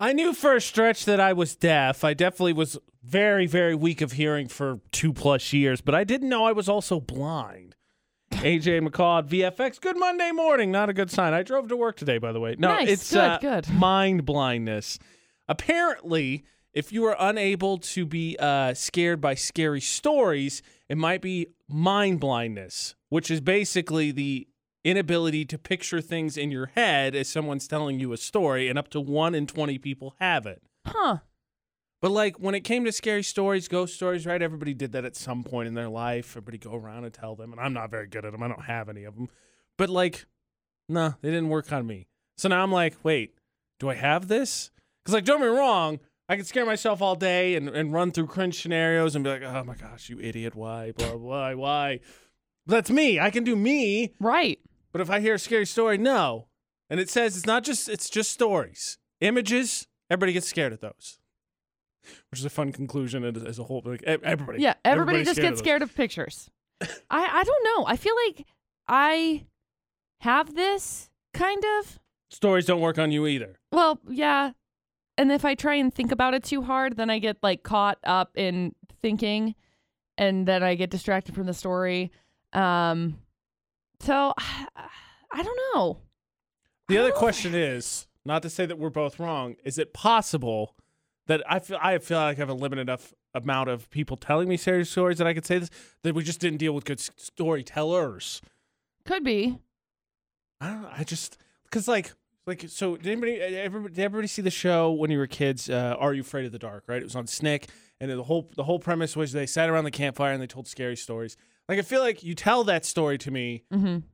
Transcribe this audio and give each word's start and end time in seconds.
I 0.00 0.12
knew 0.12 0.32
for 0.32 0.54
a 0.54 0.60
stretch 0.60 1.04
that 1.06 1.18
I 1.20 1.32
was 1.32 1.56
deaf. 1.56 2.04
I 2.04 2.14
definitely 2.14 2.52
was 2.52 2.78
very, 3.02 3.46
very 3.46 3.74
weak 3.74 4.00
of 4.00 4.12
hearing 4.12 4.46
for 4.48 4.80
two 4.92 5.12
plus 5.12 5.52
years, 5.52 5.80
but 5.80 5.94
I 5.94 6.04
didn't 6.04 6.28
know 6.28 6.44
I 6.44 6.52
was 6.52 6.68
also 6.68 7.00
blind. 7.00 7.74
AJ 8.32 8.86
McCall 8.86 9.18
at 9.20 9.26
VFX. 9.28 9.80
Good 9.80 9.98
Monday 9.98 10.30
morning. 10.30 10.70
Not 10.70 10.88
a 10.88 10.92
good 10.92 11.10
sign. 11.10 11.34
I 11.34 11.42
drove 11.42 11.68
to 11.68 11.76
work 11.76 11.96
today, 11.96 12.18
by 12.18 12.30
the 12.30 12.38
way. 12.38 12.54
No, 12.58 12.68
Nice. 12.68 12.88
it's 12.88 13.12
Good, 13.12 13.18
uh, 13.18 13.38
good. 13.38 13.68
mind 13.70 14.24
blindness. 14.24 14.98
Apparently, 15.48 16.44
if 16.72 16.92
you 16.92 17.04
are 17.06 17.16
unable 17.18 17.78
to 17.78 18.06
be 18.06 18.36
uh, 18.38 18.74
scared 18.74 19.20
by 19.20 19.34
scary 19.34 19.80
stories, 19.80 20.62
it 20.88 20.96
might 20.96 21.22
be 21.22 21.48
mind 21.68 22.20
blindness, 22.20 22.94
which 23.08 23.30
is 23.30 23.40
basically 23.40 24.12
the 24.12 24.46
inability 24.84 25.44
to 25.46 25.58
picture 25.58 26.00
things 26.00 26.36
in 26.36 26.50
your 26.50 26.66
head 26.66 27.14
as 27.14 27.28
someone's 27.28 27.68
telling 27.68 27.98
you 28.00 28.12
a 28.12 28.16
story, 28.16 28.68
and 28.68 28.78
up 28.78 28.88
to 28.88 29.00
one 29.00 29.34
in 29.34 29.46
20 29.46 29.78
people 29.78 30.14
have 30.20 30.46
it. 30.46 30.62
Huh. 30.86 31.18
But 32.00 32.12
like 32.12 32.38
when 32.38 32.54
it 32.54 32.60
came 32.60 32.84
to 32.84 32.92
scary 32.92 33.22
stories, 33.22 33.68
ghost 33.68 33.94
stories, 33.94 34.24
right? 34.24 34.40
Everybody 34.40 34.74
did 34.74 34.92
that 34.92 35.04
at 35.04 35.16
some 35.16 35.42
point 35.42 35.68
in 35.68 35.74
their 35.74 35.88
life. 35.88 36.32
Everybody 36.32 36.58
go 36.58 36.74
around 36.74 37.04
and 37.04 37.12
tell 37.12 37.34
them, 37.34 37.52
and 37.52 37.60
I'm 37.60 37.72
not 37.72 37.90
very 37.90 38.06
good 38.06 38.24
at 38.24 38.32
them. 38.32 38.42
I 38.42 38.48
don't 38.48 38.64
have 38.64 38.88
any 38.88 39.04
of 39.04 39.16
them. 39.16 39.28
But 39.76 39.90
like, 39.90 40.26
no, 40.88 41.14
they 41.20 41.30
didn't 41.30 41.48
work 41.48 41.72
on 41.72 41.86
me. 41.86 42.06
So 42.36 42.48
now 42.48 42.62
I'm 42.62 42.72
like, 42.72 42.96
wait, 43.02 43.34
do 43.80 43.90
I 43.90 43.94
have 43.94 44.28
this? 44.28 44.70
Because 45.02 45.14
like, 45.14 45.24
don't 45.24 45.40
get 45.40 45.50
me 45.50 45.56
wrong, 45.56 45.98
I 46.28 46.36
can 46.36 46.44
scare 46.44 46.66
myself 46.66 47.00
all 47.00 47.14
day 47.14 47.54
and, 47.56 47.68
and 47.68 47.92
run 47.92 48.12
through 48.12 48.26
cringe 48.26 48.60
scenarios 48.60 49.14
and 49.14 49.24
be 49.24 49.30
like, 49.30 49.42
oh 49.42 49.64
my 49.64 49.74
gosh, 49.74 50.08
you 50.08 50.20
idiot, 50.20 50.54
why, 50.54 50.92
blah, 50.92 51.16
why, 51.16 51.54
why? 51.54 52.00
That's 52.66 52.90
me. 52.90 53.18
I 53.18 53.30
can 53.30 53.44
do 53.44 53.56
me. 53.56 54.14
Right. 54.20 54.60
But 54.92 55.00
if 55.00 55.10
I 55.10 55.20
hear 55.20 55.34
a 55.34 55.38
scary 55.38 55.66
story, 55.66 55.98
no. 55.98 56.48
And 56.90 56.98
it 56.98 57.10
says 57.10 57.36
it's 57.36 57.46
not 57.46 57.64
just 57.64 57.88
it's 57.88 58.08
just 58.08 58.32
stories, 58.32 58.98
images. 59.20 59.86
Everybody 60.10 60.32
gets 60.32 60.48
scared 60.48 60.72
of 60.72 60.80
those, 60.80 61.18
which 62.30 62.40
is 62.40 62.44
a 62.46 62.50
fun 62.50 62.72
conclusion 62.72 63.24
as- 63.24 63.58
a 63.58 63.64
whole. 63.64 63.82
Like 63.84 64.02
everybody, 64.04 64.62
Yeah. 64.62 64.74
Everybody 64.84 65.18
just 65.24 65.38
of 65.38 65.42
gets 65.42 65.52
those. 65.54 65.58
scared 65.58 65.82
of 65.82 65.94
pictures. 65.94 66.48
I 66.80 66.88
I 67.10 67.44
don't 67.44 67.64
know. 67.64 67.84
I 67.86 67.96
feel 67.96 68.14
like 68.26 68.46
I 68.88 69.44
have 70.20 70.54
this 70.54 71.10
kind 71.34 71.62
of. 71.78 71.98
Stories 72.30 72.64
don't 72.66 72.80
work 72.80 72.98
on 72.98 73.10
you 73.12 73.26
either. 73.26 73.58
Well, 73.72 74.00
yeah. 74.08 74.52
And 75.18 75.32
if 75.32 75.44
I 75.44 75.54
try 75.54 75.74
and 75.74 75.92
think 75.92 76.12
about 76.12 76.32
it 76.34 76.44
too 76.44 76.62
hard, 76.62 76.96
then 76.96 77.10
I 77.10 77.18
get 77.18 77.36
like 77.42 77.62
caught 77.62 77.98
up 78.04 78.30
in 78.36 78.74
thinking 79.02 79.54
and 80.16 80.46
then 80.48 80.62
I 80.62 80.74
get 80.74 80.90
distracted 80.90 81.34
from 81.34 81.46
the 81.46 81.54
story. 81.54 82.10
Um 82.54 83.18
so 84.00 84.34
I 85.32 85.42
don't 85.42 85.58
know. 85.74 85.98
The 86.88 86.98
other 86.98 87.12
question 87.12 87.54
is 87.54 88.06
not 88.24 88.42
to 88.42 88.50
say 88.50 88.66
that 88.66 88.78
we're 88.78 88.90
both 88.90 89.18
wrong. 89.20 89.56
Is 89.64 89.78
it 89.78 89.92
possible 89.92 90.74
that 91.26 91.42
I 91.48 91.58
feel 91.58 91.78
I 91.80 91.98
feel 91.98 92.18
like 92.18 92.38
I 92.38 92.40
have 92.40 92.48
a 92.48 92.54
limited 92.54 92.82
enough 92.82 93.12
amount 93.34 93.68
of 93.68 93.90
people 93.90 94.16
telling 94.16 94.48
me 94.48 94.56
serious 94.56 94.90
stories 94.90 95.18
that 95.18 95.26
I 95.26 95.34
could 95.34 95.44
say 95.46 95.58
this 95.58 95.70
that 96.02 96.14
we 96.14 96.22
just 96.24 96.40
didn't 96.40 96.58
deal 96.58 96.72
with 96.72 96.84
good 96.84 97.00
storytellers? 97.00 98.40
Could 99.04 99.24
be. 99.24 99.58
I 100.60 100.68
don't 100.68 100.82
know. 100.82 100.90
I 100.92 101.04
just 101.04 101.38
because 101.64 101.88
like 101.88 102.12
like 102.46 102.64
so. 102.68 102.96
Did 102.96 103.06
anybody 103.06 103.40
everybody, 103.40 103.94
did 103.94 104.04
everybody 104.04 104.28
see 104.28 104.42
the 104.42 104.50
show 104.50 104.90
when 104.92 105.10
you 105.10 105.18
were 105.18 105.26
kids? 105.26 105.68
Uh, 105.70 105.94
Are 105.98 106.14
you 106.14 106.22
afraid 106.22 106.46
of 106.46 106.52
the 106.52 106.58
dark? 106.58 106.84
Right. 106.88 107.00
It 107.00 107.04
was 107.04 107.16
on 107.16 107.26
Snick, 107.26 107.68
and 108.00 108.10
the 108.10 108.22
whole 108.22 108.50
the 108.56 108.64
whole 108.64 108.78
premise 108.78 109.16
was 109.16 109.32
they 109.32 109.46
sat 109.46 109.68
around 109.68 109.84
the 109.84 109.90
campfire 109.90 110.32
and 110.32 110.42
they 110.42 110.46
told 110.46 110.66
scary 110.66 110.96
stories. 110.96 111.36
Like 111.68 111.78
I 111.78 111.82
feel 111.82 112.00
like 112.00 112.22
you 112.22 112.34
tell 112.34 112.64
that 112.64 112.84
story 112.84 113.18
to 113.18 113.30
me, 113.30 113.64
Mhm. 113.72 114.04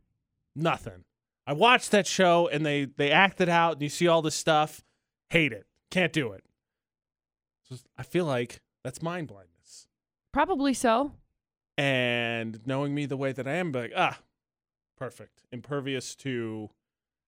nothing. 0.57 1.05
I 1.47 1.53
watched 1.53 1.91
that 1.93 2.07
show 2.07 2.49
and 2.49 2.65
they 2.67 2.87
they 2.87 3.11
act 3.11 3.41
it 3.41 3.49
out, 3.49 3.75
and 3.75 3.83
you 3.83 3.89
see 3.89 4.09
all 4.09 4.23
this 4.23 4.35
stuff. 4.35 4.83
Hate 5.31 5.53
it. 5.53 5.67
Can't 5.91 6.13
do 6.13 6.33
it. 6.33 6.45
So 7.69 7.77
I 7.97 8.03
feel 8.03 8.25
like 8.25 8.61
that's 8.83 9.01
mind 9.03 9.29
blindness. 9.29 9.87
Probably 10.33 10.75
so. 10.75 11.13
and 11.77 12.65
knowing 12.67 12.95
me 12.95 13.05
the 13.07 13.17
way 13.17 13.33
that 13.33 13.49
I 13.49 13.55
am, 13.55 13.73
like, 13.73 13.93
ah, 13.97 14.21
perfect, 14.97 15.43
impervious 15.51 16.15
to 16.17 16.71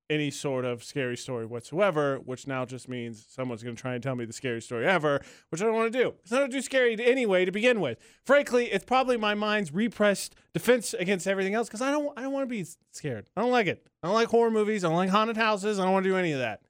any 0.08 0.30
sort 0.30 0.64
of 0.64 0.84
scary 0.84 1.16
story 1.16 1.46
whatsoever, 1.46 2.18
which 2.18 2.46
now 2.46 2.64
just 2.64 2.88
means 2.88 3.24
someone's 3.28 3.62
going 3.62 3.74
to 3.74 3.80
try 3.80 3.94
and 3.94 4.02
tell 4.02 4.14
me 4.14 4.24
the 4.24 4.32
scariest 4.32 4.68
story 4.68 4.86
ever, 4.86 5.20
which 5.50 5.60
I 5.60 5.64
don't 5.64 5.74
want 5.74 5.92
to 5.92 5.98
do. 5.98 6.14
It's 6.22 6.30
don't 6.30 6.50
do 6.50 6.60
scary 6.60 6.96
anyway 7.04 7.44
to 7.44 7.52
begin 7.52 7.80
with. 7.80 7.98
Frankly, 8.24 8.66
it's 8.66 8.84
probably 8.84 9.16
my 9.16 9.34
mind's 9.34 9.72
repressed 9.72 10.34
defense 10.54 10.94
against 10.94 11.26
everything 11.26 11.54
else 11.54 11.68
because 11.68 11.82
I 11.82 11.90
don't, 11.90 12.16
I 12.16 12.22
don't 12.22 12.32
want 12.32 12.48
to 12.48 12.54
be 12.54 12.64
scared. 12.92 13.28
I 13.36 13.42
don't 13.42 13.50
like 13.50 13.66
it. 13.66 13.86
I 14.02 14.06
don't 14.08 14.14
like 14.14 14.28
horror 14.28 14.50
movies. 14.50 14.84
I 14.84 14.88
don't 14.88 14.96
like 14.96 15.10
haunted 15.10 15.36
houses. 15.36 15.78
I 15.78 15.84
don't 15.84 15.92
want 15.92 16.04
to 16.04 16.10
do 16.10 16.16
any 16.16 16.32
of 16.32 16.38
that. 16.38 16.62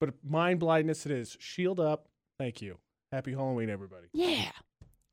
But 0.00 0.14
mind 0.24 0.60
blindness 0.60 1.06
it 1.06 1.12
is. 1.12 1.36
Shield 1.38 1.78
up. 1.78 2.08
Thank 2.38 2.62
you. 2.62 2.78
Happy 3.12 3.32
Halloween, 3.32 3.70
everybody. 3.70 4.06
Yeah. 4.12 4.50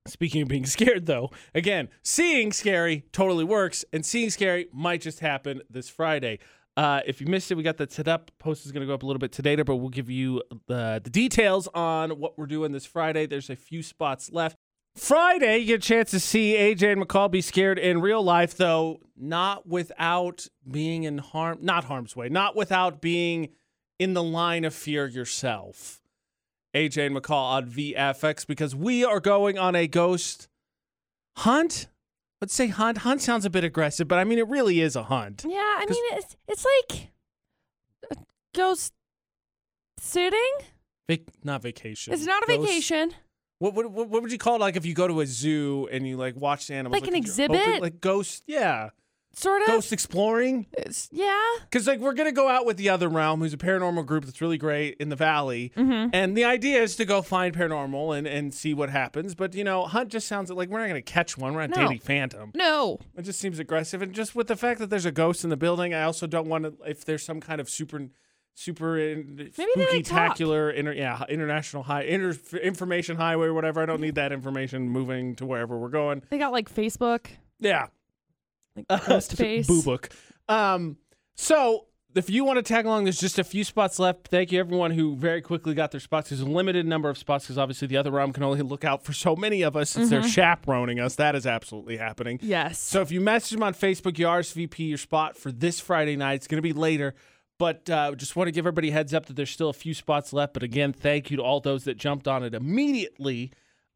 Speaking 0.07 0.43
of 0.43 0.47
being 0.47 0.65
scared, 0.65 1.05
though, 1.05 1.31
again, 1.53 1.89
seeing 2.01 2.53
scary 2.53 3.05
totally 3.11 3.43
works, 3.43 3.83
and 3.91 4.05
seeing 4.05 4.29
scary 4.29 4.67
might 4.71 5.01
just 5.01 5.19
happen 5.19 5.61
this 5.69 5.89
Friday. 5.89 6.39
Uh, 6.77 7.01
if 7.07 7.19
you 7.19 7.25
missed 7.25 7.49
it, 7.49 7.55
we 7.55 7.63
got 7.63 7.77
that 7.77 7.91
set 7.91 8.07
up. 8.07 8.29
Post 8.37 8.67
is 8.67 8.71
going 8.71 8.81
to 8.81 8.87
go 8.87 8.93
up 8.93 9.01
a 9.01 9.05
little 9.07 9.19
bit 9.19 9.31
today, 9.31 9.55
but 9.55 9.77
we'll 9.77 9.89
give 9.89 10.11
you 10.11 10.43
the, 10.67 11.01
the 11.03 11.09
details 11.09 11.67
on 11.73 12.11
what 12.11 12.37
we're 12.37 12.45
doing 12.45 12.71
this 12.71 12.85
Friday. 12.85 13.25
There's 13.25 13.49
a 13.49 13.55
few 13.55 13.81
spots 13.81 14.31
left. 14.31 14.55
Friday, 14.95 15.57
you 15.57 15.65
get 15.65 15.83
a 15.83 15.87
chance 15.87 16.11
to 16.11 16.19
see 16.19 16.53
AJ 16.53 16.93
and 16.93 17.01
McCall 17.01 17.31
be 17.31 17.41
scared 17.41 17.79
in 17.79 17.99
real 17.99 18.21
life, 18.21 18.55
though 18.55 18.99
not 19.15 19.67
without 19.67 20.47
being 20.69 21.03
in 21.03 21.17
harm, 21.17 21.57
not 21.61 21.83
harm's 21.85 22.15
way, 22.15 22.29
not 22.29 22.55
without 22.55 23.01
being 23.01 23.49
in 23.97 24.13
the 24.13 24.23
line 24.23 24.63
of 24.63 24.73
fear 24.73 25.07
yourself. 25.07 26.01
AJ 26.75 27.07
and 27.07 27.15
McCall 27.15 27.53
on 27.53 27.69
VFX 27.71 28.45
because 28.45 28.75
we 28.75 29.03
are 29.03 29.19
going 29.19 29.57
on 29.57 29.75
a 29.75 29.87
ghost 29.87 30.47
hunt. 31.37 31.87
Let's 32.41 32.53
say 32.53 32.67
hunt. 32.67 32.99
Hunt 32.99 33.21
sounds 33.21 33.45
a 33.45 33.49
bit 33.49 33.63
aggressive, 33.63 34.07
but 34.07 34.19
I 34.19 34.23
mean 34.23 34.37
it 34.37 34.47
really 34.47 34.79
is 34.81 34.95
a 34.95 35.03
hunt. 35.03 35.43
Yeah, 35.47 35.57
I 35.57 35.85
mean 35.89 36.03
it's 36.13 36.35
it's 36.47 36.65
like 36.89 37.09
a 38.11 38.15
ghost 38.55 38.93
sitting. 39.99 40.53
Vac- 41.09 41.21
not 41.43 41.61
vacation. 41.61 42.13
It's 42.13 42.25
not 42.25 42.43
a 42.43 42.47
Ghost- 42.47 42.61
vacation. 42.67 43.13
What, 43.59 43.73
what 43.73 43.89
what 43.91 44.09
what 44.09 44.21
would 44.21 44.31
you 44.31 44.37
call 44.37 44.57
it? 44.57 44.59
Like 44.59 44.75
if 44.75 44.85
you 44.85 44.93
go 44.93 45.07
to 45.07 45.21
a 45.21 45.25
zoo 45.25 45.87
and 45.91 46.07
you 46.07 46.15
like 46.17 46.35
watch 46.35 46.67
the 46.67 46.75
animals, 46.75 46.93
Like 47.01 47.07
an 47.07 47.15
you're 47.15 47.23
exhibit? 47.23 47.81
like 47.81 47.99
ghost. 48.01 48.43
Yeah, 48.45 48.89
Sort 49.39 49.61
of. 49.61 49.67
ghost 49.67 49.93
exploring. 49.93 50.65
It's- 50.77 51.09
yeah. 51.11 51.39
Because 51.61 51.85
like 51.85 51.99
we're 51.99 52.13
gonna 52.13 52.31
go 52.31 52.47
out 52.49 52.65
with 52.65 52.77
the 52.77 52.89
other 52.89 53.07
realm, 53.07 53.39
who's 53.41 53.53
a 53.53 53.57
paranormal 53.57 54.05
group 54.05 54.25
that's 54.25 54.41
really 54.41 54.57
great 54.57 54.97
in 54.99 55.09
the 55.09 55.15
valley, 55.15 55.71
Mm-hmm. 55.77 56.09
and 56.13 56.35
the 56.35 56.43
idea 56.43 56.81
is 56.81 56.95
to 56.95 57.05
go 57.05 57.21
find 57.21 57.55
paranormal 57.55 58.17
and 58.17 58.25
and 58.27 58.53
see 58.53 58.73
what 58.73 58.89
happens. 58.89 59.35
But 59.35 59.53
you 59.53 59.63
know, 59.63 59.85
hunt 59.85 60.09
just 60.09 60.27
sounds 60.27 60.49
like 60.49 60.69
we're 60.69 60.79
not 60.79 60.87
gonna 60.87 61.01
catch 61.03 61.37
one. 61.37 61.53
We're 61.53 61.67
not 61.67 61.77
No. 61.77 61.83
dating 61.87 61.99
Phantom. 61.99 62.51
No. 62.55 62.99
It 63.15 63.21
just 63.23 63.39
seems 63.39 63.59
aggressive, 63.59 64.01
and 64.01 64.13
just 64.13 64.35
with 64.35 64.47
the 64.47 64.55
fact 64.55 64.79
that 64.79 64.89
there's 64.89 65.05
a 65.05 65.11
ghost 65.11 65.43
in 65.43 65.49
the 65.51 65.57
building, 65.57 65.93
I 65.93 66.01
also 66.03 66.25
don't 66.25 66.47
want 66.47 66.63
to. 66.63 66.73
If 66.89 67.05
there's 67.05 67.23
some 67.23 67.39
kind 67.39 67.61
of 67.61 67.69
super, 67.69 68.07
super 68.55 68.97
in, 68.97 69.51
spooky, 69.53 70.01
tacular, 70.01 70.73
inter, 70.73 70.93
yeah, 70.93 71.23
international 71.29 71.83
high, 71.83 72.01
inter, 72.03 72.35
information 72.63 73.17
highway 73.17 73.45
or 73.47 73.53
whatever. 73.53 73.81
I 73.81 73.85
don't 73.85 74.01
need 74.01 74.15
that 74.15 74.31
information 74.31 74.89
moving 74.89 75.35
to 75.35 75.45
wherever 75.45 75.77
we're 75.77 75.89
going. 75.89 76.23
They 76.31 76.39
got 76.39 76.51
like 76.51 76.73
Facebook, 76.73 77.27
Yeah, 77.59 77.87
like 78.89 79.05
ghost 79.07 79.33
face. 79.33 79.67
Boo 79.67 79.81
book. 79.83 80.09
Um, 80.47 80.97
so 81.35 81.85
if 82.15 82.29
you 82.29 82.43
want 82.45 82.57
to 82.57 82.63
tag 82.63 82.85
along, 82.85 83.03
there's 83.03 83.19
just 83.19 83.37
a 83.37 83.43
few 83.43 83.63
spots 83.63 83.99
left. 83.99 84.29
Thank 84.29 84.51
you 84.51 84.59
everyone 84.59 84.91
who 84.91 85.15
very 85.15 85.41
quickly 85.41 85.73
got 85.75 85.91
their 85.91 85.99
spots. 85.99 86.29
There's 86.29 86.41
a 86.41 86.45
limited 86.45 86.85
number 86.87 87.09
of 87.09 87.17
spots 87.17 87.45
because 87.45 87.57
obviously 87.59 87.87
the 87.87 87.97
other 87.97 88.09
realm 88.11 88.33
can 88.33 88.41
only 88.43 88.61
look 88.61 88.83
out 88.83 89.03
for 89.03 89.13
so 89.13 89.35
many 89.35 89.61
of 89.61 89.75
us 89.75 89.89
since 89.91 90.09
they're 90.09 90.21
Mm-hmm. 90.21 90.29
chaperoning 90.29 90.99
us. 90.99 91.15
That 91.15 91.35
is 91.35 91.45
absolutely 91.45 91.97
happening. 91.97 92.39
Yes. 92.41 92.79
So 92.79 93.01
if 93.01 93.11
you 93.11 93.21
message 93.21 93.51
them 93.51 93.61
on 93.63 93.73
Facebook, 93.73 94.17
you 94.17 94.25
RSVP 94.25 94.87
your 94.89 94.97
spot 94.97 95.37
for 95.37 95.51
this 95.51 95.79
Friday 95.79 96.15
night. 96.15 96.35
It's 96.35 96.47
going 96.47 96.57
to 96.57 96.61
be 96.63 96.73
later, 96.73 97.13
but 97.59 97.87
uh, 97.89 98.15
just 98.15 98.35
want 98.35 98.47
to 98.47 98.51
give 98.51 98.63
everybody 98.63 98.89
a 98.89 98.93
heads 98.93 99.13
up 99.13 99.27
that 99.27 99.35
there's 99.35 99.51
still 99.51 99.69
a 99.69 99.73
few 99.73 99.93
spots 99.93 100.33
left. 100.33 100.53
But 100.53 100.63
again, 100.63 100.93
thank 100.93 101.29
you 101.29 101.37
to 101.37 101.43
all 101.43 101.59
those 101.59 101.83
that 101.83 101.97
jumped 101.97 102.27
on 102.27 102.41
it 102.43 102.55
immediately. 102.55 103.51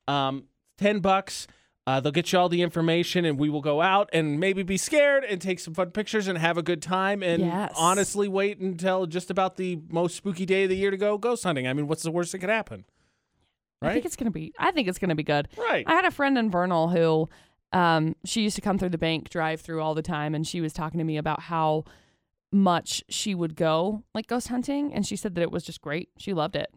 Um, 0.07 0.43
Ten 0.77 0.99
bucks. 0.99 1.47
Uh, 1.87 1.99
they'll 1.99 2.11
get 2.11 2.31
you 2.31 2.37
all 2.37 2.47
the 2.47 2.61
information, 2.61 3.25
and 3.25 3.39
we 3.39 3.49
will 3.49 3.61
go 3.61 3.81
out 3.81 4.07
and 4.13 4.39
maybe 4.39 4.61
be 4.61 4.77
scared 4.77 5.23
and 5.23 5.41
take 5.41 5.59
some 5.59 5.73
fun 5.73 5.89
pictures 5.89 6.27
and 6.27 6.37
have 6.37 6.57
a 6.57 6.61
good 6.61 6.81
time. 6.81 7.23
And 7.23 7.41
Yes. 7.41 7.73
honestly, 7.75 8.27
wait 8.27 8.59
until 8.59 9.07
just 9.07 9.31
about 9.31 9.57
the 9.57 9.79
most 9.89 10.15
spooky 10.15 10.45
day 10.45 10.63
of 10.63 10.69
the 10.69 10.75
year 10.77 10.91
to 10.91 10.97
go 10.97 11.17
ghost 11.17 11.43
hunting. 11.43 11.67
I 11.67 11.73
mean, 11.73 11.87
what's 11.87 12.03
the 12.03 12.11
worst 12.11 12.33
that 12.33 12.39
could 12.39 12.49
happen? 12.51 12.85
I 13.81 13.87
Right? 13.87 13.93
think 13.93 14.05
it's 14.05 14.15
gonna 14.15 14.29
be. 14.29 14.53
I 14.59 14.69
think 14.71 14.87
it's 14.87 14.99
gonna 14.99 15.15
be 15.15 15.23
good. 15.23 15.47
right. 15.57 15.83
I 15.87 15.93
had 15.95 16.05
a 16.05 16.11
friend 16.11 16.37
in 16.37 16.51
Vernal 16.51 16.89
who, 16.89 17.27
um, 17.73 18.15
she 18.25 18.43
used 18.43 18.55
to 18.57 18.61
come 18.61 18.77
through 18.77 18.89
the 18.89 18.99
bank 18.99 19.29
drive 19.31 19.59
through 19.61 19.81
all 19.81 19.95
the 19.95 20.03
time, 20.03 20.35
and 20.35 20.45
she 20.45 20.61
was 20.61 20.73
talking 20.73 20.99
to 20.99 21.03
me 21.03 21.17
about 21.17 21.41
how 21.41 21.85
much 22.51 23.03
she 23.09 23.33
would 23.33 23.55
go 23.55 24.03
like 24.13 24.27
ghost 24.27 24.49
hunting, 24.49 24.93
and 24.93 25.07
she 25.07 25.15
said 25.15 25.33
that 25.33 25.41
it 25.41 25.51
was 25.51 25.63
just 25.63 25.81
great. 25.81 26.09
She 26.19 26.31
loved 26.33 26.55
it. 26.55 26.69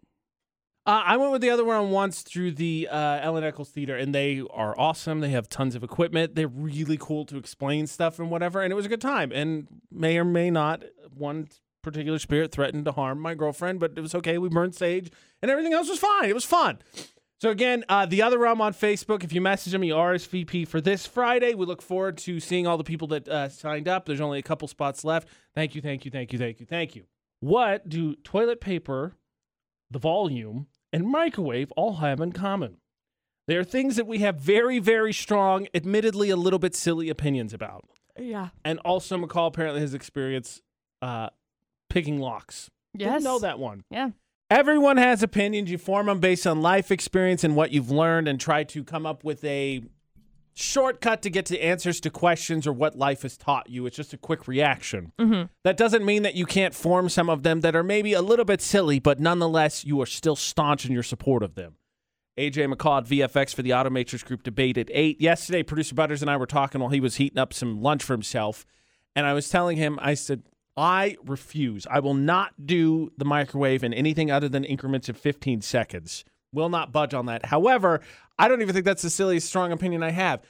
Uh, 0.87 1.01
I 1.03 1.17
went 1.17 1.31
with 1.31 1.41
the 1.41 1.49
other 1.49 1.65
one 1.65 1.89
once 1.89 2.21
through 2.21 2.51
the 2.51 2.87
uh, 2.91 3.19
Ellen 3.19 3.43
Eccles 3.43 3.69
Theater, 3.69 3.97
and 3.97 4.13
they 4.13 4.43
are 4.51 4.79
awesome. 4.79 5.19
They 5.19 5.31
have 5.31 5.49
tons 5.49 5.73
of 5.73 5.83
equipment. 5.83 6.35
They're 6.35 6.47
really 6.47 6.97
cool 6.99 7.25
to 7.25 7.37
explain 7.37 7.87
stuff 7.87 8.19
and 8.19 8.29
whatever, 8.29 8.61
and 8.61 8.71
it 8.71 8.75
was 8.75 8.85
a 8.85 8.89
good 8.89 9.01
time. 9.01 9.31
And 9.31 9.67
may 9.91 10.19
or 10.19 10.23
may 10.23 10.51
not, 10.51 10.83
one 11.11 11.47
particular 11.81 12.19
spirit 12.19 12.51
threatened 12.51 12.85
to 12.85 12.91
harm 12.91 13.19
my 13.19 13.33
girlfriend, 13.33 13.79
but 13.79 13.93
it 13.95 14.01
was 14.01 14.13
okay. 14.13 14.37
We 14.37 14.47
burned 14.49 14.75
sage, 14.75 15.11
and 15.41 15.49
everything 15.49 15.73
else 15.73 15.89
was 15.89 15.97
fine. 15.97 16.29
It 16.29 16.35
was 16.35 16.45
fun. 16.45 16.77
So 17.41 17.49
again, 17.49 17.83
uh, 17.89 18.05
the 18.05 18.21
other 18.21 18.37
realm 18.37 18.61
on 18.61 18.73
Facebook. 18.73 19.23
If 19.23 19.33
you 19.33 19.41
message 19.41 19.75
me, 19.75 19.89
RSVP 19.89 20.67
for 20.67 20.81
this 20.81 21.07
Friday. 21.07 21.55
We 21.55 21.65
look 21.65 21.81
forward 21.81 22.17
to 22.19 22.39
seeing 22.39 22.67
all 22.67 22.77
the 22.77 22.83
people 22.83 23.07
that 23.09 23.27
uh, 23.27 23.49
signed 23.49 23.87
up. 23.87 24.05
There's 24.05 24.21
only 24.21 24.37
a 24.37 24.43
couple 24.43 24.67
spots 24.67 25.03
left. 25.03 25.29
Thank 25.55 25.73
you, 25.73 25.81
thank 25.81 26.05
you, 26.05 26.11
thank 26.11 26.31
you, 26.31 26.39
thank 26.39 26.59
you, 26.59 26.65
thank 26.67 26.95
you. 26.95 27.05
What 27.39 27.89
do 27.89 28.15
toilet 28.15 28.61
paper, 28.61 29.13
the 29.91 29.99
volume, 29.99 30.67
and 30.95 31.05
microwave 31.05 31.73
all 31.73 31.97
have 31.97 32.21
in 32.21 32.31
common? 32.31 32.77
They 33.47 33.57
are 33.57 33.65
things 33.65 33.97
that 33.97 34.07
we 34.07 34.19
have 34.19 34.37
very, 34.37 34.79
very 34.79 35.11
strong, 35.11 35.67
admittedly 35.73 36.29
a 36.29 36.37
little 36.37 36.57
bit 36.57 36.73
silly 36.73 37.09
opinions 37.09 37.53
about. 37.53 37.83
Yeah. 38.17 38.49
And 38.63 38.79
also, 38.79 39.17
McCall 39.17 39.49
apparently 39.49 39.81
has 39.81 39.93
experience 39.93 40.61
uh, 41.01 41.29
picking 41.89 42.19
locks. 42.19 42.71
Yes. 42.93 43.11
Didn't 43.11 43.23
know 43.25 43.39
that 43.39 43.59
one. 43.59 43.83
Yeah. 43.91 44.11
Everyone 44.49 44.95
has 44.95 45.21
opinions. 45.21 45.69
You 45.69 45.77
form 45.77 46.05
them 46.05 46.19
based 46.21 46.47
on 46.47 46.61
life 46.61 46.91
experience 46.91 47.43
and 47.43 47.57
what 47.57 47.71
you've 47.71 47.91
learned, 47.91 48.29
and 48.29 48.39
try 48.39 48.63
to 48.63 48.83
come 48.83 49.05
up 49.05 49.23
with 49.25 49.43
a 49.43 49.83
shortcut 50.55 51.21
to 51.21 51.29
get 51.29 51.45
to 51.47 51.59
answers 51.59 51.99
to 51.99 52.09
questions 52.09 52.65
or 52.65 52.73
what 52.73 52.97
life 52.97 53.23
has 53.23 53.37
taught 53.37 53.69
you. 53.69 53.85
It's 53.85 53.97
just 53.97 54.13
a 54.13 54.17
quick 54.17 54.47
reaction. 54.47 55.11
Mm-hmm. 55.19 55.43
That 55.63 55.77
doesn't 55.77 56.05
mean 56.05 56.23
that 56.23 56.35
you 56.35 56.45
can't 56.45 56.73
form 56.73 57.09
some 57.09 57.29
of 57.29 57.43
them 57.43 57.61
that 57.61 57.75
are 57.75 57.83
maybe 57.83 58.13
a 58.13 58.21
little 58.21 58.45
bit 58.45 58.61
silly, 58.61 58.99
but 58.99 59.19
nonetheless, 59.19 59.85
you 59.85 60.01
are 60.01 60.05
still 60.05 60.35
staunch 60.35 60.85
in 60.85 60.93
your 60.93 61.03
support 61.03 61.43
of 61.43 61.55
them. 61.55 61.75
AJ 62.37 62.73
McCall 62.73 62.99
at 62.99 63.07
VFX 63.07 63.53
for 63.53 63.61
the 63.61 63.69
Automatrix 63.69 64.25
Group 64.25 64.43
debate 64.43 64.77
at 64.77 64.89
8. 64.91 65.21
Yesterday, 65.21 65.63
producer 65.63 65.95
Butters 65.95 66.21
and 66.21 66.31
I 66.31 66.37
were 66.37 66.45
talking 66.45 66.81
while 66.81 66.89
he 66.89 66.99
was 66.99 67.15
heating 67.15 67.37
up 67.37 67.53
some 67.53 67.81
lunch 67.81 68.03
for 68.03 68.13
himself. 68.13 68.65
And 69.15 69.25
I 69.25 69.33
was 69.33 69.49
telling 69.49 69.77
him, 69.77 69.97
I 70.01 70.15
said, 70.15 70.43
I 70.75 71.15
refuse. 71.23 71.87
I 71.89 71.99
will 71.99 72.13
not 72.13 72.65
do 72.65 73.11
the 73.17 73.23
microwave 73.23 73.83
in 73.83 73.93
anything 73.93 74.29
other 74.31 74.49
than 74.49 74.65
increments 74.65 75.07
of 75.07 75.17
15 75.17 75.61
seconds. 75.61 76.25
Will 76.55 76.69
not 76.69 76.91
budge 76.93 77.13
on 77.13 77.25
that. 77.25 77.45
However, 77.45 78.01
I 78.39 78.47
don't 78.47 78.61
even 78.61 78.73
think 78.73 78.85
that's 78.85 79.01
the 79.01 79.09
silliest 79.09 79.47
strong 79.47 79.71
opinion 79.71 80.01
I 80.01 80.11
have. 80.11 80.41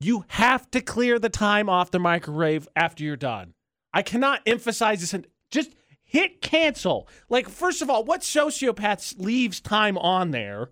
You 0.00 0.24
have 0.28 0.70
to 0.70 0.80
clear 0.80 1.18
the 1.18 1.28
time 1.28 1.68
off 1.68 1.90
the 1.90 1.98
microwave 1.98 2.66
after 2.74 3.04
you're 3.04 3.16
done. 3.16 3.52
I 3.92 4.02
cannot 4.02 4.40
emphasize 4.46 5.00
this. 5.00 5.12
And 5.12 5.26
just 5.50 5.74
hit 6.02 6.40
cancel. 6.40 7.06
Like, 7.28 7.48
first 7.48 7.82
of 7.82 7.90
all, 7.90 8.04
what 8.04 8.22
sociopath 8.22 9.22
leaves 9.22 9.60
time 9.60 9.98
on 9.98 10.30
there? 10.30 10.70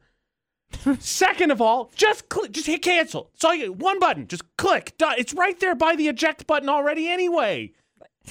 Second 0.99 1.51
of 1.51 1.61
all, 1.61 1.91
just 1.95 2.29
click, 2.31 2.53
just 2.53 2.67
hit 2.67 2.83
cancel. 2.83 3.31
So 3.35 3.53
you 3.53 3.73
one 3.73 3.99
button, 3.99 4.27
just 4.27 4.45
click. 4.57 4.97
Done. 4.99 5.17
It's 5.19 5.35
right 5.35 5.59
there 5.61 5.75
by 5.75 5.97
the 5.97 6.09
eject 6.09 6.47
button 6.47 6.69
already 6.69 7.09
anyway. 7.09 7.73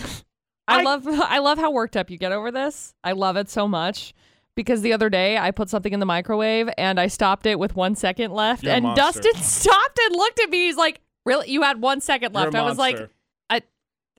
I, 0.67 0.79
I- 0.79 0.83
love 0.83 1.07
I 1.07 1.37
love 1.39 1.59
how 1.59 1.71
worked 1.71 1.95
up 1.95 2.09
you 2.09 2.17
get 2.17 2.31
over 2.31 2.51
this. 2.51 2.95
I 3.03 3.11
love 3.11 3.37
it 3.37 3.49
so 3.49 3.67
much 3.67 4.13
because 4.57 4.81
the 4.81 4.91
other 4.91 5.09
day 5.09 5.37
I 5.37 5.51
put 5.51 5.69
something 5.69 5.93
in 5.93 6.01
the 6.01 6.05
microwave 6.05 6.67
and 6.77 6.99
I 6.99 7.07
stopped 7.07 7.45
it 7.45 7.57
with 7.57 7.75
one 7.77 7.95
second 7.95 8.31
left, 8.33 8.63
You're 8.63 8.73
and. 8.73 8.93
Dustin 8.93 9.35
stopped 9.35 9.99
and 10.05 10.15
looked 10.15 10.41
at 10.41 10.49
me. 10.49 10.65
He's 10.65 10.75
like, 10.75 10.99
"Really? 11.25 11.49
You 11.49 11.61
had 11.61 11.79
one 11.79 12.01
second 12.01 12.33
left?" 12.33 12.53
I 12.53 12.63
was 12.63 12.77
like, 12.77 12.97
monster. 12.97 13.11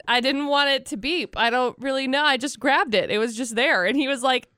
"I 0.06 0.20
didn't 0.20 0.46
want 0.46 0.70
it 0.70 0.86
to 0.86 0.96
beep. 0.96 1.36
I 1.36 1.50
don't 1.50 1.76
really 1.78 2.06
know. 2.06 2.24
I 2.24 2.38
just 2.38 2.58
grabbed 2.58 2.94
it. 2.94 3.10
It 3.10 3.18
was 3.18 3.36
just 3.36 3.56
there." 3.56 3.84
And 3.84 3.96
he 3.98 4.08
was 4.08 4.22
like, 4.22 4.48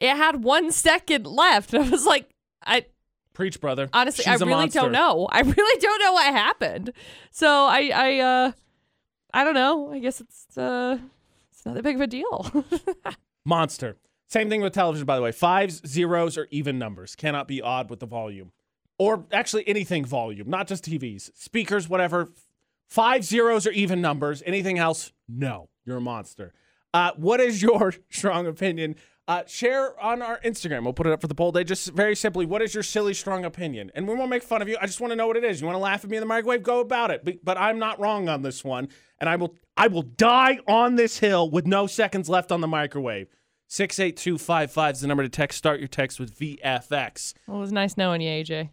"It 0.00 0.16
had 0.16 0.42
one 0.42 0.72
second 0.72 1.26
left." 1.26 1.72
I 1.74 1.88
was 1.88 2.04
like, 2.04 2.28
"I 2.64 2.86
preach, 3.34 3.60
brother. 3.60 3.88
honestly, 3.92 4.24
She's 4.24 4.42
I 4.42 4.44
really 4.44 4.50
monster. 4.62 4.80
don't 4.80 4.92
know. 4.92 5.28
I 5.30 5.40
really 5.56 5.80
don't 5.80 6.00
know 6.00 6.12
what 6.14 6.32
happened." 6.34 6.92
So 7.30 7.46
I 7.66 7.90
I 7.94 8.18
uh 8.18 8.52
I 9.34 9.44
don't 9.44 9.54
know. 9.54 9.92
I 9.92 9.98
guess 10.00 10.20
it's 10.20 10.56
uh 10.56 10.98
it's 11.52 11.64
not 11.66 11.74
that 11.74 11.84
big 11.84 11.96
of 11.96 12.00
a 12.00 12.06
deal. 12.06 12.64
Monster. 13.44 13.96
Same 14.28 14.48
thing 14.48 14.60
with 14.60 14.72
television, 14.72 15.06
by 15.06 15.16
the 15.16 15.22
way. 15.22 15.32
Fives, 15.32 15.86
zeros, 15.86 16.36
or 16.36 16.48
even 16.50 16.78
numbers 16.78 17.14
cannot 17.14 17.46
be 17.46 17.62
odd 17.62 17.90
with 17.90 18.00
the 18.00 18.06
volume, 18.06 18.52
or 18.98 19.24
actually 19.32 19.66
anything 19.68 20.04
volume, 20.04 20.48
not 20.50 20.66
just 20.66 20.84
TVs, 20.84 21.30
speakers, 21.34 21.88
whatever. 21.88 22.28
Five 22.88 23.24
zeros 23.24 23.66
or 23.66 23.72
even 23.72 24.00
numbers. 24.00 24.42
Anything 24.46 24.78
else? 24.78 25.12
No, 25.28 25.68
you're 25.84 25.96
a 25.96 26.00
monster. 26.00 26.52
Uh, 26.94 27.12
what 27.16 27.40
is 27.40 27.60
your 27.60 27.94
strong 28.10 28.46
opinion? 28.46 28.94
Uh, 29.28 29.42
share 29.46 30.00
on 30.00 30.22
our 30.22 30.38
Instagram. 30.44 30.84
We'll 30.84 30.92
put 30.92 31.08
it 31.08 31.12
up 31.12 31.20
for 31.20 31.26
the 31.26 31.34
poll 31.34 31.50
day. 31.50 31.64
Just 31.64 31.92
very 31.92 32.14
simply, 32.14 32.46
what 32.46 32.62
is 32.62 32.74
your 32.74 32.84
silly 32.84 33.12
strong 33.12 33.44
opinion? 33.44 33.90
And 33.96 34.06
we 34.06 34.14
won't 34.14 34.30
make 34.30 34.44
fun 34.44 34.62
of 34.62 34.68
you. 34.68 34.76
I 34.80 34.86
just 34.86 35.00
want 35.00 35.10
to 35.10 35.16
know 35.16 35.26
what 35.26 35.36
it 35.36 35.42
is. 35.42 35.60
You 35.60 35.66
want 35.66 35.74
to 35.74 35.82
laugh 35.82 36.04
at 36.04 36.10
me 36.10 36.16
in 36.16 36.20
the 36.20 36.26
microwave? 36.26 36.62
Go 36.62 36.78
about 36.78 37.10
it. 37.10 37.24
But, 37.24 37.44
but 37.44 37.58
I'm 37.58 37.80
not 37.80 37.98
wrong 37.98 38.28
on 38.28 38.42
this 38.42 38.62
one, 38.62 38.88
and 39.18 39.28
I 39.28 39.34
will 39.34 39.56
I 39.76 39.88
will 39.88 40.02
die 40.02 40.60
on 40.68 40.94
this 40.94 41.18
hill 41.18 41.50
with 41.50 41.66
no 41.66 41.88
seconds 41.88 42.28
left 42.28 42.52
on 42.52 42.60
the 42.60 42.68
microwave. 42.68 43.26
Six 43.68 43.98
eight 43.98 44.16
two 44.16 44.38
five 44.38 44.70
five 44.70 44.94
is 44.94 45.00
the 45.00 45.06
number 45.08 45.22
to 45.22 45.28
text. 45.28 45.58
Start 45.58 45.80
your 45.80 45.88
text 45.88 46.20
with 46.20 46.38
VFX. 46.38 47.34
well, 47.46 47.58
it 47.58 47.60
was 47.60 47.72
nice 47.72 47.96
knowing 47.96 48.20
you, 48.20 48.30
AJ. 48.30 48.70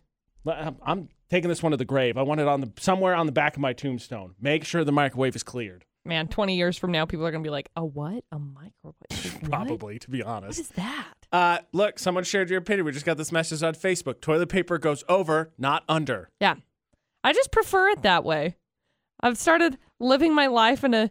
I'm- 0.47 1.09
taking 1.29 1.49
this 1.49 1.63
one 1.63 1.71
to 1.71 1.77
the 1.77 1.85
grave. 1.85 2.15
I 2.15 2.21
want 2.21 2.41
it 2.41 2.47
on 2.47 2.61
the 2.61 2.71
somewhere 2.79 3.15
on 3.15 3.25
the 3.25 3.31
back 3.31 3.55
of 3.55 3.61
my 3.61 3.73
tombstone. 3.73 4.35
Make 4.39 4.65
sure 4.65 4.83
the 4.83 4.91
microwave 4.91 5.35
is 5.35 5.41
cleared. 5.41 5.83
Man, 6.05 6.27
20 6.27 6.55
years 6.55 6.77
from 6.77 6.91
now, 6.91 7.05
people 7.05 7.25
are 7.25 7.31
going 7.31 7.41
to 7.43 7.47
be 7.47 7.49
like, 7.51 7.69
a 7.75 7.83
what? 7.83 8.23
A 8.31 8.37
microwave? 8.37 8.93
What? 9.43 9.49
Probably, 9.49 9.97
to 9.99 10.09
be 10.11 10.21
honest. 10.21 10.59
is 10.59 10.67
that? 10.69 11.13
Uh, 11.31 11.57
look, 11.71 11.97
someone 11.97 12.23
shared 12.23 12.49
your 12.49 12.59
opinion. 12.59 12.85
We 12.85 12.91
just 12.91 13.05
got 13.05 13.17
this 13.17 13.31
message 13.31 13.63
on 13.63 13.73
Facebook. 13.73 14.21
Toilet 14.21 14.47
paper 14.49 14.77
goes 14.77 15.03
over, 15.09 15.51
not 15.57 15.83
under. 15.89 16.29
Yeah. 16.39 16.55
I 17.23 17.33
just 17.33 17.51
prefer 17.51 17.89
it 17.89 18.03
that 18.03 18.23
way. 18.23 18.55
I've 19.21 19.37
started 19.37 19.77
living 19.99 20.35
my 20.35 20.47
life 20.47 20.83
in 20.83 20.93
a 20.93 21.09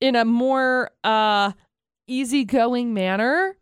in 0.00 0.16
a 0.16 0.24
more 0.24 0.90
uh 1.04 1.52
easygoing 2.06 2.94
manner 2.94 3.56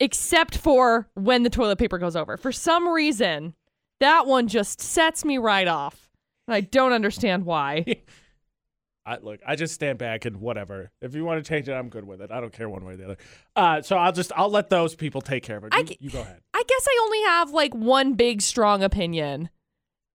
except 0.00 0.56
for 0.56 1.08
when 1.14 1.44
the 1.44 1.50
toilet 1.50 1.78
paper 1.78 1.98
goes 1.98 2.16
over. 2.16 2.36
For 2.36 2.50
some 2.50 2.88
reason, 2.88 3.54
that 4.00 4.26
one 4.26 4.48
just 4.48 4.80
sets 4.80 5.24
me 5.24 5.38
right 5.38 5.68
off. 5.68 6.10
And 6.48 6.54
I 6.56 6.60
don't 6.60 6.92
understand 6.92 7.44
why. 7.44 7.84
I, 9.06 9.18
look, 9.18 9.40
I 9.46 9.56
just 9.56 9.74
stand 9.74 9.98
back 9.98 10.24
and 10.24 10.36
whatever. 10.40 10.90
If 11.00 11.14
you 11.14 11.24
want 11.24 11.44
to 11.44 11.48
change 11.48 11.68
it, 11.68 11.72
I'm 11.72 11.88
good 11.88 12.04
with 12.04 12.20
it. 12.20 12.30
I 12.30 12.40
don't 12.40 12.52
care 12.52 12.68
one 12.68 12.84
way 12.84 12.94
or 12.94 12.96
the 12.96 13.04
other. 13.04 13.16
Uh, 13.56 13.82
so 13.82 13.96
I'll 13.96 14.12
just 14.12 14.32
I'll 14.36 14.50
let 14.50 14.70
those 14.70 14.94
people 14.94 15.20
take 15.20 15.42
care 15.42 15.56
of 15.56 15.64
it. 15.64 15.74
You, 15.76 15.84
ca- 15.84 15.96
you 16.00 16.10
go 16.10 16.20
ahead. 16.20 16.40
I 16.54 16.62
guess 16.66 16.86
I 16.88 17.00
only 17.02 17.22
have 17.22 17.50
like 17.50 17.74
one 17.74 18.14
big 18.14 18.42
strong 18.42 18.82
opinion. 18.82 19.50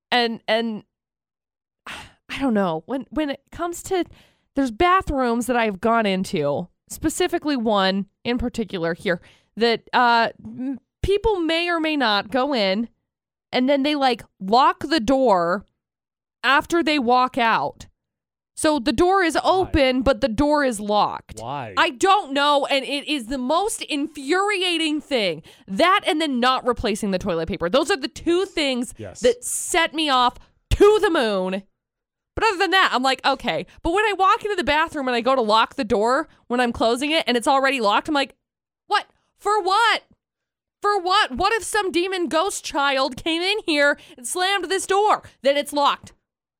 And 0.10 0.42
and 0.48 0.84
I 1.88 2.40
don't 2.40 2.54
know. 2.54 2.84
When 2.86 3.06
when 3.10 3.30
it 3.30 3.42
comes 3.52 3.84
to 3.84 4.06
there's 4.56 4.72
bathrooms 4.72 5.48
that 5.48 5.58
I've 5.58 5.82
gone 5.82 6.06
into, 6.06 6.70
specifically 6.90 7.58
one 7.58 8.06
in 8.24 8.38
particular 8.38 8.94
here 8.94 9.22
that 9.56 9.82
uh 9.94 10.30
people 11.04 11.40
may 11.40 11.70
or 11.70 11.80
may 11.80 11.96
not 11.98 12.32
go 12.32 12.54
in 12.54 12.90
and 13.52 13.70
then 13.70 13.84
they 13.84 13.96
like 13.96 14.24
lock 14.40 14.80
the 14.88 15.00
door 15.00 15.66
after 16.44 16.84
they 16.84 17.00
walk 17.00 17.38
out. 17.38 17.88
So 18.56 18.80
the 18.80 18.92
door 18.94 19.22
is 19.24 19.38
open 19.44 20.02
but 20.02 20.22
the 20.22 20.28
door 20.28 20.64
is 20.64 20.80
locked. 20.80 21.40
Why? 21.40 21.74
I 21.78 21.92
don't 21.92 22.34
know, 22.34 22.66
and 22.66 22.84
it 22.84 23.08
is 23.08 23.28
the 23.28 23.38
most 23.38 23.84
infuriating 23.84 25.00
thing. 25.00 25.44
That 25.68 26.02
and 26.08 26.20
then 26.20 26.40
not 26.40 26.66
replacing 26.66 27.12
the 27.12 27.20
toilet 27.20 27.48
paper. 27.48 27.70
Those 27.70 27.92
are 27.92 27.98
the 27.98 28.08
two 28.08 28.46
things 28.46 28.94
Yes. 28.98 29.20
that 29.22 29.44
set 29.44 29.94
me 29.94 30.10
off 30.10 30.38
to 30.72 31.00
the 31.02 31.10
moon. 31.12 31.64
But 32.38 32.46
other 32.50 32.60
than 32.60 32.70
that, 32.70 32.92
I'm 32.94 33.02
like, 33.02 33.26
okay. 33.26 33.66
But 33.82 33.94
when 33.94 34.06
I 34.06 34.14
walk 34.14 34.44
into 34.44 34.56
the 34.56 34.64
bathroom 34.64 35.08
and 35.08 35.16
I 35.16 35.22
go 35.22 35.34
to 35.34 35.42
lock 35.42 35.74
the 35.74 35.84
door 35.84 36.28
when 36.46 36.60
I'm 36.60 36.72
closing 36.72 37.10
it 37.10 37.24
and 37.26 37.36
it's 37.36 37.48
already 37.48 37.82
locked, 37.82 38.08
I'm 38.08 38.14
like, 38.14 38.36
what? 38.86 39.08
For 39.40 39.60
what? 39.60 40.04
For 40.80 41.02
what? 41.02 41.32
What 41.32 41.52
if 41.54 41.64
some 41.64 41.92
demon 41.92 42.28
ghost 42.28 42.64
child 42.64 43.18
came 43.18 43.42
in 43.42 43.58
here 43.66 43.98
and 44.16 44.28
slammed 44.28 44.66
this 44.66 44.86
door? 44.86 45.24
Then 45.42 45.58
it's 45.58 45.74
locked. 45.74 46.14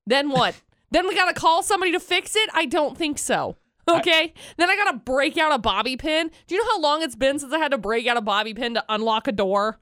Then 0.08 0.32
what? 0.32 0.60
then 0.90 1.08
we 1.08 1.14
gotta 1.14 1.36
call 1.36 1.62
somebody 1.62 1.92
to 1.92 2.00
fix 2.00 2.36
it? 2.36 2.50
I 2.56 2.66
don't 2.66 2.98
think 2.98 3.20
so. 3.20 3.58
Okay. 3.88 4.34
then 4.58 4.72
I 4.72 4.76
gotta 4.76 4.98
break 4.98 5.38
out 5.38 5.54
a 5.54 5.60
bobby 5.60 5.96
pin. 5.96 6.32
Do 6.48 6.56
you 6.56 6.62
know 6.64 6.72
how 6.72 6.82
long 6.82 7.04
it's 7.04 7.16
been 7.16 7.38
since 7.38 7.54
I 7.54 7.60
had 7.60 7.70
to 7.70 7.78
break 7.78 8.08
out 8.08 8.18
a 8.18 8.22
bobby 8.22 8.56
pin 8.56 8.74
to 8.74 8.84
unlock 8.90 9.28
a 9.28 9.32
door? 9.32 9.78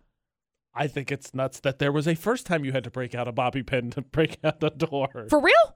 I 0.73 0.87
think 0.87 1.09
it's 1.09 1.33
nuts 1.33 1.61
that 1.61 1.79
there 1.79 1.93
was 1.93 2.05
a 2.05 2.15
first 2.15 2.45
time 2.45 2.65
you 2.65 2.73
had 2.73 2.83
to 2.83 2.91
break 2.91 3.15
out 3.15 3.29
a 3.29 3.31
bobby 3.31 3.63
pin 3.63 3.91
to 3.91 4.01
break 4.01 4.39
out 4.43 4.59
the 4.59 4.71
door. 4.71 5.27
For 5.29 5.39
real? 5.39 5.74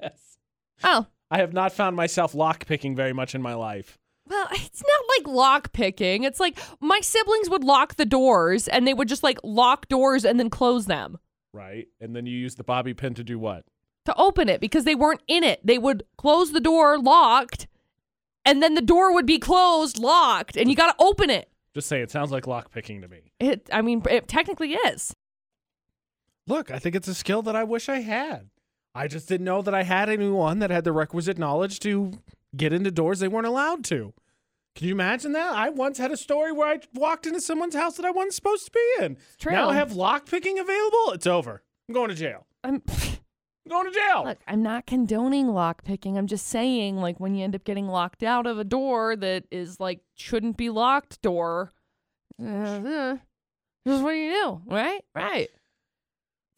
Yes. 0.00 0.38
Oh. 0.84 1.06
I 1.30 1.38
have 1.38 1.52
not 1.52 1.72
found 1.72 1.96
myself 1.96 2.34
lock 2.34 2.66
picking 2.66 2.96
very 2.96 3.12
much 3.12 3.34
in 3.34 3.42
my 3.42 3.54
life. 3.54 3.98
Well, 4.26 4.48
it's 4.52 4.82
not 4.82 5.00
like 5.18 5.34
lock 5.34 5.72
picking. 5.72 6.24
It's 6.24 6.40
like 6.40 6.58
my 6.80 7.00
siblings 7.00 7.50
would 7.50 7.64
lock 7.64 7.96
the 7.96 8.06
doors 8.06 8.68
and 8.68 8.86
they 8.86 8.94
would 8.94 9.08
just 9.08 9.22
like 9.22 9.38
lock 9.42 9.88
doors 9.88 10.24
and 10.24 10.38
then 10.38 10.50
close 10.50 10.86
them 10.86 11.18
Right. 11.52 11.88
And 12.00 12.14
then 12.14 12.26
you 12.26 12.38
use 12.38 12.54
the 12.54 12.64
bobby 12.64 12.94
pin 12.94 13.14
to 13.14 13.24
do 13.24 13.38
what? 13.38 13.64
to 14.04 14.14
open 14.16 14.48
it 14.48 14.58
because 14.58 14.84
they 14.84 14.94
weren't 14.94 15.20
in 15.28 15.44
it. 15.44 15.60
They 15.62 15.76
would 15.76 16.02
close 16.16 16.52
the 16.52 16.60
door 16.60 16.98
locked 16.98 17.66
and 18.42 18.62
then 18.62 18.74
the 18.74 18.80
door 18.80 19.12
would 19.12 19.26
be 19.26 19.38
closed 19.38 19.98
locked 19.98 20.56
and 20.56 20.70
you 20.70 20.76
got 20.76 20.96
to 20.96 21.04
open 21.04 21.28
it. 21.28 21.50
Just 21.74 21.88
say 21.88 22.00
it 22.00 22.10
sounds 22.10 22.30
like 22.30 22.46
lock 22.46 22.70
picking 22.70 23.02
to 23.02 23.08
me. 23.08 23.32
It 23.38 23.68
I 23.70 23.82
mean 23.82 24.02
it 24.08 24.26
technically 24.26 24.72
is. 24.72 25.14
Look, 26.46 26.70
I 26.70 26.78
think 26.78 26.94
it's 26.94 27.08
a 27.08 27.14
skill 27.14 27.42
that 27.42 27.54
I 27.54 27.64
wish 27.64 27.90
I 27.90 28.00
had. 28.00 28.48
I 28.98 29.06
just 29.06 29.28
didn't 29.28 29.44
know 29.44 29.62
that 29.62 29.74
I 29.74 29.84
had 29.84 30.08
anyone 30.08 30.58
that 30.58 30.70
had 30.70 30.82
the 30.82 30.90
requisite 30.90 31.38
knowledge 31.38 31.78
to 31.80 32.14
get 32.56 32.72
into 32.72 32.90
doors 32.90 33.20
they 33.20 33.28
weren't 33.28 33.46
allowed 33.46 33.84
to. 33.84 34.12
Can 34.74 34.88
you 34.88 34.92
imagine 34.92 35.30
that? 35.32 35.52
I 35.54 35.68
once 35.68 35.98
had 35.98 36.10
a 36.10 36.16
story 36.16 36.50
where 36.50 36.66
I 36.68 36.80
walked 36.94 37.24
into 37.24 37.40
someone's 37.40 37.76
house 37.76 37.96
that 37.96 38.04
I 38.04 38.10
wasn't 38.10 38.34
supposed 38.34 38.64
to 38.64 38.72
be 38.72 39.04
in. 39.04 39.16
True. 39.38 39.52
Now 39.52 39.70
I 39.70 39.74
have 39.74 39.92
lock 39.92 40.28
picking 40.28 40.58
available. 40.58 41.12
It's 41.12 41.28
over. 41.28 41.62
I'm 41.88 41.94
going 41.94 42.08
to 42.08 42.16
jail. 42.16 42.44
I'm, 42.64 42.82
I'm 42.88 43.70
going 43.70 43.86
to 43.86 43.92
jail. 43.92 44.24
look, 44.24 44.38
I'm 44.48 44.64
not 44.64 44.86
condoning 44.86 45.46
lock 45.46 45.84
picking. 45.84 46.18
I'm 46.18 46.26
just 46.26 46.48
saying, 46.48 46.96
like, 46.96 47.20
when 47.20 47.36
you 47.36 47.44
end 47.44 47.54
up 47.54 47.62
getting 47.62 47.86
locked 47.86 48.24
out 48.24 48.48
of 48.48 48.58
a 48.58 48.64
door 48.64 49.14
that 49.14 49.44
is 49.52 49.78
like 49.78 50.00
shouldn't 50.16 50.56
be 50.56 50.70
locked 50.70 51.22
door, 51.22 51.70
uh, 52.42 52.48
uh, 52.48 53.16
this 53.84 53.94
is 53.96 54.02
what 54.02 54.10
you 54.10 54.32
do, 54.32 54.60
right? 54.66 55.04
Right. 55.14 55.50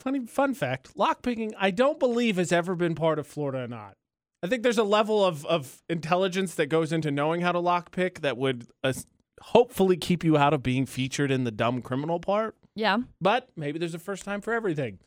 Funny 0.00 0.26
fun 0.26 0.54
fact: 0.54 0.96
lockpicking. 0.96 1.52
I 1.58 1.70
don't 1.70 2.00
believe 2.00 2.36
has 2.36 2.52
ever 2.52 2.74
been 2.74 2.94
part 2.94 3.18
of 3.18 3.26
Florida 3.26 3.64
or 3.64 3.68
not. 3.68 3.94
I 4.42 4.46
think 4.46 4.62
there's 4.62 4.78
a 4.78 4.84
level 4.84 5.24
of 5.24 5.44
of 5.46 5.82
intelligence 5.88 6.54
that 6.54 6.66
goes 6.66 6.92
into 6.92 7.10
knowing 7.10 7.42
how 7.42 7.52
to 7.52 7.58
lockpick 7.58 8.20
that 8.20 8.38
would 8.38 8.66
uh, 8.82 8.94
hopefully 9.42 9.96
keep 9.96 10.24
you 10.24 10.36
out 10.36 10.54
of 10.54 10.62
being 10.62 10.86
featured 10.86 11.30
in 11.30 11.44
the 11.44 11.50
dumb 11.50 11.82
criminal 11.82 12.18
part. 12.18 12.56
Yeah. 12.74 12.98
But 13.20 13.48
maybe 13.56 13.78
there's 13.78 13.94
a 13.94 13.98
first 13.98 14.24
time 14.24 14.40
for 14.40 14.54
everything. 14.54 14.98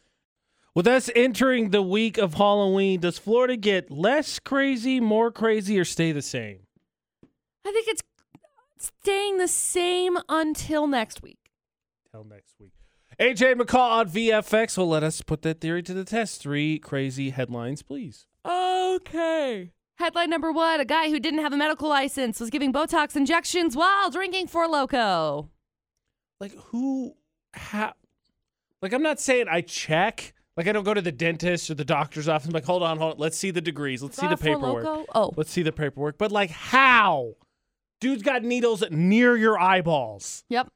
With 0.75 0.88
us 0.88 1.09
entering 1.15 1.69
the 1.69 1.83
week 1.83 2.17
of 2.17 2.33
Halloween, 2.35 3.00
does 3.00 3.19
Florida 3.19 3.55
get 3.55 3.91
less 3.91 4.39
crazy, 4.39 5.00
more 5.00 5.31
crazy, 5.31 5.79
or 5.79 5.85
stay 5.85 6.12
the 6.12 6.21
same? 6.21 6.62
I 7.65 7.71
think 7.71 7.88
it's 7.88 8.01
staying 8.79 9.38
the 9.38 9.47
same 9.47 10.17
until 10.27 10.88
next 10.88 11.21
week. 11.21 11.38
Till 12.12 12.23
next 12.23 12.55
week. 12.59 12.72
AJ 13.23 13.55
McCall 13.55 13.89
on 13.89 14.09
VFX 14.09 14.77
will 14.77 14.89
let 14.89 15.01
us 15.01 15.21
put 15.21 15.43
that 15.43 15.61
theory 15.61 15.81
to 15.83 15.93
the 15.93 16.03
test. 16.03 16.41
Three 16.41 16.77
crazy 16.77 17.29
headlines, 17.29 17.81
please. 17.81 18.27
Okay. 18.45 19.71
Headline 19.95 20.29
number 20.29 20.51
one 20.51 20.81
A 20.81 20.85
guy 20.85 21.09
who 21.09 21.21
didn't 21.21 21.39
have 21.39 21.53
a 21.53 21.57
medical 21.57 21.87
license 21.87 22.41
was 22.41 22.49
giving 22.49 22.73
Botox 22.73 23.15
injections 23.15 23.77
while 23.77 24.09
drinking 24.09 24.47
Four 24.47 24.67
Loko. 24.67 25.47
Like 26.41 26.51
who 26.65 27.13
ha 27.55 27.93
like 28.81 28.91
I'm 28.91 29.01
not 29.01 29.21
saying 29.21 29.45
I 29.49 29.61
check. 29.61 30.33
Like 30.57 30.67
I 30.67 30.73
don't 30.73 30.83
go 30.83 30.93
to 30.93 31.01
the 31.01 31.13
dentist 31.13 31.69
or 31.69 31.75
the 31.75 31.85
doctor's 31.85 32.27
office. 32.27 32.47
I'm 32.47 32.53
like, 32.53 32.65
hold 32.65 32.83
on, 32.83 32.97
hold 32.97 33.13
on. 33.13 33.19
Let's 33.19 33.37
see 33.37 33.51
the 33.51 33.61
degrees. 33.61 34.03
Let's 34.03 34.17
see 34.17 34.27
the 34.27 34.35
paperwork. 34.35 35.07
Oh. 35.15 35.31
Let's 35.37 35.49
see 35.49 35.63
the 35.63 35.71
paperwork. 35.71 36.17
But 36.17 36.33
like 36.33 36.49
how? 36.49 37.35
Dude's 38.01 38.21
got 38.21 38.43
needles 38.43 38.83
near 38.91 39.37
your 39.37 39.57
eyeballs. 39.57 40.43
Yep. 40.49 40.67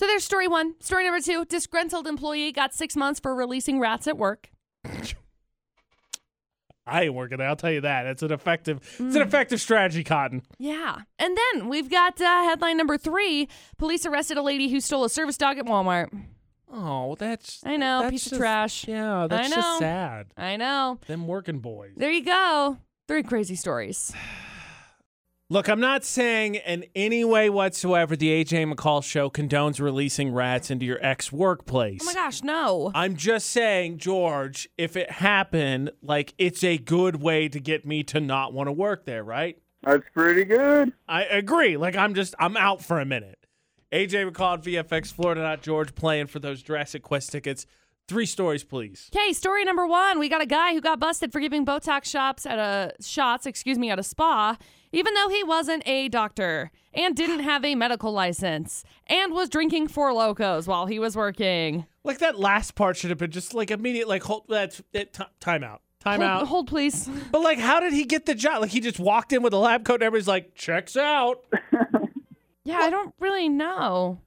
So 0.00 0.06
there's 0.06 0.24
story 0.24 0.48
one. 0.48 0.76
Story 0.80 1.04
number 1.04 1.20
two 1.20 1.44
disgruntled 1.44 2.06
employee 2.06 2.52
got 2.52 2.72
six 2.72 2.96
months 2.96 3.20
for 3.20 3.34
releasing 3.34 3.78
rats 3.78 4.06
at 4.06 4.16
work. 4.16 4.48
I 6.86 7.02
ain't 7.02 7.12
working 7.12 7.36
there. 7.36 7.46
I'll 7.46 7.54
tell 7.54 7.70
you 7.70 7.82
that. 7.82 8.06
It's 8.06 8.22
an 8.22 8.32
effective. 8.32 8.78
It's 8.78 8.96
Hmm. 8.96 9.14
an 9.16 9.20
effective 9.20 9.60
strategy, 9.60 10.02
Cotton. 10.02 10.40
Yeah. 10.58 11.00
And 11.18 11.36
then 11.36 11.68
we've 11.68 11.90
got 11.90 12.18
uh, 12.18 12.44
headline 12.44 12.78
number 12.78 12.96
three 12.96 13.46
police 13.76 14.06
arrested 14.06 14.38
a 14.38 14.42
lady 14.42 14.70
who 14.70 14.80
stole 14.80 15.04
a 15.04 15.10
service 15.10 15.36
dog 15.36 15.58
at 15.58 15.66
Walmart. 15.66 16.08
Oh, 16.72 17.08
well 17.08 17.16
that's. 17.16 17.60
I 17.66 17.76
know, 17.76 18.00
that's 18.00 18.10
piece 18.10 18.24
of 18.24 18.30
just- 18.30 18.40
trash. 18.40 18.88
Yeah, 18.88 19.26
that's 19.28 19.50
know. 19.50 19.56
just 19.56 19.78
sad. 19.80 20.28
I 20.34 20.56
know. 20.56 20.98
Them 21.08 21.26
working 21.26 21.58
boys. 21.58 21.92
There 21.94 22.10
you 22.10 22.24
go. 22.24 22.78
Three 23.06 23.22
crazy 23.22 23.54
stories. 23.54 24.14
Look, 25.52 25.68
I'm 25.68 25.80
not 25.80 26.04
saying 26.04 26.54
in 26.54 26.84
any 26.94 27.24
way 27.24 27.50
whatsoever 27.50 28.14
the 28.14 28.28
AJ 28.28 28.72
McCall 28.72 29.02
show 29.02 29.28
condones 29.28 29.80
releasing 29.80 30.32
rats 30.32 30.70
into 30.70 30.86
your 30.86 31.04
ex 31.04 31.32
workplace. 31.32 32.02
Oh 32.02 32.04
my 32.04 32.14
gosh, 32.14 32.44
no. 32.44 32.92
I'm 32.94 33.16
just 33.16 33.50
saying, 33.50 33.98
George, 33.98 34.68
if 34.78 34.96
it 34.96 35.10
happened, 35.10 35.90
like 36.02 36.34
it's 36.38 36.62
a 36.62 36.78
good 36.78 37.20
way 37.20 37.48
to 37.48 37.58
get 37.58 37.84
me 37.84 38.04
to 38.04 38.20
not 38.20 38.52
want 38.52 38.68
to 38.68 38.72
work 38.72 39.06
there, 39.06 39.24
right? 39.24 39.58
That's 39.82 40.04
pretty 40.14 40.44
good. 40.44 40.92
I 41.08 41.24
agree. 41.24 41.76
Like 41.76 41.96
I'm 41.96 42.14
just 42.14 42.36
I'm 42.38 42.56
out 42.56 42.80
for 42.80 43.00
a 43.00 43.04
minute. 43.04 43.44
AJ 43.92 44.30
McCall 44.30 44.58
at 44.58 44.62
VFX 44.62 45.12
Florida, 45.12 45.42
not 45.42 45.62
George, 45.62 45.96
playing 45.96 46.28
for 46.28 46.38
those 46.38 46.62
Jurassic 46.62 47.02
Quest 47.02 47.32
tickets. 47.32 47.66
Three 48.06 48.26
stories, 48.26 48.62
please. 48.62 49.10
Okay, 49.12 49.32
story 49.32 49.64
number 49.64 49.84
one. 49.84 50.20
We 50.20 50.28
got 50.28 50.42
a 50.42 50.46
guy 50.46 50.74
who 50.74 50.80
got 50.80 51.00
busted 51.00 51.32
for 51.32 51.40
giving 51.40 51.66
Botox 51.66 52.04
shots 52.04 52.46
at 52.46 52.60
a 52.60 52.92
shots, 53.02 53.46
excuse 53.46 53.78
me, 53.78 53.90
at 53.90 53.98
a 53.98 54.04
spa, 54.04 54.56
even 54.92 55.14
though 55.14 55.28
he 55.28 55.42
wasn't 55.44 55.86
a 55.86 56.08
doctor 56.08 56.70
and 56.92 57.16
didn't 57.16 57.40
have 57.40 57.64
a 57.64 57.74
medical 57.74 58.12
license 58.12 58.84
and 59.06 59.32
was 59.32 59.48
drinking 59.48 59.88
Four 59.88 60.12
Lokos 60.12 60.66
while 60.66 60.86
he 60.86 60.98
was 60.98 61.16
working. 61.16 61.86
Like 62.04 62.18
that 62.18 62.38
last 62.38 62.74
part 62.74 62.96
should 62.96 63.10
have 63.10 63.18
been 63.18 63.30
just 63.30 63.54
like 63.54 63.70
immediate, 63.70 64.08
like 64.08 64.22
hold 64.22 64.44
that's 64.48 64.82
it, 64.92 65.12
t- 65.12 65.24
time 65.38 65.62
out, 65.62 65.82
time 66.00 66.20
Hold, 66.20 66.30
out. 66.30 66.46
hold, 66.48 66.66
please. 66.66 67.08
But 67.30 67.42
like, 67.42 67.58
how 67.58 67.78
did 67.80 67.92
he 67.92 68.04
get 68.04 68.26
the 68.26 68.34
job? 68.34 68.62
Like 68.62 68.70
he 68.70 68.80
just 68.80 68.98
walked 68.98 69.32
in 69.32 69.42
with 69.42 69.52
a 69.52 69.58
lab 69.58 69.84
coat, 69.84 69.94
and 69.94 70.02
everybody's 70.04 70.28
like, 70.28 70.54
checks 70.54 70.96
out. 70.96 71.44
Yeah, 72.62 72.78
I 72.80 72.90
don't 72.90 73.14
really 73.18 73.48
know. 73.48 74.20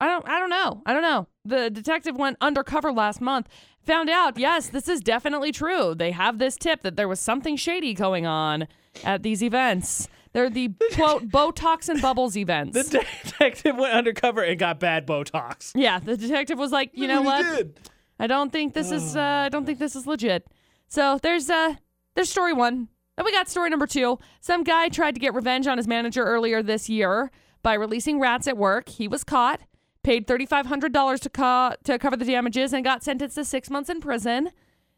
I 0.00 0.06
don't 0.06 0.26
I 0.28 0.38
don't 0.38 0.50
know. 0.50 0.82
I 0.86 0.92
don't 0.92 1.02
know. 1.02 1.26
The 1.44 1.68
detective 1.68 2.16
went 2.16 2.36
undercover 2.40 2.92
last 2.92 3.20
month, 3.20 3.48
found 3.82 4.08
out, 4.08 4.38
yes, 4.38 4.68
this 4.68 4.88
is 4.88 5.00
definitely 5.00 5.50
true. 5.52 5.94
They 5.94 6.12
have 6.12 6.38
this 6.38 6.56
tip 6.56 6.82
that 6.82 6.96
there 6.96 7.08
was 7.08 7.20
something 7.20 7.56
shady 7.56 7.92
going 7.92 8.24
on 8.24 8.66
at 9.02 9.22
these 9.22 9.42
events. 9.42 10.08
They're 10.32 10.50
the 10.50 10.70
quote 10.94 11.28
Botox 11.30 11.88
and 11.88 12.02
bubbles 12.02 12.36
events. 12.36 12.90
The 12.90 13.04
detective 13.24 13.76
went 13.76 13.94
undercover 13.94 14.42
and 14.42 14.58
got 14.58 14.80
bad 14.80 15.06
Botox. 15.06 15.72
yeah, 15.74 15.98
the 16.00 16.16
detective 16.16 16.58
was 16.58 16.72
like, 16.72 16.90
you 16.94 17.06
know 17.06 17.22
what? 17.22 17.42
did. 17.56 17.80
I 18.18 18.26
don't 18.26 18.50
think 18.52 18.74
this 18.74 18.90
is 18.90 19.16
uh, 19.16 19.20
I 19.20 19.48
don't 19.48 19.64
think 19.64 19.78
this 19.78 19.96
is 19.96 20.06
legit. 20.06 20.46
So 20.88 21.18
there's 21.22 21.50
uh 21.50 21.74
there's 22.14 22.30
story 22.30 22.52
one. 22.52 22.88
And 23.16 23.24
we 23.24 23.30
got 23.30 23.48
story 23.48 23.70
number 23.70 23.86
two. 23.86 24.18
Some 24.40 24.64
guy 24.64 24.88
tried 24.88 25.14
to 25.14 25.20
get 25.20 25.34
revenge 25.34 25.68
on 25.68 25.78
his 25.78 25.86
manager 25.86 26.24
earlier 26.24 26.62
this 26.64 26.88
year 26.88 27.30
by 27.62 27.74
releasing 27.74 28.18
rats 28.18 28.48
at 28.48 28.56
work. 28.56 28.88
He 28.88 29.06
was 29.06 29.22
caught, 29.22 29.60
paid 30.02 30.26
thirty 30.26 30.46
five 30.46 30.66
hundred 30.66 30.92
dollars 30.92 31.20
to 31.20 31.30
co- 31.30 31.74
to 31.84 31.96
cover 31.98 32.16
the 32.16 32.24
damages, 32.24 32.72
and 32.72 32.84
got 32.84 33.04
sentenced 33.04 33.36
to 33.36 33.44
six 33.44 33.70
months 33.70 33.88
in 33.88 34.00
prison. 34.00 34.50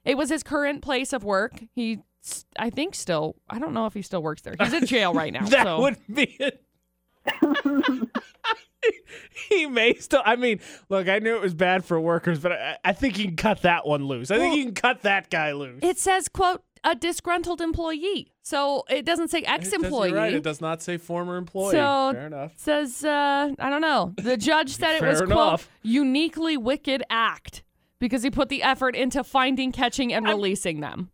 It 0.05 0.17
was 0.17 0.31
his 0.31 0.43
current 0.43 0.81
place 0.83 1.13
of 1.13 1.25
work. 1.25 1.63
He, 1.75 1.99
I 2.59 2.71
think, 2.71 2.95
still. 2.95 3.37
I 3.49 3.59
don't 3.59 3.73
know 3.75 3.87
if 3.87 3.95
he 3.95 4.03
still 4.03 4.23
works 4.23 4.43
there. 4.43 4.55
He's 4.59 4.73
in 4.73 4.87
jail 4.95 5.13
right 5.15 5.33
now. 5.33 5.47
That 5.47 5.65
so. 5.65 5.81
would 5.81 5.97
be 6.13 6.37
it. 6.39 6.63
he 9.49 9.67
may 9.67 9.95
still. 9.95 10.23
I 10.25 10.37
mean, 10.37 10.61
look, 10.89 11.09
I 11.09 11.19
knew 11.19 11.37
it 11.37 11.43
was 11.43 11.55
bad 11.55 11.85
for 11.85 12.01
workers, 12.01 12.39
but 12.41 12.53
I, 12.53 12.79
I 12.85 12.93
think 12.93 13.19
you 13.19 13.27
can 13.27 13.37
cut 13.37 13.63
that 13.63 13.87
one 13.87 14.05
loose. 14.07 14.31
I 14.31 14.39
think 14.39 14.51
Well, 14.51 14.59
you 14.59 14.65
can 14.67 14.75
cut 14.75 15.03
that 15.03 15.31
guy 15.31 15.53
loose. 15.53 15.81
It 15.83 15.99
says, 15.99 16.29
"quote 16.29 16.63
a 16.85 16.95
disgruntled 16.95 17.61
employee," 17.61 18.33
so 18.43 18.85
it 18.89 19.05
doesn't 19.05 19.29
say 19.29 19.43
ex-employee. 19.43 20.13
Right. 20.13 20.35
It 20.35 20.43
does 20.43 20.61
not 20.61 20.83
say 20.83 20.97
former 20.99 21.37
employee. 21.37 21.73
So- 21.73 22.13
Fair 22.13 22.27
enough. 22.27 22.53
says 22.57 23.05
uh 23.05 23.53
I 23.59 23.71
don't 23.71 23.81
know. 23.83 24.15
The 24.17 24.37
judge 24.37 24.77
said 24.77 24.97
it 24.97 25.03
was 25.03 25.23
quote 25.23 25.67
uniquely 25.83 26.57
wicked 26.57 27.03
act 27.11 27.65
because 27.99 28.23
he 28.23 28.31
put 28.31 28.49
the 28.49 28.63
effort 28.63 28.95
into 28.95 29.25
finding, 29.25 29.73
catching, 29.73 30.13
and 30.13 30.27
releasing 30.27 30.81
them. 30.81 31.11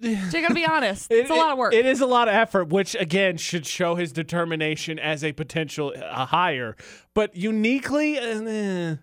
So 0.00 0.08
you 0.08 0.42
gotta 0.42 0.54
be 0.54 0.66
honest. 0.66 1.10
it's 1.10 1.30
a 1.30 1.34
lot 1.34 1.52
of 1.52 1.58
work. 1.58 1.74
It 1.74 1.84
is 1.84 2.00
a 2.00 2.06
lot 2.06 2.28
of 2.28 2.34
effort, 2.34 2.68
which 2.68 2.94
again 2.94 3.36
should 3.36 3.66
show 3.66 3.96
his 3.96 4.12
determination 4.12 4.98
as 4.98 5.24
a 5.24 5.32
potential 5.32 5.92
uh, 5.96 6.26
hire. 6.26 6.76
But 7.14 7.34
uniquely, 7.34 8.18
uh, 8.18 8.42
eh, 8.42 8.96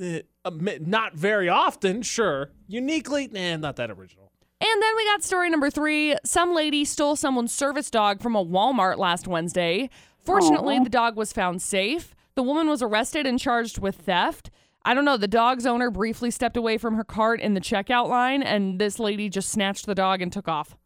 eh, 0.00 0.20
uh, 0.44 0.50
not 0.80 1.14
very 1.14 1.48
often. 1.48 2.00
Sure, 2.02 2.50
uniquely, 2.66 3.28
nah, 3.30 3.56
not 3.56 3.76
that 3.76 3.90
original. 3.90 4.32
and 4.60 4.82
then 4.82 4.96
we 4.96 5.04
got 5.04 5.22
story 5.22 5.50
number 5.50 5.70
three. 5.70 6.16
Some 6.24 6.54
lady 6.54 6.84
stole 6.84 7.16
someone's 7.16 7.52
service 7.52 7.90
dog 7.90 8.22
from 8.22 8.34
a 8.34 8.44
Walmart 8.44 8.96
last 8.96 9.28
Wednesday. 9.28 9.90
Fortunately, 10.18 10.78
the 10.78 10.90
dog 10.90 11.16
was 11.16 11.32
found 11.32 11.60
safe. 11.62 12.14
The 12.34 12.42
woman 12.42 12.68
was 12.68 12.82
arrested 12.82 13.26
and 13.26 13.38
charged 13.38 13.78
with 13.78 13.96
theft. 13.96 14.50
I 14.88 14.94
don't 14.94 15.04
know. 15.04 15.18
The 15.18 15.28
dog's 15.28 15.66
owner 15.66 15.90
briefly 15.90 16.30
stepped 16.30 16.56
away 16.56 16.78
from 16.78 16.94
her 16.94 17.04
cart 17.04 17.42
in 17.42 17.52
the 17.52 17.60
checkout 17.60 18.08
line, 18.08 18.42
and 18.42 18.78
this 18.78 18.98
lady 18.98 19.28
just 19.28 19.50
snatched 19.50 19.84
the 19.84 19.94
dog 19.94 20.22
and 20.22 20.32
took 20.32 20.48
off. 20.48 20.78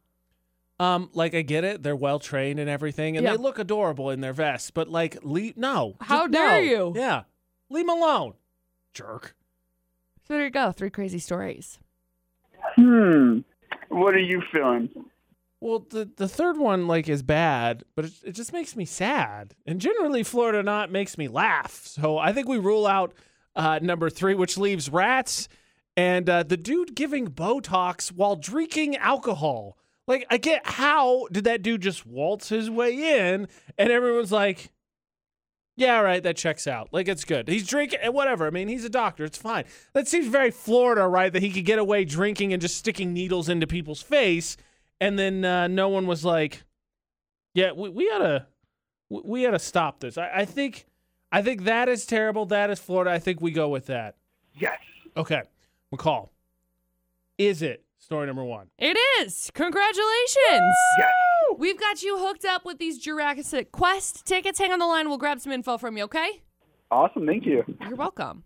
Um, 0.77 1.09
like 1.13 1.33
I 1.33 1.41
get 1.41 1.63
it, 1.63 1.83
they're 1.83 1.95
well 1.95 2.19
trained 2.19 2.59
and 2.59 2.69
everything, 2.69 3.15
and 3.15 3.23
Yeah. 3.23 3.31
they 3.31 3.37
look 3.37 3.59
adorable 3.59 4.09
in 4.09 4.19
their 4.19 4.33
vests. 4.33 4.71
But 4.71 4.89
like, 4.89 5.17
leave 5.23 5.55
no. 5.55 5.95
How 6.01 6.23
Just 6.27 6.33
dare 6.33 6.49
no. 6.49 6.57
you. 6.57 6.93
Yeah, 6.97 7.21
leave 7.69 7.85
him 7.85 7.91
alone, 7.91 8.33
jerk. 8.93 9.35
So 10.27 10.33
there 10.33 10.43
you 10.43 10.49
go. 10.51 10.73
Three 10.73 10.89
crazy 10.89 11.19
stories. 11.19 11.79
Hmm. 12.75 13.39
What 13.87 14.15
are 14.15 14.19
you 14.19 14.41
feeling? 14.51 14.89
Well, 15.61 15.85
the 15.89 16.09
the 16.17 16.27
third 16.27 16.57
one 16.57 16.87
like 16.87 17.07
is 17.07 17.23
bad, 17.23 17.83
but 17.95 18.03
it, 18.03 18.11
it 18.25 18.31
just 18.33 18.51
makes 18.51 18.75
me 18.75 18.83
sad. 18.83 19.55
And 19.65 19.79
generally, 19.79 20.23
Florida 20.23 20.61
not 20.61 20.91
makes 20.91 21.17
me 21.17 21.29
laugh. 21.29 21.83
So 21.85 22.17
I 22.17 22.33
think 22.33 22.49
we 22.49 22.57
rule 22.57 22.85
out 22.85 23.13
uh, 23.55 23.79
number 23.81 24.09
three, 24.09 24.35
which 24.35 24.57
leaves 24.57 24.89
rats 24.89 25.47
and 25.95 26.29
uh, 26.29 26.43
the 26.43 26.57
dude 26.57 26.95
giving 26.95 27.27
Botox 27.27 28.11
while 28.11 28.35
drinking 28.35 28.95
alcohol. 28.97 29.77
Like, 30.07 30.25
I 30.29 30.37
get 30.37 30.65
how 30.65 31.27
did 31.31 31.43
that 31.45 31.61
dude 31.61 31.81
just 31.81 32.05
waltz 32.05 32.49
his 32.49 32.69
way 32.69 33.29
in, 33.29 33.47
and 33.77 33.91
everyone's 33.91 34.31
like, 34.31 34.71
"Yeah, 35.77 35.97
all 35.97 36.03
right, 36.03 36.21
that 36.23 36.35
checks 36.35 36.67
out. 36.67 36.89
Like, 36.91 37.07
it's 37.07 37.23
good. 37.23 37.47
He's 37.47 37.65
drinking, 37.67 37.99
eh, 38.01 38.09
whatever. 38.09 38.47
I 38.47 38.49
mean, 38.49 38.67
he's 38.67 38.83
a 38.83 38.89
doctor. 38.89 39.23
It's 39.23 39.37
fine. 39.37 39.63
That 39.93 40.07
seems 40.07 40.27
very 40.27 40.51
Florida, 40.51 41.07
right? 41.07 41.31
That 41.31 41.41
he 41.41 41.51
could 41.51 41.65
get 41.65 41.79
away 41.79 42.03
drinking 42.03 42.51
and 42.51 42.61
just 42.61 42.75
sticking 42.77 43.13
needles 43.13 43.49
into 43.49 43.67
people's 43.67 44.01
face." 44.01 44.57
and 45.03 45.19
then 45.19 45.43
uh, 45.43 45.67
no 45.67 45.89
one 45.89 46.07
was 46.07 46.23
like, 46.23 46.63
"Yeah, 47.53 47.73
we, 47.73 47.89
we 47.89 48.05
oughta, 48.05 48.47
w- 49.11 49.29
we 49.29 49.43
got 49.43 49.51
to 49.51 49.59
stop 49.59 49.99
this. 49.99 50.17
I, 50.17 50.29
I 50.33 50.45
think, 50.45 50.85
I 51.33 51.41
think 51.41 51.63
that 51.63 51.89
is 51.89 52.05
terrible. 52.05 52.45
That 52.45 52.69
is 52.69 52.77
Florida. 52.77 53.09
I 53.09 53.17
think 53.17 53.41
we 53.41 53.51
go 53.51 53.67
with 53.67 53.87
that. 53.87 54.17
Yes. 54.55 54.77
Okay, 55.17 55.41
McCall. 55.93 56.29
Is 57.39 57.63
it 57.63 57.83
story 57.97 58.27
number 58.27 58.43
one? 58.43 58.67
It 58.77 58.95
is. 59.19 59.49
Congratulations. 59.55 60.75
Yes. 60.99 61.11
We've 61.57 61.79
got 61.79 62.03
you 62.03 62.19
hooked 62.19 62.45
up 62.45 62.65
with 62.65 62.77
these 62.77 62.99
Jurassic 62.99 63.71
Quest 63.71 64.25
tickets. 64.25 64.59
Hang 64.59 64.71
on 64.71 64.77
the 64.77 64.85
line. 64.85 65.09
We'll 65.09 65.17
grab 65.17 65.39
some 65.39 65.51
info 65.51 65.79
from 65.79 65.97
you, 65.97 66.03
okay? 66.03 66.43
Awesome. 66.91 67.25
Thank 67.25 67.47
you. 67.47 67.63
You're 67.81 67.95
welcome. 67.95 68.43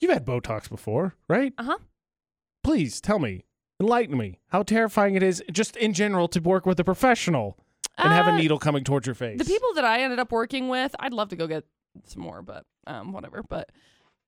You've 0.00 0.12
had 0.12 0.26
Botox 0.26 0.68
before, 0.68 1.14
right? 1.28 1.52
Uh 1.58 1.62
huh. 1.62 1.78
Please 2.64 3.00
tell 3.00 3.20
me, 3.20 3.44
enlighten 3.80 4.18
me, 4.18 4.40
how 4.48 4.64
terrifying 4.64 5.14
it 5.14 5.22
is, 5.22 5.44
just 5.52 5.76
in 5.76 5.92
general, 5.92 6.26
to 6.26 6.40
work 6.40 6.66
with 6.66 6.80
a 6.80 6.84
professional 6.84 7.56
and 7.98 8.12
have 8.12 8.26
a 8.26 8.30
Uh, 8.30 8.36
needle 8.36 8.58
coming 8.58 8.84
towards 8.84 9.06
your 9.06 9.14
face. 9.14 9.38
The 9.38 9.44
people 9.44 9.74
that 9.74 9.84
I 9.84 10.00
ended 10.02 10.18
up 10.18 10.32
working 10.32 10.68
with, 10.68 10.94
I'd 10.98 11.12
love 11.12 11.28
to 11.30 11.36
go 11.36 11.46
get 11.46 11.64
some 12.04 12.22
more, 12.22 12.42
but 12.42 12.64
um, 12.86 13.12
whatever. 13.12 13.42
But 13.42 13.70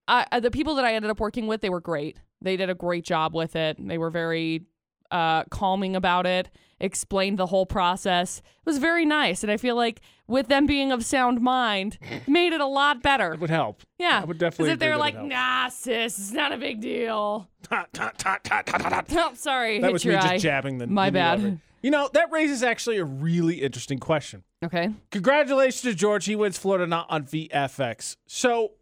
I, 0.09 0.27
I- 0.33 0.41
the 0.41 0.51
people 0.51 0.75
that 0.77 0.85
I 0.85 0.95
ended 0.95 1.11
up 1.11 1.21
working 1.21 1.47
with, 1.47 1.61
they 1.61 1.71
were 1.71 1.81
great. 1.81 2.19
They 2.43 2.57
did 2.57 2.71
a 2.71 2.75
great 2.75 3.05
job 3.05 3.35
with 3.35 3.55
it. 3.57 3.77
They 3.79 3.99
were 3.99 4.11
very 4.11 4.65
uh, 5.11 5.45
calming 5.45 5.95
about 5.97 6.27
it. 6.27 6.51
Explained 6.83 7.39
the 7.39 7.45
whole 7.47 7.67
process. 7.67 8.39
It 8.39 8.65
was 8.65 8.79
very 8.79 9.05
nice, 9.05 9.43
and 9.43 9.53
I 9.53 9.59
feel 9.59 9.77
like 9.77 10.01
with 10.27 10.49
them 10.49 10.65
being 10.65 10.93
of 10.93 11.05
sound 11.05 11.43
mind, 11.43 11.99
made 12.27 12.55
it 12.55 12.61
a 12.63 12.67
lot 12.67 13.03
better. 13.03 13.35
It 13.35 13.41
would 13.41 13.51
help. 13.51 13.83
Yeah, 13.99 14.21
I 14.23 14.25
would 14.25 14.39
definitely 14.39 14.65
Because 14.65 14.73
if 14.75 14.79
they're 14.79 14.97
like, 14.97 15.21
"Nah, 15.23 15.69
sis, 15.69 16.19
it's 16.19 16.33
not 16.33 16.53
a 16.53 16.57
big 16.57 16.81
deal." 16.81 17.49
Oh, 17.71 19.33
sorry, 19.35 19.79
That 19.81 19.87
hit 19.89 19.93
was 19.93 20.05
your 20.05 20.15
me 20.15 20.21
eye. 20.21 20.29
just 20.33 20.43
jabbing 20.43 20.79
the. 20.79 20.87
My 20.87 21.11
the 21.11 21.15
bad. 21.15 21.61
You 21.83 21.91
know 21.91 22.11
that 22.13 22.31
raises 22.31 22.63
actually 22.63 22.99
a 22.99 23.05
really 23.05 23.63
interesting 23.63 23.99
question. 23.99 24.45
Okay. 24.65 24.91
Congratulations 25.11 25.83
to 25.83 25.95
George. 25.95 26.27
He 26.27 26.37
wins 26.37 26.59
Florida 26.59 26.87
not 26.87 27.07
on 27.09 27.25
VFX. 27.25 28.17
So, 28.27 28.73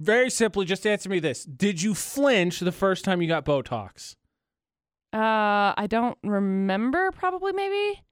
very 0.00 0.28
simply, 0.28 0.66
just 0.66 0.86
answer 0.86 1.08
me 1.08 1.18
this: 1.20 1.44
Did 1.44 1.80
you 1.80 1.94
flinch 1.94 2.60
the 2.60 2.72
first 2.72 3.04
time 3.04 3.22
you 3.22 3.28
got 3.28 3.44
Botox? 3.44 4.16
Uh, 5.12 5.72
I 5.76 5.86
don't 5.88 6.18
remember. 6.22 7.10
Probably, 7.12 7.52
maybe. 7.52 8.02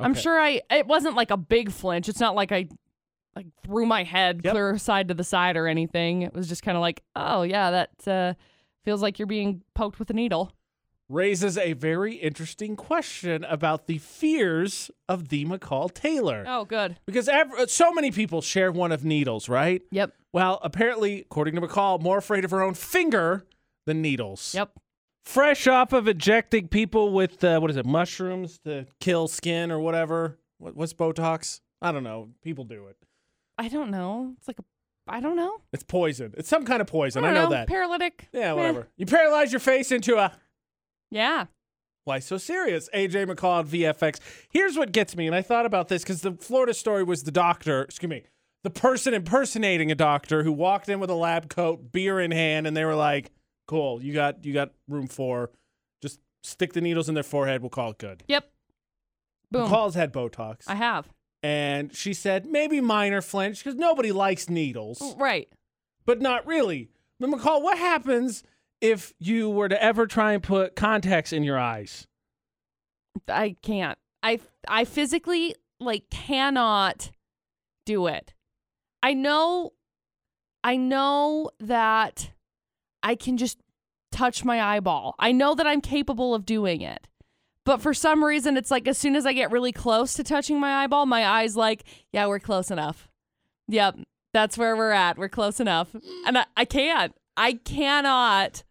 I'm 0.00 0.14
sure 0.14 0.38
I. 0.38 0.60
It 0.70 0.86
wasn't 0.86 1.14
like 1.16 1.30
a 1.30 1.36
big 1.36 1.70
flinch. 1.70 2.08
It's 2.08 2.18
not 2.20 2.34
like 2.34 2.50
I, 2.50 2.66
like 3.36 3.46
threw 3.64 3.86
my 3.86 4.02
head 4.02 4.40
Yep. 4.44 4.52
clear 4.52 4.76
side 4.78 5.08
to 5.08 5.14
the 5.14 5.24
side 5.24 5.56
or 5.56 5.68
anything. 5.68 6.22
It 6.22 6.34
was 6.34 6.48
just 6.48 6.62
kind 6.64 6.76
of 6.76 6.80
like, 6.80 7.02
oh 7.14 7.42
yeah, 7.42 7.70
that 7.70 8.08
uh, 8.08 8.34
feels 8.84 9.00
like 9.00 9.18
you're 9.18 9.26
being 9.26 9.62
poked 9.74 9.98
with 10.00 10.10
a 10.10 10.12
needle. 10.12 10.52
Raises 11.12 11.58
a 11.58 11.74
very 11.74 12.14
interesting 12.14 12.74
question 12.74 13.44
about 13.44 13.86
the 13.86 13.98
fears 13.98 14.90
of 15.10 15.28
the 15.28 15.44
McCall 15.44 15.92
Taylor. 15.92 16.42
Oh, 16.48 16.64
good. 16.64 16.98
Because 17.04 17.28
ev- 17.28 17.68
so 17.68 17.92
many 17.92 18.10
people 18.10 18.40
share 18.40 18.72
one 18.72 18.92
of 18.92 19.04
needles, 19.04 19.46
right? 19.46 19.82
Yep. 19.90 20.14
Well, 20.32 20.58
apparently, 20.62 21.20
according 21.20 21.54
to 21.56 21.60
McCall, 21.60 22.00
more 22.00 22.16
afraid 22.16 22.46
of 22.46 22.50
her 22.50 22.62
own 22.62 22.72
finger 22.72 23.44
than 23.84 24.00
needles. 24.00 24.54
Yep. 24.54 24.70
Fresh 25.26 25.66
off 25.66 25.92
of 25.92 26.08
injecting 26.08 26.66
people 26.68 27.12
with, 27.12 27.44
uh, 27.44 27.58
what 27.60 27.70
is 27.70 27.76
it, 27.76 27.84
mushrooms 27.84 28.58
to 28.64 28.86
kill 28.98 29.28
skin 29.28 29.70
or 29.70 29.78
whatever. 29.80 30.38
What, 30.56 30.74
what's 30.76 30.94
Botox? 30.94 31.60
I 31.82 31.92
don't 31.92 32.04
know. 32.04 32.30
People 32.42 32.64
do 32.64 32.86
it. 32.86 32.96
I 33.58 33.68
don't 33.68 33.90
know. 33.90 34.32
It's 34.38 34.48
like 34.48 34.58
a. 34.58 34.64
I 35.06 35.20
don't 35.20 35.36
know. 35.36 35.58
It's 35.74 35.82
poison. 35.82 36.32
It's 36.38 36.48
some 36.48 36.64
kind 36.64 36.80
of 36.80 36.86
poison. 36.86 37.22
I, 37.22 37.32
don't 37.34 37.44
know, 37.44 37.50
that. 37.50 37.68
Paralytic. 37.68 38.28
yeah, 38.32 38.50
Eh. 38.50 38.52
whatever. 38.54 38.88
You 38.96 39.04
paralyze 39.04 39.52
your 39.52 39.60
face 39.60 39.92
into 39.92 40.16
a. 40.16 40.32
Yeah. 41.12 41.46
Why 42.04 42.18
so 42.18 42.36
serious? 42.38 42.88
AJ 42.94 43.26
McCall 43.26 43.60
at 43.60 43.66
VFX. 43.66 44.18
Here's 44.50 44.76
what 44.76 44.90
gets 44.90 45.14
me, 45.14 45.26
and 45.28 45.36
I 45.36 45.42
thought 45.42 45.66
about 45.66 45.86
this 45.88 46.02
because 46.02 46.22
the 46.22 46.32
Florida 46.32 46.74
story 46.74 47.04
was 47.04 47.22
the 47.22 47.30
doctor, 47.30 47.82
excuse 47.82 48.10
me, 48.10 48.24
the 48.64 48.70
person 48.70 49.14
impersonating 49.14 49.92
a 49.92 49.94
doctor 49.94 50.42
who 50.42 50.50
walked 50.50 50.88
in 50.88 50.98
with 50.98 51.10
a 51.10 51.14
lab 51.14 51.48
coat, 51.48 51.92
beer 51.92 52.18
in 52.18 52.32
hand, 52.32 52.66
and 52.66 52.76
they 52.76 52.84
were 52.84 52.96
like, 52.96 53.30
Cool, 53.68 54.02
you 54.02 54.12
got 54.12 54.44
you 54.44 54.52
got 54.52 54.72
room 54.88 55.06
for 55.06 55.50
just 56.02 56.18
stick 56.42 56.72
the 56.72 56.80
needles 56.80 57.08
in 57.08 57.14
their 57.14 57.22
forehead, 57.22 57.62
we'll 57.62 57.70
call 57.70 57.90
it 57.92 57.98
good. 57.98 58.24
Yep. 58.26 58.50
Boom. 59.52 59.68
McCall's 59.68 59.94
had 59.94 60.12
Botox. 60.12 60.62
I 60.66 60.74
have. 60.74 61.08
and 61.44 61.94
she 61.94 62.12
said 62.14 62.46
maybe 62.46 62.80
minor 62.80 63.20
flinch 63.22 63.62
because 63.62 63.78
nobody 63.78 64.10
likes 64.12 64.48
needles, 64.50 65.14
Right. 65.16 65.48
but 66.04 66.20
not 66.20 66.46
really. 66.46 66.88
But 67.20 67.30
McCall, 67.30 67.62
what 67.62 67.78
happens 67.78 68.42
if 68.82 69.14
you 69.18 69.48
were 69.48 69.68
to 69.68 69.82
ever 69.82 70.06
try 70.06 70.32
and 70.32 70.42
put 70.42 70.76
contacts 70.76 71.32
in 71.32 71.44
your 71.44 71.58
eyes? 71.58 72.06
I 73.28 73.56
can't. 73.62 73.96
I 74.22 74.40
I 74.68 74.84
physically 74.84 75.54
like 75.80 76.10
cannot 76.10 77.10
do 77.86 78.08
it. 78.08 78.34
I 79.02 79.14
know 79.14 79.72
I 80.64 80.76
know 80.76 81.50
that 81.60 82.30
I 83.02 83.14
can 83.14 83.36
just 83.36 83.58
touch 84.10 84.44
my 84.44 84.60
eyeball. 84.60 85.14
I 85.18 85.32
know 85.32 85.54
that 85.54 85.66
I'm 85.66 85.80
capable 85.80 86.34
of 86.34 86.44
doing 86.44 86.82
it. 86.82 87.08
But 87.64 87.80
for 87.80 87.94
some 87.94 88.24
reason 88.24 88.56
it's 88.56 88.70
like 88.70 88.88
as 88.88 88.98
soon 88.98 89.14
as 89.14 89.24
I 89.24 89.32
get 89.32 89.52
really 89.52 89.72
close 89.72 90.14
to 90.14 90.24
touching 90.24 90.58
my 90.58 90.82
eyeball, 90.82 91.06
my 91.06 91.26
eyes 91.26 91.56
like, 91.56 91.84
yeah, 92.12 92.26
we're 92.26 92.40
close 92.40 92.70
enough. 92.70 93.08
Yep, 93.68 94.00
that's 94.34 94.58
where 94.58 94.76
we're 94.76 94.90
at. 94.90 95.16
We're 95.16 95.28
close 95.28 95.60
enough. 95.60 95.94
And 96.26 96.38
I, 96.38 96.46
I 96.56 96.64
can't. 96.64 97.14
I 97.36 97.54
cannot 97.54 98.64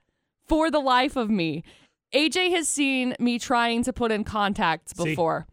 for 0.52 0.70
the 0.70 0.80
life 0.80 1.16
of 1.16 1.30
me. 1.30 1.64
AJ 2.14 2.52
has 2.52 2.68
seen 2.68 3.16
me 3.22 3.40
trying 3.40 3.84
to 3.84 3.94
put 3.94 4.12
in 4.12 4.26
contacts 4.26 4.94
See? 4.98 5.06
before 5.06 5.48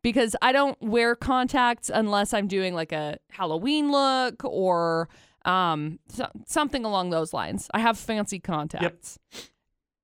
because 0.00 0.36
I 0.40 0.52
don't 0.52 0.80
wear 0.80 1.16
contacts 1.16 1.90
unless 1.92 2.32
I'm 2.32 2.46
doing 2.46 2.72
like 2.72 2.92
a 2.92 3.18
Halloween 3.30 3.90
look 3.90 4.44
or 4.44 5.08
um 5.44 5.98
so- 6.08 6.30
something 6.46 6.84
along 6.84 7.10
those 7.10 7.32
lines. 7.32 7.68
I 7.74 7.80
have 7.80 7.98
fancy 7.98 8.38
contacts. 8.38 9.18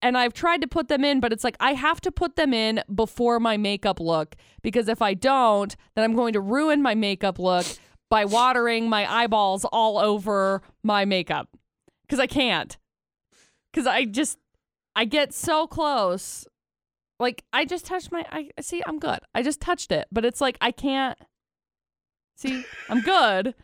And 0.03 0.19
I've 0.19 0.33
tried 0.33 0.63
to 0.63 0.67
put 0.67 0.89
them 0.89 1.05
in, 1.05 1.21
but 1.21 1.33
it's 1.33 1.45
like 1.45 1.57
I 1.61 1.75
have 1.75 2.01
to 2.01 2.11
put 2.11 2.35
them 2.35 2.53
in 2.53 2.83
before 2.93 3.39
my 3.39 3.57
makeup 3.57 4.01
look 4.01 4.35
because 4.63 4.89
if 4.89 5.01
I 5.01 5.15
don't, 5.15 5.77
then 5.95 6.03
I'm 6.03 6.17
going 6.17 6.33
to 6.33 6.41
ruin 6.41 6.83
my 6.83 6.97
makeup 6.97 7.39
look 7.39 7.67
by 8.09 8.25
watering 8.25 8.89
my 8.89 9.07
eyeballs 9.09 9.65
all 9.67 9.99
over 9.99 10.61
my 10.83 11.05
makeup. 11.05 11.51
Cuz 12.09 12.19
I 12.19 12.27
can't. 12.27 12.77
Cuz 13.73 13.87
I 13.87 14.05
just 14.05 14.39
I 14.97 15.05
get 15.05 15.33
so 15.33 15.67
close. 15.67 16.47
Like 17.19 17.45
I 17.53 17.65
just 17.65 17.87
touched 17.87 18.11
my 18.13 18.25
I 18.31 18.49
see 18.61 18.83
I'm 18.87 18.99
good. 18.99 19.21
I 19.35 19.43
just 19.43 19.61
touched 19.61 19.93
it, 19.93 20.09
but 20.11 20.25
it's 20.25 20.41
like 20.41 20.57
I 20.61 20.71
can't 20.71 21.19
See, 22.37 22.65
I'm 22.89 23.03
good, 23.03 23.55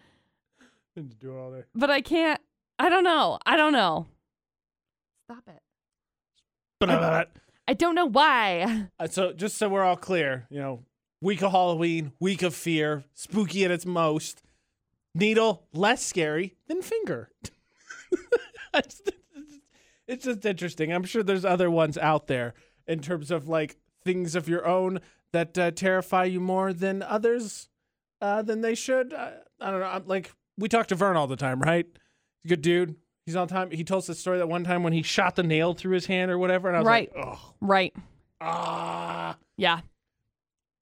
do 0.95 1.33
it 1.33 1.39
all 1.39 1.51
day. 1.51 1.63
but 1.75 1.91
I 1.91 2.03
can't 2.03 2.41
I 2.79 2.89
don't 2.91 3.05
know. 3.05 3.39
I 3.47 3.57
don't 3.57 3.73
know. 3.73 4.07
Stop 5.25 5.45
it. 5.49 5.63
But 6.79 6.91
I 7.69 7.75
don't 7.75 7.95
know 7.95 8.07
why. 8.07 8.89
Uh, 9.01 9.09
so 9.09 9.33
just 9.33 9.57
so 9.57 9.69
we're 9.69 9.83
all 9.83 9.97
clear, 9.97 10.47
you 10.51 10.61
know, 10.61 10.85
week 11.21 11.43
of 11.43 11.53
Halloween, 11.53 12.13
week 12.21 12.43
of 12.43 12.55
fear, 12.55 13.05
spooky 13.15 13.65
at 13.65 13.71
its 13.71 13.87
most. 13.87 14.43
Needle 15.15 15.67
less 15.73 16.05
scary 16.05 16.55
than 16.69 16.83
finger. 16.83 17.31
it's 18.75 19.01
it's 20.09 20.25
just 20.25 20.45
interesting. 20.45 20.93
I'm 20.93 21.05
sure 21.05 21.23
there's 21.23 21.45
other 21.45 21.71
ones 21.71 21.97
out 21.99 22.27
there 22.27 22.55
in 22.87 23.01
terms 23.01 23.31
of 23.31 23.49
like 23.49 23.77
things 24.05 24.35
of 24.35 24.49
your 24.49 24.67
own 24.67 25.01
that 25.33 25.59
uh, 25.59 25.71
terrify 25.73 26.25
you 26.25 26.41
more 26.41 26.73
than 26.73 27.03
others 27.03 27.69
uh, 28.21 28.43
than 28.43 28.61
they 28.61 28.75
should. 28.75 29.13
Uh, 29.13 29.31
I 29.61 29.71
don't 29.71 29.81
know. 29.81 29.87
I'm 29.87 30.07
like 30.07 30.33
we 30.59 30.69
talk 30.69 30.87
to 30.89 30.95
Vern 30.95 31.17
all 31.17 31.27
the 31.27 31.37
time, 31.37 31.61
right? 31.61 31.87
He's 32.43 32.53
a 32.53 32.55
good 32.57 32.63
dude. 32.63 32.97
He's 33.27 33.35
all 33.37 33.47
the 33.47 33.53
time. 33.55 33.71
He 33.73 33.83
told 33.85 34.01
us 34.03 34.07
the 34.07 34.15
story 34.15 34.39
that 34.39 34.49
one 34.49 34.63
time 34.65 34.83
when 34.85 34.93
he 34.93 35.03
shot 35.03 35.35
the 35.37 35.43
nail 35.43 35.75
through 35.75 35.95
his 35.95 36.07
hand 36.07 36.31
or 36.31 36.39
whatever, 36.39 36.69
and 36.69 36.77
I 36.77 36.81
was 36.81 36.87
Right. 36.87 37.17
like, 37.17 37.27
oh, 37.27 37.55
Right. 37.61 37.95
ah. 38.41 39.37
Yeah. 39.57 39.81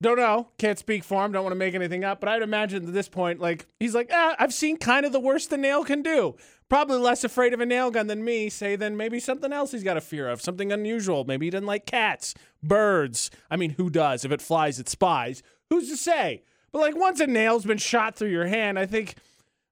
Don't 0.02 0.18
know. 0.18 0.48
Can't 0.58 0.78
speak 0.78 1.04
for 1.04 1.24
him. 1.24 1.32
Don't 1.32 1.44
want 1.44 1.52
to 1.52 1.58
make 1.58 1.74
anything 1.74 2.04
up. 2.04 2.20
But 2.20 2.28
I'd 2.28 2.42
imagine 2.42 2.86
at 2.86 2.92
this 2.92 3.08
point, 3.08 3.40
like, 3.40 3.66
he's 3.80 3.94
like, 3.94 4.10
ah, 4.12 4.34
I've 4.38 4.52
seen 4.52 4.76
kind 4.76 5.06
of 5.06 5.12
the 5.12 5.20
worst 5.20 5.50
the 5.50 5.56
nail 5.56 5.84
can 5.84 6.02
do. 6.02 6.36
Probably 6.68 6.98
less 6.98 7.24
afraid 7.24 7.54
of 7.54 7.60
a 7.60 7.66
nail 7.66 7.90
gun 7.90 8.06
than 8.06 8.24
me, 8.24 8.50
say, 8.50 8.74
than 8.76 8.96
maybe 8.96 9.20
something 9.20 9.52
else 9.52 9.72
he's 9.72 9.84
got 9.84 9.96
a 9.96 10.00
fear 10.00 10.28
of, 10.28 10.40
something 10.42 10.72
unusual. 10.72 11.24
Maybe 11.24 11.46
he 11.46 11.50
doesn't 11.50 11.66
like 11.66 11.86
cats, 11.86 12.34
birds. 12.62 13.30
I 13.50 13.56
mean, 13.56 13.70
who 13.70 13.90
does? 13.90 14.24
If 14.24 14.32
it 14.32 14.42
flies, 14.42 14.78
it 14.78 14.88
spies. 14.88 15.42
Who's 15.70 15.88
to 15.88 15.96
say? 15.96 16.42
But 16.72 16.80
like, 16.80 16.96
once 16.96 17.20
a 17.20 17.26
nail's 17.26 17.64
been 17.64 17.78
shot 17.78 18.16
through 18.16 18.30
your 18.30 18.46
hand, 18.46 18.78
I 18.78 18.86
think 18.86 19.14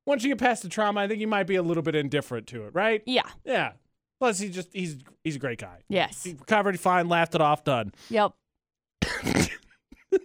once 0.07 0.23
you 0.23 0.31
get 0.31 0.39
past 0.39 0.63
the 0.63 0.69
trauma, 0.69 1.01
I 1.01 1.09
think 1.09 1.21
you 1.21 1.27
might 1.27 1.47
be 1.47 1.57
a 1.57 1.63
little 1.63 1.83
bit 1.83 1.95
indifferent 1.95 2.47
to 2.49 2.65
it, 2.67 2.75
right? 2.75 3.03
Yeah. 3.07 3.29
Yeah. 3.45 3.73
Plus, 4.21 4.39
he's 4.39 4.55
just, 4.55 4.69
he's, 4.73 4.99
he's 5.25 5.37
a 5.37 5.41
great 5.41 5.59
guy. 5.59 5.81
Yes. 5.89 6.23
He 6.23 6.33
recovered 6.35 6.79
fine, 6.79 7.09
laughed 7.09 7.35
it 7.35 7.41
off, 7.41 7.65
done. 7.65 7.93
Yep. 8.09 8.33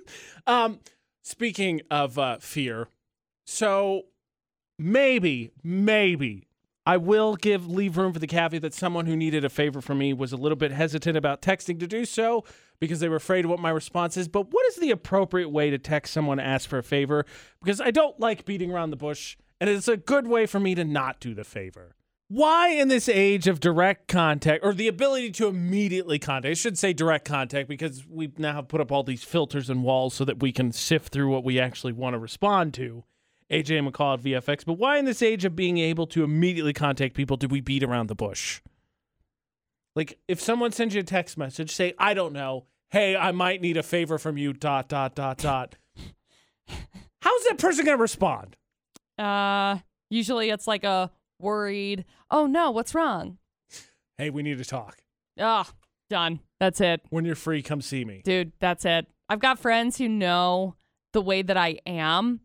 Um, 0.45 0.80
speaking 1.23 1.82
of 1.91 2.17
uh, 2.17 2.38
fear, 2.39 2.88
so 3.45 4.04
maybe, 4.80 5.52
maybe 5.62 6.47
I 6.88 6.95
will 6.95 7.36
give 7.36 7.69
leave 7.69 7.97
room 7.97 8.13
for 8.13 8.19
the 8.19 8.28
caveat 8.28 8.62
that 8.62 8.73
someone 8.73 9.08
who 9.08 9.17
needed 9.17 9.43
a 9.43 9.50
favor 9.50 9.82
from 9.82 9.97
me 9.97 10.13
was 10.13 10.32
a 10.32 10.38
little 10.38 10.56
bit 10.56 10.71
hesitant 10.71 11.17
about 11.17 11.41
texting 11.41 11.82
to 11.82 11.86
do 11.86 12.06
so 12.06 12.45
because 12.80 13.02
they 13.02 13.10
were 13.10 13.17
afraid 13.17 13.43
of 13.43 13.52
what 13.52 13.60
my 13.60 13.71
response 13.71 14.15
is. 14.15 14.30
But 14.30 14.54
what 14.54 14.65
is 14.67 14.78
the 14.78 14.91
appropriate 14.91 15.50
way 15.50 15.69
to 15.69 15.78
text 15.78 16.13
someone 16.13 16.38
to 16.38 16.45
ask 16.45 16.69
for 16.69 16.78
a 16.78 16.84
favor? 16.84 17.26
Because 17.62 17.82
I 17.82 17.91
don't 17.91 18.17
like 18.21 18.45
beating 18.45 18.71
around 18.71 18.91
the 18.91 18.95
bush, 18.95 19.36
and 19.60 19.69
it's 19.69 19.89
a 19.89 19.97
good 19.97 20.28
way 20.28 20.45
for 20.45 20.62
me 20.62 20.76
to 20.76 20.86
not 20.86 21.19
do 21.19 21.34
the 21.34 21.43
favor. 21.43 21.96
Why, 22.29 22.69
in 22.69 22.89
this 22.89 23.07
age 23.07 23.47
of 23.47 23.61
direct 23.61 24.09
contact 24.09 24.63
or 24.63 24.73
the 24.73 24.89
ability 24.89 25.31
to 25.31 25.47
immediately 25.47 26.19
contact, 26.19 26.51
I 26.51 26.55
should 26.55 26.77
say 26.77 26.91
direct 26.91 27.23
contact 27.23 27.69
because 27.69 28.05
we 28.05 28.31
now 28.37 28.53
have 28.53 28.67
put 28.67 28.81
up 28.81 28.91
all 28.91 29.03
these 29.03 29.23
filters 29.23 29.69
and 29.69 29.81
walls 29.81 30.13
so 30.13 30.25
that 30.25 30.41
we 30.41 30.51
can 30.51 30.73
sift 30.73 31.13
through 31.13 31.29
what 31.29 31.45
we 31.45 31.57
actually 31.57 31.93
want 31.93 32.15
to 32.15 32.19
respond 32.19 32.73
to. 32.75 33.05
AJ 33.49 33.89
McCall 33.89 34.15
at 34.15 34.23
VFX. 34.23 34.65
But 34.65 34.73
why, 34.73 34.97
in 34.97 35.05
this 35.05 35.21
age 35.21 35.45
of 35.45 35.55
being 35.55 35.77
able 35.77 36.05
to 36.07 36.25
immediately 36.25 36.73
contact 36.73 37.15
people, 37.15 37.37
do 37.37 37.47
we 37.47 37.61
beat 37.61 37.81
around 37.81 38.07
the 38.07 38.15
bush? 38.15 38.61
Like, 39.95 40.19
if 40.27 40.41
someone 40.41 40.73
sends 40.73 40.93
you 40.93 40.99
a 40.99 41.03
text 41.03 41.37
message, 41.37 41.73
say, 41.73 41.93
I 41.97 42.13
don't 42.13 42.33
know, 42.33 42.65
hey, 42.89 43.15
I 43.15 43.31
might 43.31 43.61
need 43.61 43.77
a 43.77 43.83
favor 43.83 44.17
from 44.17 44.37
you, 44.37 44.51
dot, 44.51 44.89
dot, 44.89 45.15
dot, 45.15 45.37
dot. 45.37 45.75
How's 47.21 47.43
that 47.45 47.57
person 47.57 47.85
going 47.85 47.97
to 47.97 48.01
respond? 48.01 48.57
Uh, 49.17 49.77
usually 50.09 50.49
it's 50.49 50.67
like 50.67 50.83
a 50.83 51.09
worried, 51.39 52.06
oh 52.32 52.45
no, 52.47 52.71
what's 52.71 52.93
wrong? 52.95 53.38
Hey, 54.17 54.30
we 54.30 54.43
need 54.43 54.58
to 54.58 54.65
talk. 54.65 54.97
Ah, 55.39 55.69
done. 56.10 56.39
That's 56.60 56.82
it. 56.82 57.02
When 57.10 57.26
you're 57.26 57.36
free, 57.36 57.62
come 57.62 57.82
see 57.82 58.04
me. 58.04 58.21
Dude, 58.26 58.52
that's 58.60 58.86
it. 58.86 59.06
I've 59.30 59.39
got 59.39 59.60
friends 59.60 59.97
who 59.97 60.10
know 60.10 60.76
the 61.13 61.21
way 61.21 61.41
that 61.41 61.58
I 61.58 61.80
am, 61.86 62.39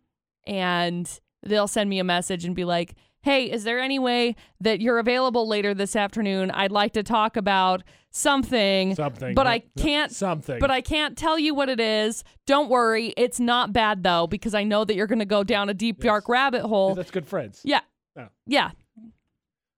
and 0.47 1.09
they'll 1.43 1.69
send 1.69 1.89
me 1.89 1.99
a 1.99 2.05
message 2.05 2.45
and 2.45 2.55
be 2.55 2.65
like, 2.65 2.95
hey, 3.23 3.51
is 3.51 3.65
there 3.65 3.79
any 3.81 3.99
way 3.99 4.35
that 4.61 4.81
you're 4.81 4.99
available 4.99 5.47
later 5.49 5.75
this 5.75 5.95
afternoon? 5.97 6.51
I'd 6.51 6.73
like 6.73 6.93
to 6.95 7.03
talk 7.03 7.37
about 7.37 7.83
something. 8.11 8.95
Something. 8.95 9.35
But 9.35 9.47
I 9.47 9.61
can't 9.79 10.11
Something. 10.15 10.59
But 10.59 10.71
I 10.71 10.81
can't 10.81 11.17
tell 11.17 11.39
you 11.39 11.55
what 11.55 11.69
it 11.69 11.81
is. 11.81 12.25
Don't 12.47 12.69
worry. 12.69 13.15
It's 13.17 13.41
not 13.41 13.73
bad 13.73 14.03
though, 14.03 14.27
because 14.27 14.55
I 14.55 14.65
know 14.65 14.85
that 14.85 14.95
you're 14.97 15.07
gonna 15.07 15.25
go 15.25 15.45
down 15.45 15.69
a 15.69 15.75
deep, 15.75 15.99
Yes. 15.99 16.05
dark 16.11 16.29
rabbit 16.29 16.63
hole. 16.63 16.95
That's 16.95 17.11
good 17.13 17.27
friends. 17.27 17.61
Yeah. 17.65 17.81
Oh. 18.19 18.29
Yeah. 18.47 18.73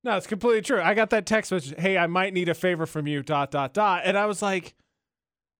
No, 0.04 0.18
it's 0.18 0.26
completely 0.26 0.60
true. 0.60 0.82
I 0.82 0.92
got 0.92 1.10
that 1.10 1.24
text 1.24 1.50
message. 1.50 1.74
Hey, 1.78 1.96
I 1.96 2.06
might 2.06 2.34
need 2.34 2.50
a 2.50 2.54
favor 2.54 2.84
from 2.84 3.06
you. 3.06 3.22
Dot 3.22 3.50
dot 3.50 3.72
dot. 3.72 4.02
And 4.04 4.18
I 4.18 4.26
was 4.26 4.42
like, 4.42 4.74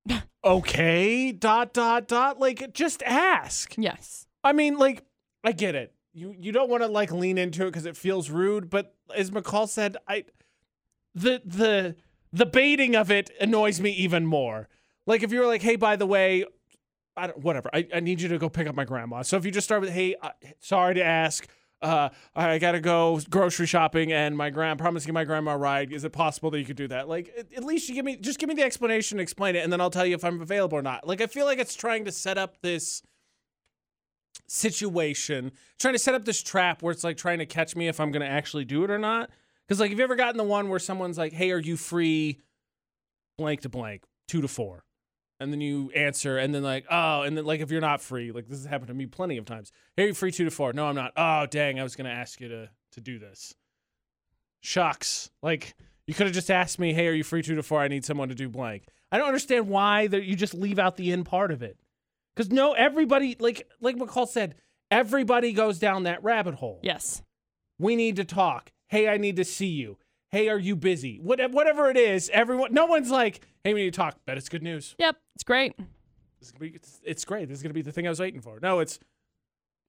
okay. 0.45 1.33
Dot 1.33 1.73
dot 1.73 2.07
dot. 2.07 2.39
Like, 2.39 2.75
just 2.75 3.03
ask. 3.05 3.75
Yes. 3.79 4.27
I 4.45 4.53
mean, 4.53 4.77
like, 4.77 5.03
I 5.43 5.53
get 5.53 5.75
it. 5.75 5.95
You 6.13 6.35
you 6.39 6.53
don't 6.53 6.71
want 6.71 6.83
to 6.83 6.89
like 6.89 7.11
lean 7.11 7.39
into 7.39 7.63
it 7.65 7.71
because 7.71 7.87
it 7.87 7.97
feels 7.97 8.31
rude. 8.31 8.71
But 8.71 8.95
as 9.17 9.31
McCall 9.31 9.69
said, 9.69 9.97
I 10.07 10.25
the 11.15 11.43
the 11.45 11.97
the 12.33 12.47
baiting 12.47 12.95
of 12.95 13.11
it 13.11 13.31
annoys 13.41 13.81
me 13.81 13.91
even 13.93 14.25
more. 14.25 14.69
Like 15.07 15.23
if 15.23 15.33
you 15.33 15.41
were 15.41 15.47
like, 15.47 15.63
hey, 15.63 15.75
by 15.77 15.97
the 15.97 16.07
way, 16.07 16.45
I 17.17 17.29
don't, 17.29 17.39
whatever. 17.39 17.69
I, 17.73 17.89
I 17.93 18.01
need 18.01 18.21
you 18.21 18.29
to 18.29 18.39
go 18.39 18.49
pick 18.49 18.67
up 18.69 18.75
my 18.75 18.85
grandma. 18.85 19.23
So 19.23 19.37
if 19.37 19.45
you 19.45 19.51
just 19.51 19.67
start 19.67 19.81
with, 19.81 19.91
hey, 19.91 20.15
uh, 20.21 20.31
sorry 20.61 20.95
to 20.95 21.03
ask. 21.03 21.49
Uh, 21.85 22.09
I 22.35 22.59
gotta 22.59 22.81
go 22.81 23.21
grocery 23.29 23.67
shopping, 23.67 24.11
and 24.11 24.35
my 24.37 24.49
grand 24.49 24.79
promising 24.79 25.13
my 25.13 25.25
grandma 25.25 25.53
a 25.53 25.59
ride. 25.59 25.93
Is 25.93 26.05
it 26.05 26.13
possible 26.13 26.51
that 26.51 26.59
you 26.59 26.65
could 26.65 26.77
do 26.77 26.89
that? 26.89 27.09
Like, 27.09 27.31
at, 27.39 27.53
at 27.53 27.63
least 27.63 27.91
you 27.91 27.95
give 27.95 28.07
me 28.07 28.17
just 28.17 28.39
give 28.39 28.49
me 28.49 28.55
the 28.55 28.63
explanation, 28.63 29.21
explain 29.21 29.55
it, 29.55 29.63
and 29.63 29.71
then 29.71 29.83
I'll 29.83 29.91
tell 29.91 30.07
you 30.07 30.15
if 30.15 30.25
I'm 30.25 30.41
available 30.41 30.79
or 30.79 30.83
not. 30.83 31.07
Like, 31.07 31.21
I 31.21 31.27
feel 31.27 31.45
like 31.45 31.59
it's 31.59 31.75
trying 31.75 32.07
to 32.07 32.13
set 32.13 32.39
up 32.39 32.57
this 32.63 33.03
situation, 34.47 35.53
trying 35.79 35.95
to 35.95 35.99
set 35.99 36.15
up 36.15 36.25
this 36.25 36.43
trap 36.43 36.83
where 36.83 36.91
it's 36.91 37.05
like 37.05 37.19
trying 37.19 37.39
to 37.39 37.47
catch 37.47 37.77
me 37.77 37.87
if 37.87 38.01
I'm 38.01 38.11
gonna 38.11 38.25
actually 38.25 38.65
do 38.65 38.83
it 38.85 38.91
or 38.91 38.99
not. 38.99 39.29
Because 39.67 39.79
like, 39.79 39.91
have 39.91 39.99
you 39.99 40.05
ever 40.05 40.17
gotten 40.17 40.39
the 40.39 40.45
one 40.45 40.71
where 40.71 40.79
someone's 40.79 41.19
like, 41.19 41.35
"Hey, 41.35 41.51
are 41.51 41.59
you 41.61 41.77
free?" 41.77 42.41
Blank 43.37 43.61
to 43.63 43.69
blank, 43.69 44.05
two 44.27 44.41
to 44.41 44.49
four, 44.49 44.85
and 45.41 45.53
then 45.53 45.61
you 45.61 45.91
answer, 45.95 46.39
and 46.39 46.55
then 46.55 46.63
like, 46.63 46.85
oh, 46.91 47.23
and 47.23 47.37
then 47.37 47.45
like 47.45 47.61
if 47.61 47.71
you're 47.71 47.81
not 47.81 48.01
free, 48.01 48.33
like 48.33 48.49
this 48.49 48.59
has 48.59 48.67
happened 48.67 48.89
to 48.89 48.95
me 48.95 49.07
plenty 49.07 49.37
of 49.37 49.45
times. 49.45 49.73
Hey, 49.97 50.07
you 50.09 50.15
free 50.15 50.33
two 50.33 50.45
to 50.45 50.51
four? 50.51 50.73
No, 50.73 50.87
I'm 50.87 50.95
not. 50.95 51.13
Oh, 51.17 51.47
dang, 51.47 51.81
I 51.81 51.83
was 51.83 51.97
gonna 51.97 52.11
ask 52.11 52.41
you 52.41 52.49
to 52.49 52.71
to 52.93 53.01
do 53.01 53.19
this. 53.19 53.55
Shucks, 54.61 55.31
like 55.43 55.75
you 56.07 56.15
could 56.15 56.27
have 56.27 56.35
just 56.35 56.51
asked 56.51 56.79
me, 56.79 56.93
"Hey, 56.93 57.09
are 57.09 57.13
you 57.13 57.25
free 57.25 57.43
two 57.43 57.55
to 57.57 57.63
four? 57.63 57.81
I 57.81 57.89
need 57.89 58.05
someone 58.05 58.29
to 58.29 58.35
do 58.35 58.49
blank." 58.49 58.85
I 59.13 59.19
don't 59.19 59.29
understand 59.29 59.69
why 59.69 60.09
that 60.09 60.25
you 60.25 60.35
just 60.35 60.55
leave 60.55 60.79
out 60.79 60.97
the 60.97 61.13
end 61.13 61.27
part 61.27 61.53
of 61.53 61.63
it. 61.63 61.79
Because 62.35 62.51
no, 62.51 62.73
everybody 62.73 63.37
like 63.39 63.69
like 63.81 63.97
McCall 63.97 64.27
said, 64.29 64.57
everybody 64.91 65.53
goes 65.53 65.79
down 65.79 66.05
that 66.05 66.23
rabbit 66.25 66.55
hole. 66.55 66.81
Yes. 66.83 67.23
We 67.79 67.97
need 67.97 68.17
to 68.17 68.25
talk. 68.25 68.73
Hey, 68.89 69.09
I 69.09 69.17
need 69.17 69.37
to 69.37 69.45
see 69.45 69.67
you. 69.67 69.99
Hey, 70.35 70.49
are 70.49 70.59
you 70.59 70.75
busy? 70.75 71.21
Whatever 71.23 71.91
it 71.91 71.97
is, 71.97 72.29
everyone. 72.33 72.75
No 72.75 72.87
one's 72.87 73.09
like, 73.09 73.47
hey, 73.63 73.73
we 73.73 73.85
need 73.85 73.93
to 73.93 73.97
talk. 73.97 74.17
Bet 74.27 74.37
it's 74.37 74.49
good 74.49 74.65
news. 74.65 74.97
Yep. 74.99 75.15
It's 75.37 75.45
great. 75.45 75.77
Gonna 75.77 76.59
be, 76.59 76.71
it's, 76.71 77.01
it's 77.05 77.25
great. 77.25 77.49
This 77.49 77.59
is 77.59 77.63
gonna 77.63 77.73
be 77.73 77.83
the 77.83 77.93
thing 77.93 78.05
I 78.05 78.11
was 78.11 78.19
waiting 78.19 78.41
for. 78.41 78.59
No, 78.61 78.81
it's 78.81 78.99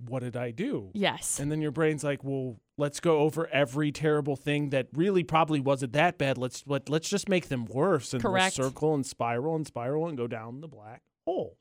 what 0.07 0.21
did 0.21 0.37
I 0.37 0.51
do? 0.51 0.91
Yes. 0.93 1.39
And 1.39 1.51
then 1.51 1.61
your 1.61 1.71
brain's 1.71 2.03
like, 2.03 2.23
well, 2.23 2.57
let's 2.77 2.99
go 2.99 3.21
over 3.21 3.47
every 3.47 3.91
terrible 3.91 4.35
thing 4.35 4.69
that 4.69 4.85
really 4.93 5.23
probably 5.23 5.59
wasn't 5.59 5.93
that 5.93 6.19
bad. 6.19 6.37
Let's 6.37 6.63
let, 6.67 6.89
let's 6.89 7.09
just 7.09 7.27
make 7.27 7.47
them 7.47 7.65
worse 7.65 8.13
and 8.13 8.23
we'll 8.23 8.51
circle 8.51 8.93
and 8.93 9.03
spiral 9.03 9.55
and 9.55 9.65
spiral 9.65 10.07
and 10.07 10.15
go 10.15 10.27
down 10.27 10.61
the 10.61 10.67
black 10.67 11.01
hole. 11.25 11.57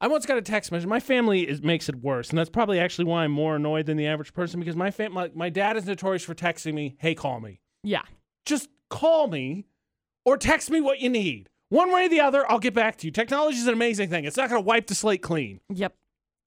I 0.00 0.08
once 0.08 0.24
got 0.24 0.38
a 0.38 0.42
text 0.42 0.72
message. 0.72 0.86
My 0.86 1.00
family 1.00 1.46
is, 1.46 1.60
makes 1.60 1.90
it 1.90 1.96
worse, 1.96 2.30
and 2.30 2.38
that's 2.38 2.48
probably 2.48 2.80
actually 2.80 3.04
why 3.04 3.24
I'm 3.24 3.30
more 3.30 3.56
annoyed 3.56 3.84
than 3.84 3.98
the 3.98 4.06
average 4.06 4.32
person 4.32 4.58
because 4.58 4.74
my 4.74 4.90
fam- 4.90 5.12
my, 5.12 5.30
my 5.34 5.50
dad 5.50 5.76
is 5.76 5.84
notorious 5.84 6.24
for 6.24 6.34
texting 6.34 6.72
me, 6.72 6.96
"Hey, 6.98 7.14
call 7.14 7.40
me." 7.40 7.60
Yeah. 7.84 8.02
Just 8.44 8.68
call 8.90 9.28
me 9.28 9.66
or 10.24 10.36
text 10.36 10.70
me 10.70 10.80
what 10.80 11.00
you 11.00 11.08
need. 11.08 11.48
One 11.68 11.92
way 11.92 12.06
or 12.06 12.08
the 12.08 12.20
other, 12.20 12.50
I'll 12.50 12.58
get 12.58 12.74
back 12.74 12.96
to 12.98 13.06
you. 13.06 13.10
Technology 13.10 13.58
is 13.58 13.66
an 13.66 13.74
amazing 13.74 14.08
thing. 14.10 14.24
It's 14.24 14.36
not 14.36 14.48
going 14.48 14.60
to 14.62 14.66
wipe 14.66 14.86
the 14.86 14.94
slate 14.94 15.22
clean. 15.22 15.60
Yep. 15.72 15.94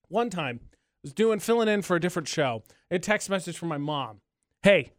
one 0.09 0.29
time 0.29 0.59
I 0.63 0.67
was 1.03 1.13
doing 1.13 1.39
filling 1.39 1.67
in 1.67 1.81
for 1.81 1.95
a 1.95 1.99
different 1.99 2.27
show. 2.27 2.63
A 2.91 2.99
text 2.99 3.29
message 3.29 3.57
from 3.57 3.69
my 3.69 3.77
mom. 3.77 4.19
Hey 4.63 4.91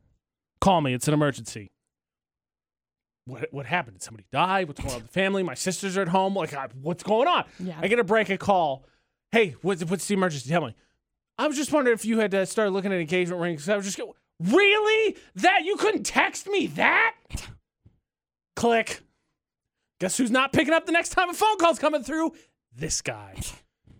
call 0.61 0.81
me. 0.81 0.92
It's 0.92 1.09
an 1.09 1.14
emergency. 1.14 1.70
What, 3.24 3.48
what 3.53 3.66
happened? 3.66 3.96
Did 3.96 4.03
somebody 4.03 4.27
die? 4.33 4.64
What's 4.64 4.81
going 4.81 4.94
on 4.94 5.01
with 5.01 5.07
the 5.07 5.12
family? 5.12 5.42
My 5.42 5.55
sisters 5.55 5.96
are 5.96 6.03
at 6.03 6.09
home. 6.09 6.35
Like 6.35 6.55
I, 6.55 6.68
what's 6.81 7.03
going 7.03 7.29
on? 7.29 7.44
Yeah. 7.59 7.79
i 7.81 7.88
get 7.88 7.98
a 7.98 8.05
break 8.05 8.31
a 8.31 8.38
call. 8.38 8.87
Hey 9.33 9.55
what's, 9.62 9.85
what's 9.85 10.07
the 10.07 10.14
emergency? 10.14 10.48
Tell 10.48 10.66
me. 10.66 10.74
I 11.38 11.46
was 11.46 11.57
just 11.57 11.72
wondering 11.72 11.94
if 11.94 12.05
you 12.05 12.18
had 12.18 12.35
uh, 12.35 12.44
started 12.44 12.72
looking 12.72 12.92
at 12.92 13.01
engagement 13.01 13.40
rings. 13.40 13.68
I 13.68 13.77
was 13.77 13.85
just 13.85 14.01
really 14.40 15.16
that 15.37 15.64
you 15.64 15.77
couldn't 15.77 16.05
text 16.05 16.46
me 16.46 16.66
that 16.66 17.14
click 18.57 19.01
guess 20.01 20.16
who's 20.16 20.31
not 20.31 20.53
picking 20.53 20.72
up 20.74 20.87
the 20.87 20.92
next 20.92 21.11
time 21.11 21.29
a 21.29 21.35
phone 21.35 21.59
call's 21.59 21.79
coming 21.79 22.03
through 22.03 22.33
this 22.74 23.03
guy 23.03 23.35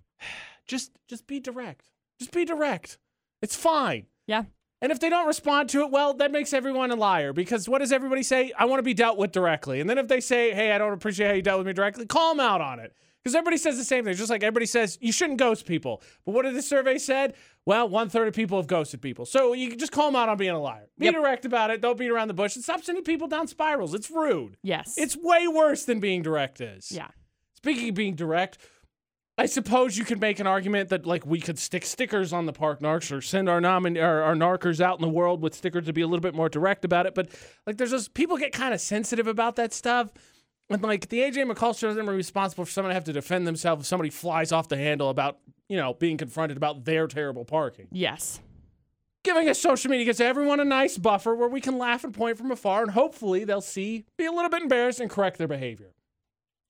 just 0.67 0.93
just 1.09 1.27
be 1.27 1.41
direct. 1.41 1.91
Just 2.19 2.33
be 2.33 2.45
direct. 2.45 2.99
It's 3.43 3.57
fine. 3.57 4.07
Yeah. 4.27 4.45
And 4.81 4.93
if 4.93 5.01
they 5.01 5.09
don't 5.09 5.27
respond 5.27 5.71
to 5.71 5.83
it, 5.83 5.91
well, 5.91 6.15
that 6.15 6.31
makes 6.31 6.53
everyone 6.53 6.91
a 6.93 6.97
liar 6.97 7.33
because 7.33 7.69
what 7.69 7.79
does 7.79 7.91
everybody 7.91 8.23
say? 8.23 8.53
I 8.57 8.67
want 8.67 8.79
to 8.79 8.85
be 8.85 8.95
dealt 8.95 9.19
with 9.19 9.33
directly. 9.33 9.81
And 9.81 9.91
then 9.91 9.99
if 9.99 10.07
they 10.07 10.21
say, 10.21 10.53
"Hey, 10.53 10.73
I 10.73 10.79
don't 10.79 10.93
appreciate 10.93 11.29
how 11.29 11.35
you 11.35 11.43
dealt 11.43 11.59
with 11.59 11.67
me 11.67 11.73
directly," 11.73 12.07
call 12.07 12.35
them 12.35 12.41
out 12.41 12.61
on 12.61 12.79
it. 12.79 12.95
Because 13.25 13.35
everybody 13.35 13.57
says 13.59 13.77
the 13.77 13.85
same 13.85 14.05
thing. 14.05 14.15
Just 14.15 14.31
like 14.31 14.43
everybody 14.43 14.65
says, 14.67 14.97
you 15.01 15.13
shouldn't 15.13 15.39
ghost 15.39 15.67
people. 15.67 16.03
But 16.25 16.33
what 16.33 16.43
did 16.43 16.55
the 16.55 16.63
survey 16.63 16.99
said? 16.99 17.35
Well, 17.67 17.89
one 17.89 18.09
third 18.09 18.29
of 18.29 18.35
people 18.35 18.59
have 18.59 18.67
ghosted 18.69 19.03
people. 19.03 19.27
So 19.27 19.53
you 19.53 19.69
can 19.69 19.79
just 19.79 19.93
call 19.93 20.07
them 20.07 20.17
out 20.17 20.29
on 20.29 20.39
being 20.39 20.53
a 20.53 20.59
liar. 20.61 20.89
Be 20.99 21.07
Yep. 21.07 21.15
direct 21.15 21.45
about 21.45 21.71
it. 21.71 21.81
Don't 21.83 21.99
beat 21.99 22.11
around 22.11 22.29
the 22.29 22.35
bush. 22.35 22.55
And 22.55 22.65
stop 22.65 22.83
sending 22.83 23.05
people 23.05 23.27
down 23.29 23.47
spirals. 23.49 23.93
It's 23.93 24.11
rude. 24.11 24.57
Yes. 24.63 24.95
It's 24.97 25.17
way 25.17 25.47
worse 25.49 25.85
than 25.85 26.01
being 26.01 26.23
direct 26.23 26.61
is. 26.61 26.91
yeah. 26.93 27.09
Speaking 27.57 27.89
of 27.89 27.95
being 27.97 28.15
direct, 28.15 28.57
I 29.37 29.47
suppose 29.47 29.99
you 29.99 30.05
could 30.05 30.21
make 30.21 30.39
an 30.41 30.47
argument 30.47 30.89
that 30.91 31.05
like 31.07 31.27
we 31.27 31.41
could 31.41 31.59
stick 31.59 31.85
stickers 31.85 32.33
on 32.33 32.47
the 32.47 32.53
park 32.53 32.81
narks 32.81 33.15
or 33.17 33.21
send 33.21 33.49
our 33.49 33.61
nomin- 33.61 34.01
our, 34.03 34.23
our 34.23 34.35
narkers 34.35 34.81
out 34.81 34.99
in 34.99 35.03
the 35.03 35.09
world 35.13 35.43
with 35.43 35.55
stickers 35.55 35.87
to 35.87 35.93
be 35.93 36.01
a 36.03 36.07
little 36.07 36.23
bit 36.23 36.35
more 36.35 36.49
direct 36.49 36.85
about 36.85 37.07
it. 37.07 37.15
But 37.15 37.29
like 37.67 37.77
there's 37.77 37.91
just 37.91 38.15
people 38.15 38.37
get 38.37 38.53
kind 38.53 38.73
of 38.73 38.81
sensitive 38.81 39.27
about 39.27 39.57
that 39.57 39.73
stuff. 39.73 40.11
And 40.71 40.83
like 40.83 41.09
the 41.09 41.21
AJ 41.21 41.51
McCall 41.51 41.79
show 41.79 41.89
doesn't 41.89 42.07
responsible 42.07 42.65
for 42.65 42.71
someone 42.71 42.91
to 42.91 42.95
have 42.95 43.05
to 43.05 43.13
defend 43.13 43.47
themselves 43.47 43.83
if 43.83 43.87
somebody 43.87 44.11
flies 44.11 44.53
off 44.53 44.69
the 44.69 44.77
handle 44.77 45.09
about, 45.09 45.39
you 45.69 45.77
know, 45.77 45.95
being 45.95 46.17
confronted 46.17 46.57
about 46.57 46.85
their 46.85 47.07
terrible 47.07 47.45
parking. 47.45 47.89
Yes. 47.91 48.41
Giving 49.25 49.49
us 49.49 49.61
social 49.61 49.91
media 49.91 50.05
gives 50.05 50.21
everyone 50.21 50.61
a 50.61 50.65
nice 50.65 50.99
buffer 50.99 51.35
where 51.35 51.49
we 51.49 51.61
can 51.61 51.79
laugh 51.79 52.05
and 52.05 52.15
point 52.15 52.39
from 52.39 52.51
afar 52.51 52.83
and 52.83 52.91
hopefully 52.93 53.45
they'll 53.45 53.61
see, 53.61 54.05
be 54.17 54.27
a 54.27 54.33
little 54.33 54.51
bit 54.51 54.63
embarrassed 54.63 55.01
and 55.01 55.11
correct 55.11 55.39
their 55.39 55.49
behavior. 55.49 55.93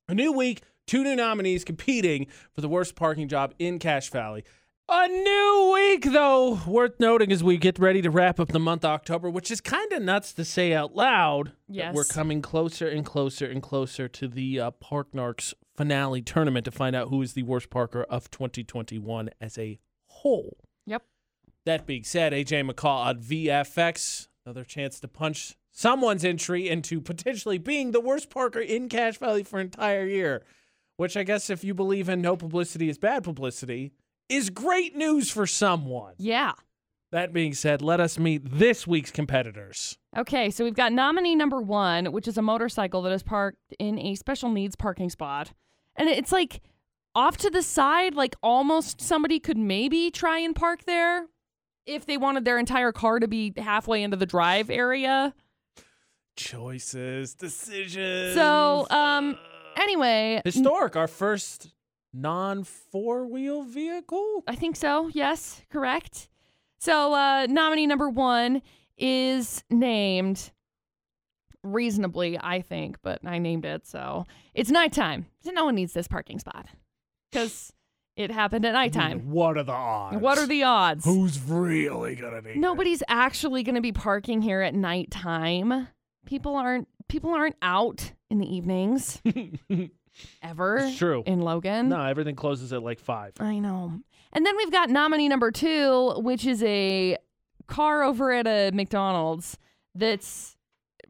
A 0.08 0.14
new 0.14 0.32
week, 0.32 0.62
two 0.87 1.02
new 1.02 1.16
nominees 1.16 1.64
competing 1.64 2.28
for 2.52 2.61
the 2.61 2.68
worst 2.68 2.94
parking 2.94 3.28
job 3.28 3.52
in 3.58 3.78
Cache 3.78 4.11
Valley. 4.11 4.44
A 4.90 5.07
new 5.07 5.72
week, 5.74 6.12
though, 6.12 6.61
worth 6.66 6.98
noting 6.98 7.31
as 7.31 7.44
we 7.44 7.59
get 7.59 7.79
ready 7.79 8.01
to 8.01 8.11
wrap 8.11 8.40
up 8.40 8.48
the 8.48 8.59
month 8.59 8.87
October, 8.87 9.29
which 9.29 9.51
is 9.51 9.61
kind 9.61 9.92
of 9.92 10.01
nuts 10.01 10.33
to 10.33 10.46
say 10.46 10.72
out 10.72 10.96
loud. 10.96 11.53
Yes. 11.68 11.94
We're 11.94 12.05
coming 12.05 12.40
closer 12.40 12.88
and 12.88 13.05
closer 13.05 13.44
and 13.44 13.62
closer 13.62 14.09
to 14.09 14.27
the 14.27 14.59
uh, 14.59 14.70
Park 14.70 15.09
Narcs 15.12 15.53
finale 15.77 16.22
tournament 16.22 16.64
to 16.64 16.70
find 16.70 16.96
out 16.96 17.11
who 17.11 17.20
is 17.20 17.35
the 17.35 17.42
worst 17.42 17.68
parker 17.68 18.05
of 18.05 18.31
2021 18.31 19.29
as 19.42 19.59
a 19.59 19.79
whole. 20.07 20.57
Yep. 20.87 21.03
That 21.66 21.87
being 21.87 22.05
said, 22.05 22.33
AJ 22.33 22.70
McCall 22.70 23.05
on 23.05 23.20
VFX, 23.20 24.29
another 24.46 24.64
chance 24.64 25.01
to 25.01 25.09
punch 25.09 25.59
someone's 25.70 26.24
entry 26.24 26.66
into 26.66 27.03
potentially 27.03 27.59
being 27.59 27.90
the 27.90 28.01
worst 28.01 28.31
parker 28.31 28.61
in 28.61 28.88
Cache 28.88 29.18
Valley 29.18 29.42
for 29.42 29.61
an 29.61 29.66
entire 29.66 30.07
year, 30.07 30.44
which 30.96 31.14
I 31.14 31.24
guess 31.24 31.51
if 31.51 31.62
you 31.62 31.74
believe 31.74 32.09
in 32.09 32.22
no 32.22 32.37
publicity 32.37 32.88
is 32.88 32.96
bad 32.96 33.22
publicity, 33.22 33.92
is 34.28 34.50
great 34.50 34.96
news 34.96 35.30
for 35.30 35.46
someone. 35.46 36.14
Yeah. 36.18 36.52
That 37.10 37.32
being 37.32 37.54
said, 37.54 37.80
let 37.80 38.00
us 38.00 38.18
meet 38.18 38.42
this 38.44 38.86
week's 38.86 39.10
competitors. 39.10 39.96
Okay, 40.16 40.50
so 40.50 40.62
we've 40.62 40.74
got 40.74 40.92
nominee 40.92 41.34
number 41.34 41.60
one, 41.60 42.12
which 42.12 42.28
is 42.28 42.36
a 42.36 42.42
motorcycle 42.42 43.00
that 43.02 43.12
is 43.12 43.22
parked 43.22 43.58
in 43.78 43.98
a 43.98 44.14
special 44.14 44.50
needs 44.50 44.76
parking 44.76 45.08
spot. 45.08 45.52
And 45.96 46.08
it's 46.08 46.32
like 46.32 46.60
off 47.14 47.38
to 47.38 47.50
the 47.50 47.62
side, 47.62 48.14
like 48.14 48.36
almost 48.42 49.00
somebody 49.00 49.40
could 49.40 49.56
maybe 49.56 50.10
try 50.10 50.38
and 50.38 50.54
park 50.54 50.84
there 50.84 51.26
if 51.86 52.04
they 52.04 52.18
wanted 52.18 52.44
their 52.44 52.58
entire 52.58 52.92
car 52.92 53.18
to 53.20 53.28
be 53.28 53.54
halfway 53.56 54.02
into 54.02 54.18
the 54.18 54.26
drive 54.26 54.68
area. 54.68 55.34
Choices, 56.36 57.34
decisions. 57.34 58.34
So, 58.34 58.86
um, 58.90 59.38
Anyway, 59.78 60.42
historic, 60.44 60.96
our 60.96 61.06
first 61.06 61.68
non 62.12 62.64
four 62.64 63.26
wheel 63.26 63.62
vehicle. 63.62 64.42
I 64.46 64.54
think 64.54 64.76
so. 64.76 65.08
Yes, 65.12 65.62
correct. 65.70 66.28
So, 66.78 67.12
uh, 67.14 67.46
nominee 67.48 67.86
number 67.86 68.08
one 68.08 68.62
is 68.96 69.64
named 69.70 70.50
reasonably, 71.62 72.38
I 72.40 72.62
think, 72.62 72.98
but 73.02 73.20
I 73.24 73.38
named 73.38 73.64
it. 73.64 73.86
So 73.86 74.26
it's 74.54 74.70
nighttime. 74.70 75.26
So 75.42 75.50
no 75.50 75.64
one 75.64 75.74
needs 75.74 75.92
this 75.92 76.08
parking 76.08 76.38
spot 76.38 76.66
because 77.30 77.72
it 78.16 78.30
happened 78.30 78.64
at 78.64 78.72
nighttime. 78.72 79.30
What 79.30 79.58
are 79.58 79.62
the 79.62 79.72
odds? 79.72 80.20
What 80.20 80.38
are 80.38 80.46
the 80.46 80.62
odds? 80.64 81.04
Who's 81.04 81.40
really 81.40 82.14
gonna 82.14 82.40
need? 82.40 82.50
it? 82.50 82.56
Nobody's 82.56 83.02
actually 83.08 83.62
going 83.62 83.74
to 83.76 83.80
be 83.80 83.92
parking 83.92 84.42
here 84.42 84.60
at 84.60 84.74
nighttime. 84.74 85.88
People 86.26 86.56
aren't. 86.56 86.88
People 87.08 87.30
aren't 87.30 87.56
out 87.62 88.12
in 88.28 88.38
the 88.38 88.46
evenings 88.54 89.22
ever 90.42 90.78
It's 90.78 90.96
true. 90.98 91.22
in 91.26 91.40
Logan. 91.40 91.88
No, 91.88 92.02
everything 92.02 92.35
closes 92.37 92.72
at 92.72 92.83
like 92.83 93.00
five. 93.00 93.33
I 93.40 93.59
know. 93.59 94.00
And 94.33 94.44
then 94.44 94.57
we've 94.57 94.70
got 94.72 94.90
nominee 94.90 95.28
number 95.28 95.50
two, 95.50 96.14
which 96.18 96.46
is 96.46 96.62
a 96.62 97.16
car 97.66 98.02
over 98.02 98.33
at 98.33 98.46
a 98.46 98.70
McDonald's 98.72 99.59
that's 99.94 100.57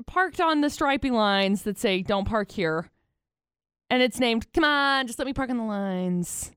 parked 0.06 0.40
on 0.40 0.60
the 0.60 0.70
stripy 0.70 1.10
lines 1.10 1.62
that 1.62 1.78
say 1.78 2.02
"Don't 2.02 2.26
park 2.26 2.50
here," 2.52 2.90
and 3.90 4.02
it's 4.02 4.20
named 4.20 4.52
"Come 4.52 4.64
on, 4.64 5.06
just 5.06 5.18
let 5.18 5.26
me 5.26 5.32
park 5.32 5.50
on 5.50 5.56
the 5.58 5.64
lines." 5.64 6.52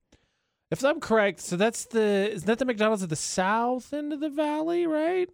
If 0.70 0.84
I'm 0.86 1.00
correct, 1.02 1.42
so 1.42 1.58
that's 1.58 1.86
the 1.86 2.32
is 2.32 2.44
that 2.46 2.60
the 2.60 2.66
McDonald's 2.66 3.04
at 3.04 3.10
the 3.10 3.16
south 3.16 3.92
end 3.94 4.14
of 4.14 4.20
the 4.22 4.30
valley, 4.30 4.88
right? 4.88 5.30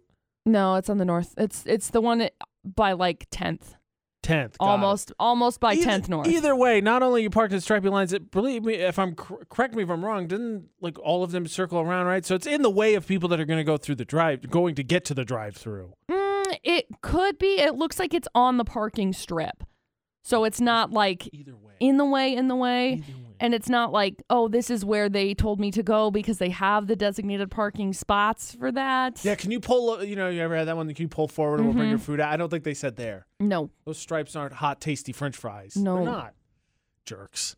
No, 0.46 0.74
it's 0.76 0.88
on 0.90 0.96
the 0.98 1.04
north. 1.04 1.34
It's 1.36 1.64
it's 1.66 1.90
the 1.90 2.00
one 2.00 2.28
by 2.64 2.92
like 2.92 3.26
tenth, 3.30 3.74
Tenth, 4.22 4.54
it. 4.54 4.60
almost 4.60 5.12
almost 5.18 5.60
by 5.60 5.76
tenth 5.76 6.08
north. 6.08 6.26
Either 6.26 6.54
way, 6.56 6.80
not 6.80 7.02
only 7.02 7.22
you 7.22 7.30
parked 7.30 7.54
at 7.54 7.62
stripy 7.62 7.88
lines, 7.88 8.12
it 8.12 8.30
believe 8.30 8.64
me 8.64 8.74
if 8.74 8.98
I'm 8.98 9.14
correct 9.14 9.74
me 9.74 9.82
if 9.84 9.90
I'm 9.90 10.04
wrong, 10.04 10.26
didn't 10.26 10.68
like 10.80 10.98
all 10.98 11.22
of 11.22 11.30
them 11.30 11.46
circle 11.46 11.78
around, 11.80 12.06
right? 12.06 12.24
So 12.26 12.34
it's 12.34 12.46
in 12.46 12.62
the 12.62 12.70
way 12.70 12.94
of 12.94 13.06
people 13.06 13.28
that 13.30 13.38
are 13.40 13.44
going 13.44 13.58
to 13.58 13.64
go 13.64 13.76
through 13.76 13.94
the 13.94 14.04
drive, 14.04 14.50
going 14.50 14.74
to 14.74 14.82
get 14.82 15.04
to 15.06 15.14
the 15.14 15.24
drive-through. 15.24 15.92
Mm, 16.10 16.56
it 16.64 16.86
could 17.00 17.38
be. 17.38 17.60
It 17.60 17.76
looks 17.76 17.98
like 17.98 18.12
it's 18.12 18.28
on 18.34 18.56
the 18.56 18.64
parking 18.64 19.12
strip, 19.12 19.62
so 20.24 20.44
it's 20.44 20.60
not 20.60 20.90
like 20.90 21.28
Either 21.32 21.56
way, 21.56 21.74
in 21.78 21.96
the 21.96 22.04
way, 22.04 22.34
in 22.34 22.48
the 22.48 22.56
way. 22.56 22.94
either 22.94 23.02
way. 23.18 23.27
And 23.40 23.54
it's 23.54 23.68
not 23.68 23.92
like, 23.92 24.22
oh, 24.30 24.48
this 24.48 24.68
is 24.70 24.84
where 24.84 25.08
they 25.08 25.32
told 25.34 25.60
me 25.60 25.70
to 25.72 25.82
go 25.82 26.10
because 26.10 26.38
they 26.38 26.48
have 26.50 26.86
the 26.86 26.96
designated 26.96 27.50
parking 27.50 27.92
spots 27.92 28.54
for 28.58 28.72
that. 28.72 29.24
Yeah, 29.24 29.34
can 29.36 29.50
you 29.50 29.60
pull? 29.60 30.02
You 30.02 30.16
know, 30.16 30.28
you 30.28 30.40
ever 30.42 30.56
had 30.56 30.66
that 30.68 30.76
one? 30.76 30.92
Can 30.94 31.04
you 31.04 31.08
pull 31.08 31.28
forward 31.28 31.60
and 31.60 31.66
we'll 31.66 31.72
Mm-hmm. 31.72 31.78
bring 31.78 31.90
your 31.90 31.98
food 31.98 32.20
out? 32.20 32.32
I 32.32 32.36
don't 32.36 32.48
think 32.48 32.64
they 32.64 32.74
said 32.74 32.96
there. 32.96 33.26
No. 33.40 33.70
Those 33.84 33.98
stripes 33.98 34.34
aren't 34.34 34.54
hot, 34.54 34.80
tasty 34.80 35.12
French 35.12 35.36
fries. 35.36 35.76
No. 35.76 35.96
They're 35.96 36.04
not. 36.04 36.34
Jerks. 37.04 37.56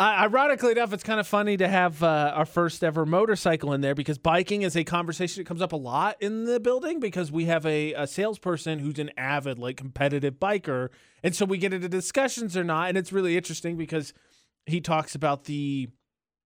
Uh, 0.00 0.04
ironically 0.22 0.72
enough, 0.72 0.92
it's 0.92 1.02
kind 1.04 1.20
of 1.20 1.26
funny 1.28 1.56
to 1.56 1.68
have 1.68 2.02
uh, 2.02 2.32
our 2.34 2.46
first 2.46 2.82
ever 2.82 3.06
motorcycle 3.06 3.72
in 3.72 3.82
there 3.82 3.94
because 3.94 4.18
biking 4.18 4.62
is 4.62 4.76
a 4.76 4.82
conversation 4.82 5.40
that 5.42 5.46
comes 5.46 5.62
up 5.62 5.72
a 5.72 5.76
lot 5.76 6.16
in 6.20 6.44
the 6.44 6.58
building 6.58 6.98
because 6.98 7.30
we 7.30 7.44
have 7.44 7.64
a, 7.66 7.92
a 7.92 8.06
salesperson 8.06 8.80
who's 8.80 8.98
an 8.98 9.10
avid, 9.16 9.58
like, 9.60 9.76
competitive 9.76 10.34
biker. 10.40 10.88
And 11.22 11.36
so 11.36 11.44
we 11.44 11.56
get 11.58 11.72
into 11.72 11.88
discussions 11.88 12.56
or 12.56 12.64
not. 12.64 12.88
And 12.88 12.98
it's 12.98 13.12
really 13.12 13.36
interesting 13.36 13.76
because 13.76 14.12
he 14.66 14.80
talks 14.80 15.14
about 15.14 15.44
the 15.44 15.88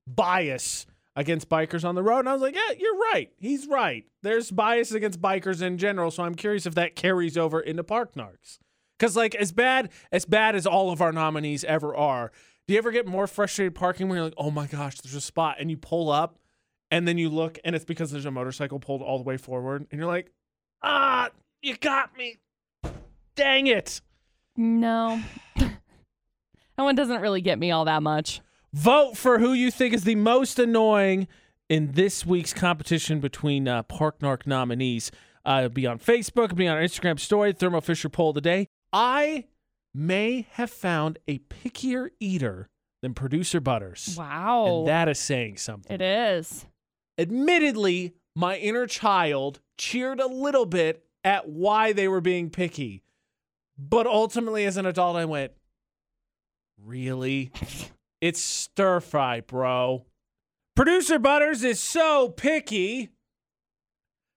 bias 0.07 0.87
against 1.14 1.48
bikers 1.48 1.85
on 1.85 1.94
the 1.94 2.02
road. 2.02 2.20
And 2.20 2.29
I 2.29 2.33
was 2.35 2.42
like, 2.42 2.55
yeah, 2.55 2.74
you're 2.79 2.98
right. 2.98 3.31
He's 3.38 3.66
right. 3.66 4.05
There's 4.22 4.50
bias 4.50 4.92
against 4.92 5.20
bikers 5.20 5.62
in 5.62 5.79
general. 5.79 6.11
So 6.11 6.22
I'm 6.22 6.35
curious 6.35 6.66
if 6.66 6.74
that 6.74 6.94
carries 6.94 7.38
over 7.38 7.59
into 7.59 7.83
Park 7.83 8.14
Narks. 8.14 8.59
Because 8.98 9.16
like 9.16 9.35
as 9.35 9.52
bad 9.52 9.90
as 10.12 10.24
bad 10.24 10.55
as 10.55 10.66
all 10.66 10.90
of 10.90 11.00
our 11.00 11.12
nominees 11.12 11.64
ever 11.64 11.94
are, 11.94 12.31
do 12.66 12.74
you 12.74 12.79
ever 12.79 12.90
get 12.90 13.07
more 13.07 13.26
frustrated 13.26 13.74
parking 13.74 14.09
when 14.09 14.16
you're 14.16 14.24
like, 14.24 14.35
oh 14.37 14.50
my 14.50 14.66
gosh, 14.66 14.98
there's 15.00 15.14
a 15.14 15.20
spot, 15.20 15.57
and 15.61 15.70
you 15.70 15.76
pull 15.76 16.11
up, 16.11 16.38
and 16.90 17.07
then 17.07 17.18
you 17.18 17.29
look, 17.29 17.59
and 17.64 17.76
it's 17.76 17.85
because 17.85 18.11
there's 18.11 18.24
a 18.24 18.31
motorcycle 18.31 18.81
pulled 18.81 19.02
all 19.02 19.18
the 19.18 19.24
way 19.24 19.37
forward, 19.37 19.87
and 19.90 19.98
you're 20.00 20.09
like, 20.09 20.33
ah, 20.83 21.31
you 21.62 21.76
got 21.76 22.16
me, 22.16 22.38
dang 23.37 23.66
it. 23.68 24.00
No. 24.57 25.22
that 26.76 26.82
one 26.82 26.94
doesn't 26.94 27.20
really 27.20 27.40
get 27.40 27.58
me 27.58 27.70
all 27.70 27.84
that 27.86 28.02
much. 28.02 28.40
Vote 28.72 29.16
for 29.16 29.38
who 29.38 29.52
you 29.52 29.70
think 29.70 29.94
is 29.94 30.04
the 30.04 30.14
most 30.14 30.58
annoying 30.58 31.28
in 31.68 31.92
this 31.92 32.26
week's 32.26 32.52
competition 32.52 33.20
between 33.20 33.66
uh, 33.66 33.82
Park 33.84 34.20
Narc 34.20 34.46
nominees. 34.46 35.10
Uh, 35.44 35.62
it'll 35.64 35.74
be 35.74 35.86
on 35.86 35.98
Facebook, 35.98 36.44
it'll 36.46 36.56
be 36.56 36.68
on 36.68 36.76
our 36.76 36.82
Instagram 36.82 37.18
story, 37.18 37.52
Thermo 37.52 37.80
Fisher 37.80 38.08
poll 38.08 38.34
today. 38.34 38.68
I 38.92 39.44
may 39.94 40.46
have 40.52 40.70
found 40.70 41.18
a 41.26 41.38
pickier 41.38 42.10
eater 42.20 42.68
than 43.02 43.14
producer 43.14 43.60
Butters. 43.60 44.14
Wow. 44.18 44.78
And 44.78 44.88
that 44.88 45.08
is 45.08 45.18
saying 45.18 45.58
something. 45.58 45.92
it 45.94 46.02
is. 46.02 46.66
Admittedly, 47.18 48.14
my 48.34 48.56
inner 48.58 48.86
child 48.86 49.60
cheered 49.78 50.20
a 50.20 50.26
little 50.26 50.66
bit 50.66 51.04
at 51.24 51.48
why 51.48 51.92
they 51.92 52.08
were 52.08 52.20
being 52.20 52.50
picky. 52.50 53.02
But 53.78 54.06
ultimately, 54.06 54.64
as 54.64 54.76
an 54.76 54.86
adult, 54.86 55.16
I 55.16 55.24
went, 55.24 55.52
Really? 56.82 57.50
it's 58.20 58.42
stir 58.42 59.00
fry, 59.00 59.40
bro. 59.40 60.04
Producer 60.74 61.18
Butters 61.18 61.64
is 61.64 61.80
so 61.80 62.28
picky. 62.28 63.10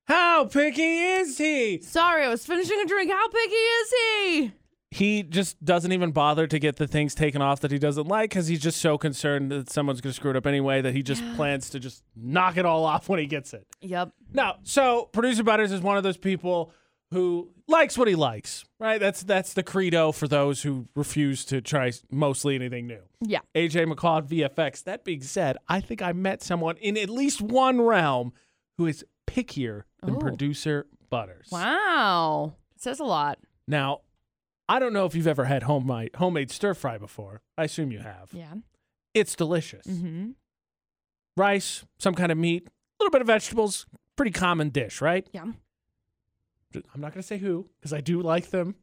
How 0.08 0.46
picky 0.46 0.82
is 0.82 1.38
he? 1.38 1.82
Sorry, 1.82 2.24
I 2.24 2.30
was 2.30 2.46
finishing 2.46 2.80
a 2.82 2.86
drink. 2.86 3.12
How 3.12 3.28
picky 3.28 3.56
is 3.56 3.94
he? 3.94 4.52
He 4.92 5.22
just 5.22 5.64
doesn't 5.64 5.92
even 5.92 6.12
bother 6.12 6.48
to 6.48 6.58
get 6.58 6.78
the 6.78 6.88
things 6.88 7.14
taken 7.14 7.44
off 7.44 7.60
that 7.60 7.70
he 7.70 7.78
doesn't 7.78 8.08
like 8.08 8.32
because 8.32 8.48
he's 8.48 8.60
just 8.60 8.82
so 8.82 8.98
concerned 8.98 9.52
that 9.52 9.70
someone's 9.70 10.02
going 10.02 10.12
to 10.12 10.16
screw 10.16 10.32
it 10.32 10.36
up 10.36 10.48
anyway 10.48 10.82
that 10.82 10.96
he 10.96 11.04
just 11.04 11.24
plans 11.36 11.70
to 11.70 11.80
just 11.80 12.04
knock 12.16 12.58
it 12.58 12.66
all 12.66 12.86
off 12.86 13.08
when 13.08 13.20
he 13.20 13.28
gets 13.28 13.54
it. 13.54 13.68
Yep. 13.82 14.14
No, 14.34 14.54
so 14.64 15.10
producer 15.12 15.44
Butters 15.44 15.72
is 15.72 15.82
one 15.82 15.98
of 15.98 16.02
those 16.04 16.18
people 16.18 16.74
who 17.12 17.50
likes 17.68 17.98
what 17.98 18.08
he 18.08 18.16
likes, 18.16 18.66
right? 18.80 19.00
That's 19.00 19.24
that's 19.24 19.54
the 19.54 19.64
credo 19.64 20.12
for 20.12 20.28
those 20.28 20.62
who 20.64 20.88
refuse 20.96 21.44
to 21.46 21.60
try 21.62 21.92
mostly 22.12 22.56
anything 22.56 22.88
new. 22.88 23.02
Yeah. 23.22 23.40
AJ 23.56 23.92
McCall 23.92 24.22
VFX. 24.28 24.84
That 24.84 25.04
being 25.04 25.22
said, 25.22 25.58
I 25.68 25.82
think 25.82 26.02
I 26.02 26.12
met 26.14 26.44
someone 26.44 26.78
in 26.78 26.98
at 26.98 27.10
least 27.10 27.42
one 27.42 27.82
realm 27.82 28.34
who 28.78 28.86
is 28.86 29.04
pickier 29.28 29.84
than 30.04 30.16
Oh. 30.16 30.20
producer 30.20 30.88
Butters. 31.10 31.50
Wow. 31.52 32.54
says 32.78 33.00
a 33.00 33.04
lot. 33.04 33.40
Now, 33.68 34.02
I 34.68 34.78
don't 34.78 34.94
know 34.94 35.06
if 35.06 35.16
you've 35.16 35.26
ever 35.28 35.46
had 35.46 35.64
homemade 35.64 36.12
homemade 36.16 36.52
stir 36.52 36.76
fry 36.76 36.98
before. 37.00 37.42
I 37.58 37.64
assume 37.64 37.92
you 37.92 38.00
have. 38.00 38.30
Yeah. 38.32 38.54
It's 39.16 39.36
delicious. 39.36 39.88
Mm-hmm. 39.88 40.30
Rice, 41.36 41.84
some 41.98 42.14
kind 42.14 42.32
of 42.32 42.38
meat, 42.38 42.68
a 42.68 43.04
little 43.04 43.12
bit 43.12 43.22
of 43.22 43.28
vegetables. 43.28 43.86
Pretty 44.16 44.32
common 44.32 44.70
dish, 44.70 45.02
right? 45.02 45.28
Yeah. 45.32 45.46
I'm 46.76 47.02
not 47.02 47.14
going 47.14 47.22
to 47.22 47.28
say 47.28 47.38
who 47.38 47.70
because 47.80 47.94
I 47.94 48.02
do 48.02 48.22
like 48.22 48.50
them. 48.50 48.76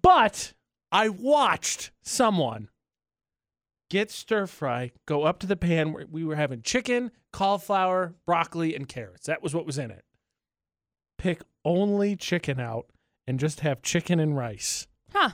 But 0.00 0.54
I 0.90 1.08
watched 1.08 1.90
someone 2.02 2.68
get 3.90 4.10
stir 4.10 4.46
fry, 4.46 4.92
go 5.06 5.24
up 5.24 5.38
to 5.40 5.46
the 5.46 5.56
pan 5.56 5.92
where 5.92 6.06
we 6.10 6.24
were 6.24 6.36
having 6.36 6.62
chicken, 6.62 7.10
cauliflower, 7.32 8.14
broccoli, 8.26 8.74
and 8.74 8.88
carrots. 8.88 9.26
That 9.26 9.42
was 9.42 9.54
what 9.54 9.66
was 9.66 9.78
in 9.78 9.90
it. 9.90 10.04
Pick 11.18 11.42
only 11.64 12.16
chicken 12.16 12.58
out 12.58 12.86
and 13.26 13.38
just 13.38 13.60
have 13.60 13.82
chicken 13.82 14.18
and 14.18 14.36
rice. 14.36 14.86
Huh. 15.12 15.30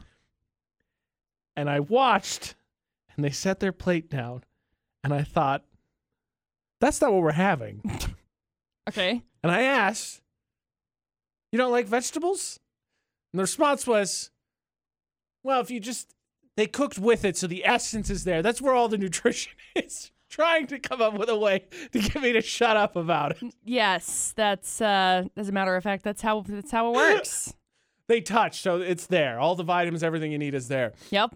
And 1.56 1.70
I 1.70 1.80
watched 1.80 2.54
and 3.14 3.24
they 3.24 3.30
set 3.30 3.61
their 3.61 3.72
plate 3.72 4.11
down 4.11 4.44
and 5.02 5.14
I 5.14 5.22
thought, 5.22 5.64
that's 6.80 7.00
not 7.00 7.12
what 7.12 7.22
we're 7.22 7.33
having. 7.33 7.83
Okay. 8.88 9.22
And 9.44 9.52
I 9.52 9.62
asked, 9.62 10.20
You 11.53 11.59
don't 11.59 11.73
like 11.73 11.87
vegetables? 11.87 12.61
And 13.33 13.39
the 13.39 13.43
response 13.43 13.87
was, 13.87 14.31
Well, 15.43 15.61
if 15.61 15.71
you 15.71 15.81
just, 15.81 16.15
they 16.57 16.67
cooked 16.67 16.99
with 16.99 17.25
it, 17.25 17.37
so 17.37 17.47
the 17.47 17.65
essence 17.65 18.11
is 18.11 18.25
there. 18.25 18.43
That's 18.43 18.61
where 18.61 18.75
all 18.75 18.89
the 18.89 18.99
nutrition 18.99 19.53
is. 19.75 20.13
Trying 20.29 20.69
to 20.69 20.79
come 20.79 21.03
up 21.03 21.15
with 21.19 21.29
a 21.29 21.37
way 21.37 21.65
to 21.91 21.99
get 21.99 22.23
me 22.23 22.33
to 22.33 22.41
shut 22.41 22.77
up 22.77 22.95
about 22.95 23.43
it. 23.43 23.53
Yes, 23.65 24.33
that's 24.37 24.81
uh 24.81 25.25
as 25.37 25.49
a 25.49 25.53
matter 25.53 25.75
of 25.75 25.83
fact, 25.83 26.05
that's 26.05 26.23
how 26.23 26.45
that's 26.47 26.71
how 26.71 26.93
it 26.93 26.95
works. 26.95 27.53
they 28.07 28.21
touch, 28.21 28.61
so 28.61 28.81
it's 28.81 29.07
there. 29.07 29.41
All 29.41 29.57
the 29.57 29.65
vitamins, 29.65 30.05
everything 30.05 30.31
you 30.31 30.39
need 30.39 30.55
is 30.55 30.69
there. 30.69 30.93
Yep. 31.11 31.35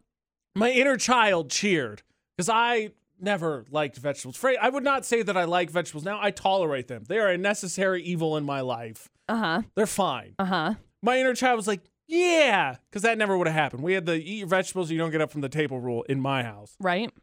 My 0.55 0.71
inner 0.71 0.97
child 0.97 1.51
cheered 1.51 2.03
because 2.37 2.49
I 2.49 2.91
never 3.25 3.65
liked 3.71 3.97
vegetables. 3.97 4.43
I 4.61 4.69
would 4.69 4.85
not 4.85 5.05
say 5.05 5.23
that 5.23 5.37
I 5.37 5.45
like 5.45 5.71
vegetables 5.71 6.05
now. 6.05 6.19
I 6.21 6.31
tolerate 6.31 6.89
them. 6.89 7.05
They 7.09 7.19
are 7.19 7.29
a 7.29 7.39
necessary 7.39 8.03
evil 8.03 8.37
in 8.37 8.45
my 8.45 8.61
life. 8.61 9.09
Uh 9.29 9.37
huh. 9.37 9.63
They're 9.75 9.87
fine. 9.87 10.35
Uh 10.39 10.45
huh. 10.45 10.75
My 11.03 11.19
inner 11.19 11.35
child 11.35 11.57
was 11.57 11.67
like, 11.67 11.81
yeah, 12.07 12.77
because 12.91 13.03
that 13.03 13.17
never 13.19 13.37
would 13.37 13.47
have 13.47 13.57
happened. 13.57 13.83
We 13.83 13.95
had 13.95 14.07
the 14.07 14.15
eat 14.17 14.39
your 14.39 14.47
vegetables, 14.47 14.91
you 14.91 14.99
don't 14.99 15.11
get 15.11 15.21
up 15.23 15.31
from 15.31 15.41
the 15.41 15.49
table 15.49 15.81
rule 15.81 16.03
in 16.05 16.21
my 16.21 16.43
house. 16.43 16.77
Right. 16.79 17.11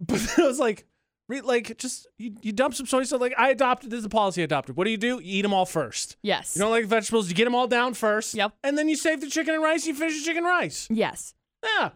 But 0.00 0.38
I 0.38 0.42
was 0.42 0.58
like, 0.58 0.84
re- 1.28 1.40
like 1.40 1.78
just 1.78 2.06
you, 2.18 2.34
you 2.42 2.52
dump 2.52 2.74
some 2.74 2.84
soy 2.84 3.04
sauce. 3.04 3.20
Like 3.20 3.32
I 3.38 3.50
adopted 3.50 3.90
this 3.90 4.00
is 4.00 4.04
a 4.04 4.08
policy 4.10 4.42
I 4.42 4.44
adopted. 4.44 4.76
What 4.76 4.84
do 4.84 4.90
you 4.90 4.96
do? 4.98 5.20
You 5.22 5.38
eat 5.38 5.42
them 5.42 5.54
all 5.54 5.64
first. 5.66 6.16
Yes. 6.22 6.54
You 6.56 6.60
don't 6.62 6.70
like 6.72 6.84
vegetables, 6.86 7.28
you 7.28 7.34
get 7.34 7.44
them 7.44 7.54
all 7.54 7.66
down 7.68 7.94
first. 7.94 8.34
Yep. 8.34 8.52
And 8.64 8.76
then 8.76 8.88
you 8.88 8.96
save 8.96 9.20
the 9.20 9.28
chicken 9.30 9.54
and 9.54 9.62
rice. 9.62 9.86
You 9.86 9.94
finish 9.94 10.18
the 10.18 10.24
chicken 10.24 10.38
and 10.44 10.46
rice. 10.46 10.88
yes. 10.90 11.34
Yeah. 11.62 11.90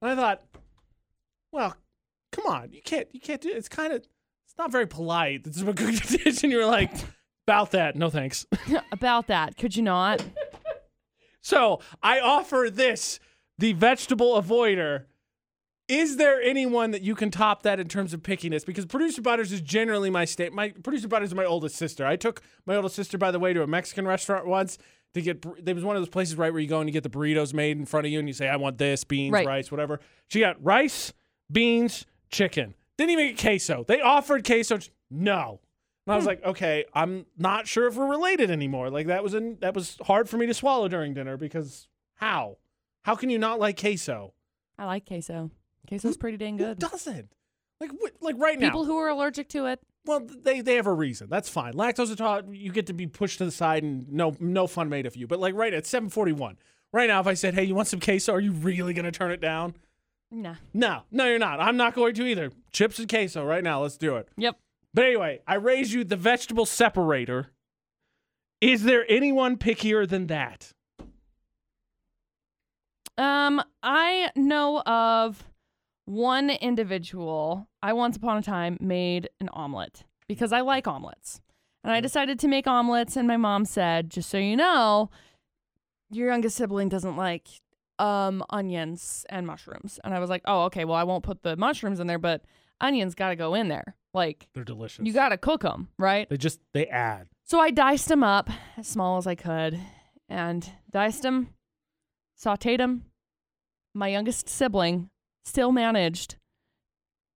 And 0.00 0.10
I 0.12 0.14
thought, 0.14 0.42
well, 1.52 1.74
come 2.32 2.46
on, 2.46 2.72
you 2.72 2.82
can't, 2.82 3.08
you 3.12 3.20
can't 3.20 3.40
do 3.40 3.48
it. 3.48 3.56
It's 3.56 3.68
kind 3.68 3.92
of, 3.92 3.98
it's 3.98 4.54
not 4.58 4.70
very 4.72 4.86
polite. 4.86 5.44
This 5.44 5.56
is 5.56 5.62
a 5.62 5.72
dish, 6.24 6.42
and 6.42 6.52
you're 6.52 6.66
like, 6.66 6.90
about 7.46 7.70
that, 7.72 7.96
no 7.96 8.10
thanks. 8.10 8.44
About 8.92 9.28
that, 9.28 9.56
could 9.56 9.76
you 9.76 9.82
not? 9.82 10.24
So 11.40 11.80
I 12.02 12.18
offer 12.20 12.68
this, 12.72 13.20
the 13.58 13.72
vegetable 13.72 14.40
avoider. 14.40 15.04
Is 15.88 16.16
there 16.16 16.42
anyone 16.42 16.90
that 16.90 17.02
you 17.02 17.14
can 17.14 17.30
top 17.30 17.62
that 17.62 17.78
in 17.78 17.86
terms 17.86 18.12
of 18.12 18.20
pickiness? 18.20 18.66
Because 18.66 18.84
producer 18.86 19.22
Butterz 19.22 19.52
is 19.52 19.60
generally 19.60 20.10
my 20.10 20.24
state. 20.24 20.52
My 20.52 20.70
producer 20.70 21.06
Butterz 21.06 21.26
is 21.26 21.34
my 21.36 21.44
oldest 21.44 21.76
sister. 21.76 22.04
I 22.04 22.16
took 22.16 22.42
my 22.66 22.74
oldest 22.74 22.96
sister, 22.96 23.16
by 23.16 23.30
the 23.30 23.38
way, 23.38 23.52
to 23.52 23.62
a 23.62 23.66
Mexican 23.68 24.08
restaurant 24.08 24.46
once 24.48 24.78
to 25.14 25.22
get. 25.22 25.46
There 25.64 25.76
was 25.76 25.84
one 25.84 25.94
of 25.94 26.00
those 26.02 26.08
places 26.08 26.34
right 26.34 26.52
where 26.52 26.60
you 26.60 26.66
go 26.66 26.80
and 26.80 26.88
you 26.88 26.92
get 26.92 27.04
the 27.04 27.08
burritos 27.08 27.54
made 27.54 27.78
in 27.78 27.86
front 27.86 28.06
of 28.06 28.10
you, 28.12 28.18
and 28.18 28.26
you 28.26 28.34
say, 28.34 28.48
"I 28.48 28.56
want 28.56 28.78
this, 28.78 29.04
beans, 29.04 29.32
Right. 29.32 29.46
rice, 29.46 29.70
whatever." 29.70 30.00
She 30.26 30.40
got 30.40 30.56
rice, 30.60 31.12
beans, 31.52 32.04
chicken. 32.30 32.74
Didn't 32.96 33.10
even 33.10 33.28
get 33.28 33.38
queso. 33.38 33.84
They 33.86 34.00
offered 34.00 34.44
queso. 34.44 34.78
No. 35.10 35.60
And 36.06 36.12
I 36.12 36.16
was 36.16 36.24
hmm. 36.24 36.28
like, 36.28 36.44
okay, 36.44 36.84
I'm 36.94 37.26
not 37.36 37.66
sure 37.66 37.86
if 37.86 37.96
we're 37.96 38.08
related 38.08 38.50
anymore. 38.50 38.90
Like 38.90 39.08
that 39.08 39.22
was 39.22 39.34
in, 39.34 39.58
that 39.60 39.74
was 39.74 39.96
hard 40.02 40.28
for 40.28 40.36
me 40.36 40.46
to 40.46 40.54
swallow 40.54 40.88
during 40.88 41.14
dinner 41.14 41.36
because 41.36 41.88
how? 42.14 42.58
How 43.02 43.14
can 43.14 43.30
you 43.30 43.38
not 43.38 43.58
like 43.58 43.78
queso? 43.78 44.32
I 44.78 44.86
like 44.86 45.06
queso. 45.06 45.50
Queso's 45.88 46.16
pretty 46.16 46.36
dang 46.36 46.58
Who 46.58 46.64
good. 46.64 46.78
doesn't? 46.78 47.28
Like 47.80 47.90
what, 47.90 48.12
like 48.20 48.36
right 48.38 48.58
now. 48.58 48.68
People 48.68 48.84
who 48.84 48.98
are 48.98 49.08
allergic 49.08 49.48
to 49.50 49.66
it. 49.66 49.80
well, 50.04 50.20
they 50.20 50.60
they 50.60 50.76
have 50.76 50.86
a 50.86 50.92
reason. 50.92 51.28
That's 51.28 51.48
fine. 51.48 51.74
Lactose 51.74 52.10
intolerant, 52.10 52.56
you 52.56 52.72
get 52.72 52.86
to 52.86 52.94
be 52.94 53.06
pushed 53.06 53.38
to 53.38 53.44
the 53.44 53.50
side 53.50 53.82
and 53.82 54.10
no 54.10 54.34
no 54.40 54.66
fun 54.66 54.88
made 54.88 55.06
of 55.06 55.16
you. 55.16 55.26
But 55.26 55.40
like 55.40 55.54
right 55.54 55.74
at 55.74 55.84
7:41, 55.84 56.56
right 56.92 57.08
now, 57.08 57.20
if 57.20 57.26
I 57.26 57.34
said, 57.34 57.54
hey, 57.54 57.64
you 57.64 57.74
want 57.74 57.88
some 57.88 58.00
queso? 58.00 58.32
Are 58.32 58.40
you 58.40 58.52
really 58.52 58.94
gonna 58.94 59.12
turn 59.12 59.30
it 59.30 59.40
down? 59.40 59.74
Nah. 60.30 60.56
No, 60.74 61.02
no, 61.10 61.26
you're 61.28 61.38
not. 61.38 61.60
I'm 61.60 61.76
not 61.76 61.94
going 61.94 62.14
to 62.14 62.26
either. 62.26 62.50
Chips 62.72 62.98
and 62.98 63.08
queso 63.08 63.44
right 63.44 63.62
now. 63.62 63.82
Let's 63.82 63.96
do 63.96 64.16
it. 64.16 64.28
Yep. 64.36 64.56
But 64.92 65.04
anyway, 65.04 65.40
I 65.46 65.54
raise 65.54 65.92
you 65.92 66.04
the 66.04 66.16
vegetable 66.16 66.66
separator. 66.66 67.48
Is 68.60 68.84
there 68.84 69.04
anyone 69.08 69.56
pickier 69.56 70.08
than 70.08 70.26
that? 70.28 70.72
Um, 73.18 73.62
I 73.82 74.30
know 74.34 74.80
of 74.80 75.44
one 76.06 76.50
individual. 76.50 77.68
I 77.82 77.92
once 77.92 78.16
upon 78.16 78.38
a 78.38 78.42
time 78.42 78.78
made 78.80 79.28
an 79.40 79.48
omelet 79.52 80.04
because 80.28 80.52
I 80.52 80.60
like 80.60 80.86
omelets. 80.86 81.40
And 81.84 81.92
I 81.92 82.00
decided 82.00 82.38
to 82.40 82.48
make 82.48 82.66
omelets 82.66 83.16
and 83.16 83.28
my 83.28 83.36
mom 83.36 83.64
said, 83.64 84.10
"Just 84.10 84.28
so 84.28 84.38
you 84.38 84.56
know, 84.56 85.10
your 86.10 86.28
youngest 86.28 86.56
sibling 86.56 86.88
doesn't 86.88 87.16
like 87.16 87.48
um 87.98 88.42
onions 88.50 89.24
and 89.28 89.46
mushrooms." 89.46 89.98
And 90.04 90.14
I 90.14 90.18
was 90.20 90.30
like, 90.30 90.42
"Oh, 90.44 90.64
okay. 90.64 90.84
Well, 90.84 90.96
I 90.96 91.04
won't 91.04 91.24
put 91.24 91.42
the 91.42 91.56
mushrooms 91.56 92.00
in 92.00 92.06
there, 92.06 92.18
but 92.18 92.42
onions 92.80 93.14
got 93.14 93.28
to 93.30 93.36
go 93.36 93.54
in 93.54 93.68
there. 93.68 93.96
Like, 94.14 94.48
They're 94.54 94.64
delicious. 94.64 95.04
you 95.06 95.12
got 95.12 95.30
to 95.30 95.36
cook 95.36 95.62
them, 95.62 95.88
right?" 95.98 96.28
they 96.28 96.36
just 96.36 96.60
they 96.72 96.86
add. 96.86 97.28
So 97.44 97.60
I 97.60 97.70
diced 97.70 98.08
them 98.08 98.22
up 98.24 98.50
as 98.76 98.86
small 98.88 99.18
as 99.18 99.26
I 99.26 99.34
could 99.34 99.78
and 100.28 100.68
diced 100.90 101.22
them, 101.22 101.54
sauteed 102.36 102.78
them. 102.78 103.04
My 103.94 104.08
youngest 104.08 104.48
sibling 104.48 105.10
still 105.44 105.70
managed 105.72 106.34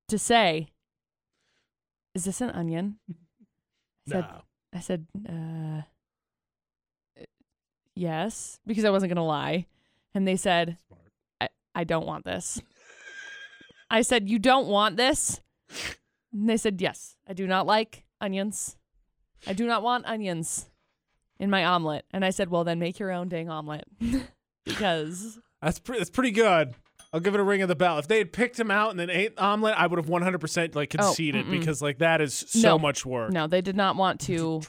to 0.09 0.19
say, 0.19 0.69
Is 2.15 2.25
this 2.25 2.41
an 2.41 2.51
onion? 2.51 2.99
I 3.09 4.11
said, 4.11 4.25
No. 4.25 4.41
I 4.75 4.81
said, 4.81 5.07
uh, 5.29 5.83
yes, 7.95 8.59
because 8.67 8.85
I 8.85 8.91
wasn't 8.91 9.11
going 9.11 9.17
to 9.17 9.23
lie. 9.23 9.67
And 10.15 10.27
they 10.27 10.37
said, 10.37 10.77
I, 11.41 11.49
I 11.75 11.85
don't 11.85 12.07
want 12.07 12.25
this. 12.25 12.61
I 13.91 14.03
said, 14.03 14.29
You 14.29 14.39
don't 14.39 14.67
want 14.69 14.97
this? 14.97 15.41
And 16.33 16.49
they 16.49 16.57
said, 16.57 16.81
Yes, 16.81 17.17
I 17.29 17.33
do 17.33 17.47
not 17.47 17.67
like 17.67 18.05
onions. 18.21 18.77
I 19.47 19.53
do 19.53 19.67
not 19.67 19.83
want 19.83 20.07
onions 20.07 20.69
in 21.39 21.51
my 21.51 21.65
omelet. 21.65 22.05
And 22.13 22.25
I 22.25 22.31
said, 22.31 22.51
Well, 22.51 22.65
then 22.65 22.79
make 22.79 22.99
your 22.99 23.11
own 23.11 23.29
dang 23.29 23.49
omelet. 23.49 23.85
because 24.65 25.39
That's 25.63 25.79
pre- 25.79 25.99
that's 25.99 26.11
pretty 26.11 26.31
good. 26.33 26.75
I'll 27.13 27.19
give 27.21 27.35
it 27.35 27.41
a 27.41 27.45
ring 27.45 27.61
of 27.63 27.69
the 27.69 27.75
bell. 27.75 27.99
If 27.99 28.07
they 28.07 28.19
had 28.19 28.33
picked 28.33 28.59
him 28.61 28.71
out 28.71 28.91
and 28.93 29.01
then 29.01 29.11
ate 29.11 29.35
the 29.35 29.43
omelet, 29.43 29.75
I 29.77 29.89
would 29.89 29.99
have 29.99 30.07
100% 30.07 30.77
like 30.77 30.95
Oh, 30.97 31.03
conceded 31.07 31.47
mm-mm. 31.47 31.51
because 31.59 31.83
like 31.83 31.99
that 31.99 32.21
is 32.21 32.35
so 32.49 32.61
No. 32.69 32.79
much 32.79 33.05
work. 33.05 33.33
no, 33.33 33.49
they 33.49 33.61
did 33.61 33.75
not 33.77 33.97
want 33.97 34.21
to. 34.23 34.61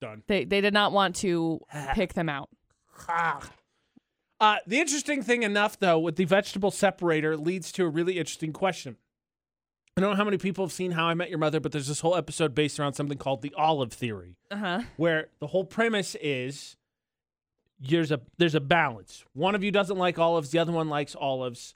Done. 0.00 0.22
They, 0.26 0.44
they 0.44 0.60
did 0.60 0.74
not 0.74 0.92
want 0.92 1.16
to 1.16 1.60
pick 1.94 2.12
them 2.12 2.28
out. 2.28 2.50
Uh, 4.40 4.56
the 4.66 4.78
interesting 4.78 5.22
thing 5.22 5.42
enough, 5.42 5.78
though, 5.78 5.98
with 5.98 6.16
the 6.16 6.24
vegetable 6.24 6.70
separator 6.70 7.36
leads 7.36 7.72
to 7.72 7.84
a 7.84 7.88
really 7.88 8.18
interesting 8.18 8.52
question. 8.52 8.96
I 9.96 10.00
don't 10.00 10.10
know 10.10 10.16
how 10.16 10.24
many 10.24 10.38
people 10.38 10.64
have 10.64 10.72
seen 10.72 10.92
How 10.92 11.06
I 11.06 11.14
Met 11.14 11.28
Your 11.28 11.38
Mother, 11.40 11.58
but 11.58 11.72
there's 11.72 11.88
this 11.88 12.00
whole 12.00 12.14
episode 12.14 12.54
based 12.54 12.78
around 12.78 12.94
something 12.94 13.18
called 13.18 13.42
the 13.42 13.52
olive 13.56 13.92
theory, 13.92 14.36
Uh 14.50 14.56
huh. 14.56 14.82
where 14.96 15.28
the 15.40 15.48
whole 15.48 15.64
premise 15.64 16.14
is 16.22 16.76
there's 17.80 18.12
a 18.12 18.20
there's 18.38 18.54
a 18.54 18.60
balance. 18.60 19.24
One 19.34 19.54
of 19.56 19.64
you 19.64 19.72
doesn't 19.72 19.96
like 19.98 20.18
olives, 20.18 20.50
the 20.50 20.58
other 20.60 20.70
one 20.72 20.88
likes 20.88 21.16
olives, 21.16 21.74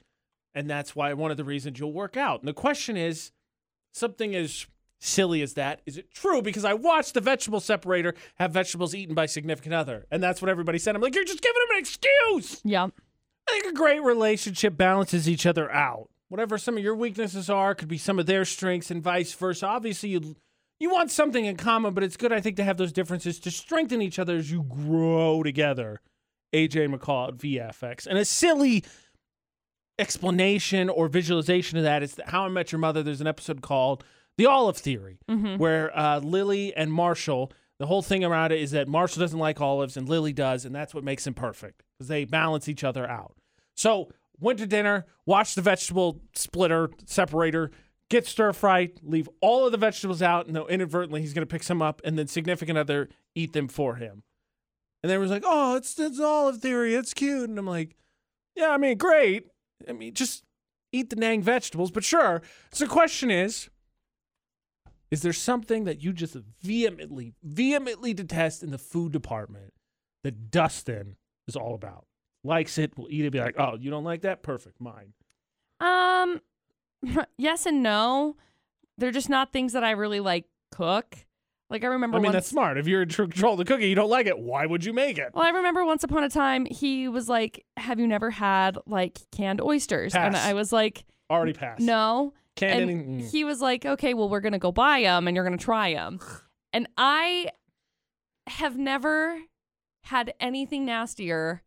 and 0.55 0.69
that's 0.69 0.95
why 0.95 1.11
one 1.13 1.31
of 1.31 1.37
the 1.37 1.43
reasons 1.43 1.79
you'll 1.79 1.91
work 1.93 2.15
out. 2.15 2.39
And 2.39 2.47
the 2.47 2.53
question 2.53 2.95
is, 2.95 3.31
something 3.93 4.33
as 4.35 4.67
silly 5.03 5.41
as 5.41 5.53
that, 5.53 5.81
is 5.85 5.97
it 5.97 6.11
true? 6.11 6.41
Because 6.41 6.65
I 6.65 6.73
watched 6.73 7.13
the 7.13 7.21
vegetable 7.21 7.59
separator 7.59 8.15
have 8.35 8.51
vegetables 8.51 8.95
eaten 8.95 9.15
by 9.15 9.25
significant 9.25 9.73
other, 9.73 10.05
and 10.09 10.21
that's 10.23 10.41
what 10.41 10.49
everybody 10.49 10.79
said. 10.79 10.95
I'm 10.95 11.01
like, 11.01 11.15
you're 11.15 11.23
just 11.23 11.41
giving 11.41 11.61
them 11.67 11.75
an 11.75 11.79
excuse. 11.79 12.61
Yeah. 12.63 12.87
I 13.47 13.51
think 13.51 13.65
a 13.65 13.73
great 13.73 14.01
relationship 14.01 14.77
balances 14.77 15.27
each 15.27 15.45
other 15.45 15.71
out. 15.71 16.09
Whatever 16.29 16.57
some 16.57 16.77
of 16.77 16.83
your 16.83 16.95
weaknesses 16.95 17.49
are 17.49 17.75
could 17.75 17.89
be 17.89 17.97
some 17.97 18.17
of 18.17 18.25
their 18.25 18.45
strengths 18.45 18.89
and 18.89 19.03
vice 19.03 19.33
versa. 19.33 19.67
Obviously, 19.67 20.09
you 20.09 20.35
you 20.79 20.89
want 20.89 21.11
something 21.11 21.45
in 21.45 21.55
common, 21.55 21.93
but 21.93 22.03
it's 22.03 22.17
good 22.17 22.33
I 22.33 22.41
think 22.41 22.57
to 22.57 22.63
have 22.63 22.77
those 22.77 22.91
differences 22.91 23.39
to 23.41 23.51
strengthen 23.51 24.01
each 24.01 24.17
other 24.17 24.35
as 24.37 24.51
you 24.51 24.63
grow 24.63 25.43
together. 25.43 26.01
AJ 26.53 26.93
McCall 26.93 27.29
at 27.29 27.37
VFX. 27.37 28.07
And 28.07 28.17
a 28.17 28.25
silly 28.25 28.83
explanation 29.99 30.89
or 30.89 31.07
visualization 31.07 31.77
of 31.77 31.83
that 31.83 32.03
is 32.03 32.15
that 32.15 32.29
How 32.29 32.45
I 32.45 32.49
Met 32.49 32.71
Your 32.71 32.79
Mother. 32.79 33.03
There's 33.03 33.21
an 33.21 33.27
episode 33.27 33.61
called 33.61 34.03
The 34.37 34.45
Olive 34.47 34.77
Theory, 34.77 35.19
Mm-hmm. 35.29 35.57
where 35.57 35.95
uh, 35.97 36.19
Lily 36.19 36.73
and 36.75 36.91
Marshall, 36.91 37.51
the 37.79 37.85
whole 37.85 38.01
thing 38.01 38.23
around 38.23 38.51
it 38.51 38.59
is 38.61 38.71
that 38.71 38.87
Marshall 38.87 39.19
doesn't 39.19 39.39
like 39.39 39.59
olives 39.61 39.97
and 39.97 40.07
Lily 40.09 40.33
does, 40.33 40.65
and 40.65 40.73
that's 40.73 40.93
what 40.93 41.03
makes 41.03 41.23
them 41.23 41.33
perfect 41.33 41.83
because 41.97 42.07
they 42.07 42.25
balance 42.25 42.67
each 42.67 42.83
other 42.83 43.07
out. 43.09 43.35
So 43.75 44.11
went 44.39 44.59
to 44.59 44.67
dinner, 44.67 45.05
watched 45.25 45.55
the 45.55 45.61
vegetable 45.61 46.21
splitter 46.35 46.89
separator, 47.05 47.71
get 48.09 48.25
stir 48.27 48.53
fried, 48.53 48.99
leave 49.03 49.29
all 49.41 49.65
of 49.65 49.71
the 49.71 49.77
vegetables 49.77 50.21
out, 50.21 50.47
and 50.47 50.55
then 50.55 50.63
inadvertently 50.69 51.21
he's 51.21 51.33
going 51.33 51.45
to 51.45 51.51
pick 51.51 51.63
some 51.63 51.81
up, 51.81 52.01
and 52.03 52.17
then 52.17 52.27
significant 52.27 52.77
other 52.77 53.09
eat 53.35 53.53
them 53.53 53.67
for 53.67 53.95
him. 53.95 54.23
And 55.01 55.11
then 55.11 55.19
was 55.19 55.31
like, 55.31 55.43
oh, 55.45 55.75
it's 55.75 55.99
it's 55.99 56.19
olive 56.19 56.57
theory, 56.59 56.95
it's 56.95 57.13
cute, 57.13 57.49
and 57.49 57.59
I'm 57.59 57.67
like, 57.67 57.95
yeah, 58.55 58.69
I 58.69 58.77
mean, 58.77 58.97
great. 58.97 59.47
I 59.87 59.91
mean, 59.91 60.13
just 60.13 60.43
eat 60.91 61.09
the 61.09 61.15
dang 61.15 61.41
vegetables, 61.41 61.91
but 61.91 62.03
sure. 62.03 62.41
So 62.71 62.85
the 62.85 62.89
question 62.91 63.29
is, 63.31 63.69
is 65.13 65.21
there 65.21 65.31
something 65.31 65.83
that 65.83 66.01
you 66.01 66.11
just 66.11 66.35
vehemently, 66.63 67.35
vehemently 67.43 68.15
detest 68.15 68.63
in 68.63 68.71
the 68.71 68.79
food 68.79 69.11
department 69.11 69.71
that 70.23 70.49
Dustin 70.49 71.17
is 71.47 71.55
all 71.55 71.75
about? 71.75 72.07
Likes 72.43 72.79
it, 72.79 72.97
will 72.97 73.05
eat 73.11 73.23
it, 73.23 73.29
be 73.29 73.39
like, 73.39 73.53
oh, 73.59 73.77
you 73.79 73.91
don't 73.91 74.03
like 74.03 74.21
that? 74.21 74.41
Perfect, 74.41 74.81
mine. 74.81 75.13
Um, 75.79 76.41
yes 77.37 77.67
and 77.67 77.83
no. 77.83 78.37
They're 78.97 79.11
just 79.11 79.29
not 79.29 79.53
things 79.53 79.73
that 79.73 79.83
I 79.83 79.91
really 79.91 80.19
like 80.19 80.45
cook. 80.71 81.15
Like 81.69 81.83
I 81.83 81.87
remember 81.87 82.17
I 82.17 82.19
mean, 82.19 82.29
once. 82.29 82.33
that's 82.33 82.47
smart. 82.47 82.79
If 82.79 82.87
you're 82.87 83.03
in 83.03 83.09
control 83.09 83.53
of 83.53 83.59
the 83.59 83.65
cookie, 83.65 83.89
you 83.89 83.95
don't 83.95 84.09
like 84.09 84.25
it. 84.25 84.39
Why 84.39 84.65
would 84.65 84.83
you 84.83 84.93
make 84.93 85.19
it? 85.19 85.29
well, 85.35 85.43
I 85.43 85.49
remember 85.49 85.85
once 85.85 86.03
upon 86.03 86.23
a 86.23 86.29
time 86.29 86.65
he 86.65 87.07
was 87.07 87.29
like, 87.29 87.65
"Have 87.77 87.99
you 87.99 88.07
never 88.07 88.29
had 88.31 88.77
like 88.85 89.19
canned 89.31 89.61
oysters?" 89.61 90.13
And 90.13 90.35
I 90.35 90.53
was 90.53 90.71
like, 90.73 91.05
Already 91.31 91.53
passed. 91.53 91.81
"No." 91.81 92.33
And 92.61 93.21
mm. 93.21 93.31
he 93.31 93.43
was 93.43 93.61
like, 93.61 93.85
"Okay, 93.85 94.13
well, 94.13 94.29
we're 94.29 94.39
gonna 94.39 94.59
go 94.59 94.71
buy 94.71 95.01
them, 95.01 95.27
and 95.27 95.35
you're 95.35 95.43
gonna 95.43 95.57
try 95.57 95.93
them." 95.93 96.19
and 96.73 96.87
I 96.97 97.49
have 98.47 98.77
never 98.77 99.39
had 100.05 100.33
anything 100.39 100.85
nastier 100.85 101.61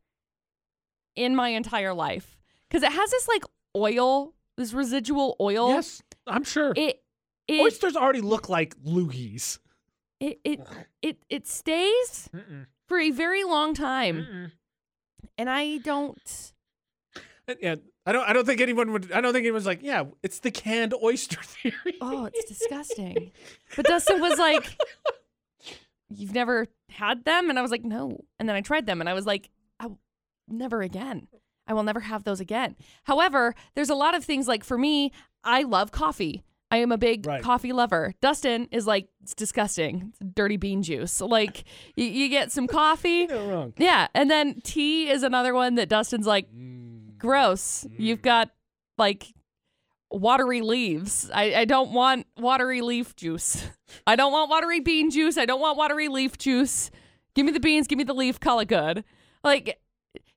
in 1.15 1.35
my 1.35 1.51
entire 1.51 1.95
life 1.95 2.37
because 2.69 2.83
it 2.83 2.93
has 2.93 3.11
this 3.11 3.29
like 3.29 3.45
oil, 3.75 4.35
this 4.57 4.75
residual 4.75 5.37
oil. 5.41 5.71
Yes, 5.71 6.03
I'm 6.27 6.45
sure. 6.45 6.73
It 6.77 7.03
it 7.49 7.61
Oysters 7.63 7.97
already 7.97 8.21
look 8.21 8.49
like 8.49 8.77
loogies. 8.85 9.59
it 10.21 10.41
it 10.45 10.61
it, 11.01 11.19
it 11.31 11.47
stays 11.47 12.29
for 12.87 12.99
a 12.99 13.11
very 13.11 13.45
long 13.45 13.73
time, 13.73 14.53
and 15.39 15.49
I 15.49 15.79
don't. 15.79 16.53
Yeah, 17.61 17.77
I 18.05 18.13
don't. 18.13 18.29
I 18.29 18.33
don't 18.33 18.45
think 18.45 18.61
anyone 18.61 18.93
would. 18.93 19.13
I 19.13 19.21
don't 19.21 19.33
think 19.33 19.45
anyone's 19.45 19.67
like, 19.67 19.81
yeah, 19.83 20.05
it's 20.23 20.41
the 20.41 20.51
canned 20.51 20.95
oyster 21.03 21.41
theory. 21.43 21.97
Oh, 22.01 22.25
it's 22.33 22.45
disgusting. 22.45 23.31
but 23.77 23.85
Dustin 23.87 24.21
was 24.21 24.39
like, 24.39 24.77
"You've 26.09 26.35
never 26.35 26.67
had 26.91 27.25
them," 27.25 27.51
and 27.51 27.59
I 27.59 27.63
was 27.63 27.71
like, 27.71 27.85
"No." 27.85 28.19
And 28.39 28.49
then 28.49 28.57
I 28.57 28.61
tried 28.61 28.87
them, 28.87 29.01
and 29.01 29.09
I 29.09 29.15
was 29.15 29.27
like, 29.27 29.51
I, 29.81 29.89
"Never 30.49 30.83
again. 30.83 31.29
I 31.69 31.75
will 31.75 31.83
never 31.85 32.01
have 32.01 32.25
those 32.25 32.41
again." 32.41 32.77
However, 33.05 33.55
there's 33.75 33.91
a 33.91 33.95
lot 33.95 34.15
of 34.15 34.25
things 34.25 34.49
like 34.49 34.65
for 34.65 34.79
me, 34.79 35.13
I 35.45 35.63
love 35.63 35.91
coffee. 35.93 36.43
I 36.69 36.79
am 36.79 36.91
a 36.91 36.99
big 36.99 37.25
Right. 37.25 37.41
coffee 37.45 37.73
lover. 37.73 38.13
Dustin 38.21 38.67
is 38.73 38.89
like, 38.89 39.07
it's 39.23 39.37
disgusting. 39.37 40.09
It's 40.09 40.19
dirty 40.35 40.57
bean 40.57 40.83
juice. 40.83 41.21
Like, 41.21 41.63
you, 41.95 42.07
you 42.07 42.29
get 42.29 42.51
some 42.51 42.67
coffee. 42.83 43.27
No 43.29 43.49
wrong. 43.49 43.73
Yeah. 43.79 44.09
And 44.17 44.29
then 44.29 44.61
tea 44.65 45.09
is 45.09 45.23
another 45.23 45.55
one 45.55 45.77
that 45.77 45.89
Dustin's 45.89 46.27
like, 46.27 46.53
mm. 46.53 46.86
Gross. 47.27 47.87
You've 47.99 48.23
got 48.23 48.51
like 48.99 49.35
watery 50.11 50.61
leaves. 50.61 51.31
I, 51.35 51.55
I 51.55 51.65
don't 51.65 51.93
want 51.93 52.27
watery 52.39 52.81
leaf 52.81 53.17
juice. 53.17 53.69
I 54.07 54.17
don't 54.17 54.33
want 54.33 54.51
watery 54.51 54.81
bean 54.81 55.11
juice. 55.11 55.37
I 55.37 55.45
don't 55.45 55.61
want 55.61 55.77
watery 55.77 56.09
leaf 56.09 56.39
juice. 56.39 56.91
Give 57.35 57.45
me 57.45 57.53
the 57.53 57.61
beans, 57.61 57.87
give 57.87 57.99
me 57.99 58.05
the 58.05 58.15
leaf, 58.15 58.41
call 58.41 58.61
it 58.61 58.69
good. 58.69 59.05
Like 59.45 59.79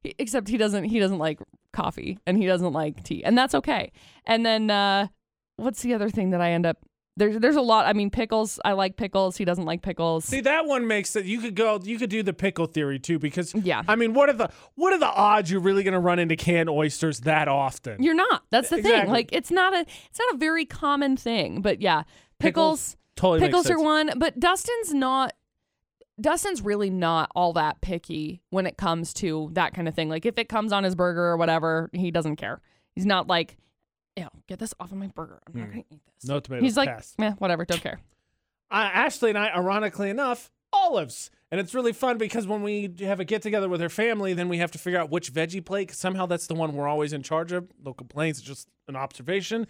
except 0.04 0.48
he 0.48 0.58
doesn't 0.58 0.86
he 0.86 1.00
doesn't 1.00 1.18
like 1.18 1.40
coffee 1.74 2.20
and 2.26 2.38
he 2.38 2.46
doesn't 2.46 2.74
like 2.74 3.04
tea. 3.04 3.24
And 3.24 3.38
that's 3.38 3.56
okay. 3.56 3.92
And 4.26 4.46
then 4.46 4.70
uh 4.70 5.08
what's 5.56 5.82
the 5.82 5.94
other 5.94 6.10
thing 6.10 6.32
that 6.32 6.42
I 6.42 6.52
end 6.52 6.66
up 6.66 6.78
there's 7.20 7.38
there's 7.38 7.56
a 7.56 7.62
lot. 7.62 7.86
I 7.86 7.94
mean 7.94 8.10
pickles, 8.10 8.60
I 8.66 8.72
like 8.72 8.98
pickles. 8.98 9.38
He 9.38 9.46
doesn't 9.46 9.66
like 9.66 9.82
pickles. 9.84 10.26
See, 10.26 10.42
that 10.42 10.66
one 10.66 10.88
makes 10.88 11.16
it. 11.16 11.26
You 11.26 11.40
could 11.40 11.54
go. 11.56 11.80
You 11.84 12.00
could 12.00 12.10
do 12.10 12.24
the 12.24 12.34
pickle 12.34 12.66
theory 12.66 12.98
too, 12.98 13.20
because 13.20 13.54
Yeah. 13.54 13.84
I 13.88 13.96
mean, 13.96 14.14
what 14.14 14.30
are 14.30 14.34
the 14.34 14.50
what 14.76 14.94
are 14.94 15.00
the 15.00 15.06
odds 15.12 15.52
you're 15.52 15.62
really 15.62 15.84
going 15.84 15.94
to 15.94 16.00
run 16.00 16.18
into 16.18 16.36
canned 16.36 16.70
oysters 16.70 17.20
that 17.22 17.48
often? 17.48 18.02
You're 18.02 18.16
not. 18.16 18.44
That's 18.50 18.70
the 18.70 18.78
Exactly. 18.78 19.02
thing. 19.02 19.12
Like 19.12 19.30
it's 19.32 19.52
not 19.52 19.74
a 19.74 19.82
it's 19.82 20.20
not 20.20 20.34
a 20.34 20.38
very 20.38 20.66
common 20.66 21.16
thing. 21.18 21.62
But 21.62 21.82
yeah, 21.82 22.04
pickles 22.40 22.98
totally 23.16 23.46
pickles 23.48 23.70
are 23.70 23.80
one. 23.80 24.12
But 24.18 24.40
Dustin's 24.40 24.94
not. 24.94 25.34
Dustin's 26.22 26.62
really 26.62 26.90
not 26.90 27.32
all 27.34 27.54
that 27.54 27.80
picky 27.82 28.42
when 28.50 28.66
it 28.66 28.76
comes 28.78 29.14
to 29.16 29.50
that 29.54 29.74
kind 29.74 29.88
of 29.88 29.96
thing. 29.96 30.10
Like 30.10 30.26
if 30.26 30.38
it 30.38 30.50
comes 30.50 30.74
on 30.74 30.84
his 30.84 30.94
burger 30.96 31.24
or 31.24 31.38
whatever, 31.38 31.90
he 31.94 32.12
doesn't 32.12 32.36
care. 32.36 32.60
He's 32.94 33.06
not 33.06 33.28
like, 33.28 33.56
"Ew, 34.16 34.28
get 34.48 34.60
this 34.60 34.74
off 34.80 34.92
of 34.92 34.98
my 34.98 35.08
burger. 35.08 35.40
I'm 35.48 35.60
not 35.60 35.70
gonna 35.70 35.84
eat 35.92 36.02
this." 36.06 36.24
Hmm. 36.24 36.32
No 36.34 36.40
tomatoes. 36.40 36.64
He's 36.64 36.78
like, 36.78 36.90
pass. 36.90 37.16
"Yeah, 37.18 37.34
whatever. 37.34 37.66
Don't 37.66 37.82
care." 37.82 38.00
uh, 38.72 38.90
Ashley 38.94 39.30
and 39.30 39.38
I, 39.38 39.50
ironically 39.50 40.10
enough, 40.10 40.52
olives. 40.74 41.32
And 41.52 41.60
it's 41.60 41.74
really 41.74 41.94
fun 41.94 42.20
because 42.20 42.46
when 42.46 42.62
we 42.62 42.94
have 43.00 43.20
a 43.20 43.26
get 43.26 43.42
together 43.42 43.68
with 43.70 43.82
her 43.82 43.90
family, 43.90 44.34
then 44.36 44.50
we 44.50 44.60
have 44.60 44.70
to 44.72 44.78
figure 44.78 45.00
out 45.00 45.10
which 45.10 45.34
veggie 45.34 45.66
plate. 45.66 45.88
'cause 45.88 45.98
somehow 45.98 46.28
that's 46.28 46.46
the 46.46 46.54
one 46.54 46.74
we're 46.76 46.88
always 46.88 47.12
in 47.12 47.24
charge 47.24 47.52
of. 47.52 47.68
No 47.84 47.94
complaints, 47.94 48.38
it's 48.40 48.48
just 48.48 48.68
an 48.88 48.96
observation. 48.96 49.66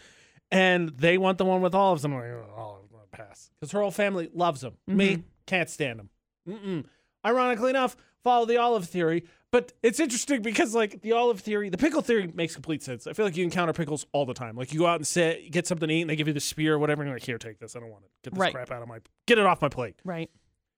And 0.52 0.90
they 0.90 1.18
want 1.18 1.38
the 1.38 1.46
one 1.46 1.62
with 1.62 1.74
olives. 1.74 2.04
I'm 2.04 2.14
like, 2.14 2.24
oh, 2.26 2.46
olives, 2.58 2.92
I'll 2.94 3.08
pass. 3.12 3.50
Because 3.60 3.72
her 3.72 3.80
whole 3.82 3.92
family 3.92 4.30
loves 4.34 4.60
them. 4.62 4.74
Me, 4.88 5.24
can't 5.46 5.70
stand 5.70 6.00
them. 6.00 6.10
Mm-mm. 6.48 6.86
Ironically 7.26 7.70
enough, 7.72 7.96
follow 8.24 8.46
the 8.46 8.58
olive 8.58 8.86
theory. 8.88 9.26
But 9.52 9.74
it's 9.82 10.00
interesting 10.00 10.42
because, 10.44 10.76
like, 10.76 11.02
the 11.02 11.14
olive 11.14 11.40
theory, 11.40 11.70
the 11.70 11.78
pickle 11.78 12.02
theory 12.02 12.28
makes 12.34 12.54
complete 12.54 12.84
sense. 12.84 13.08
I 13.08 13.14
feel 13.14 13.26
like 13.26 13.36
you 13.36 13.44
encounter 13.44 13.74
pickles 13.74 14.06
all 14.12 14.26
the 14.28 14.34
time. 14.36 14.56
Like, 14.56 14.72
you 14.72 14.80
go 14.80 14.86
out 14.86 14.98
and 14.98 15.08
sit, 15.08 15.52
get 15.52 15.66
something 15.66 15.88
to 15.90 15.94
eat, 15.94 16.02
and 16.02 16.10
they 16.10 16.16
give 16.16 16.28
you 16.28 16.34
the 16.34 16.40
spear 16.40 16.76
or 16.76 16.80
whatever, 16.80 17.02
and 17.02 17.10
you're 17.10 17.16
like, 17.16 17.26
here, 17.26 17.40
take 17.40 17.58
this. 17.60 17.76
I 17.76 17.80
don't 17.80 17.90
want 17.90 18.04
it. 18.06 18.12
Get 18.24 18.34
this 18.36 18.40
Right. 18.40 18.54
crap 18.54 18.72
out 18.72 18.84
of 18.84 18.88
my, 18.88 19.00
get 19.26 19.40
it 19.40 19.46
off 19.48 19.60
my 19.62 19.70
plate. 19.70 19.96
Right. 20.06 20.30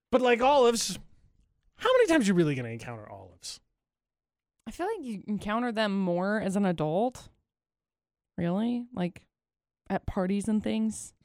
But 0.10 0.22
like 0.22 0.42
olives, 0.42 0.98
how 1.76 1.90
many 1.98 2.08
times 2.08 2.26
are 2.26 2.28
you 2.32 2.34
really 2.34 2.56
going 2.56 2.66
to 2.66 2.72
encounter 2.72 3.10
olives? 3.10 3.60
I 4.68 4.72
feel 4.72 4.86
like 4.86 5.06
you 5.06 5.24
encounter 5.28 5.72
them 5.74 6.00
more 6.00 6.40
as 6.40 6.56
an 6.56 6.66
adult. 6.66 7.28
Really? 8.38 8.86
Like 8.94 9.22
at 9.90 10.06
parties 10.06 10.48
and 10.48 10.64
things. 10.64 11.14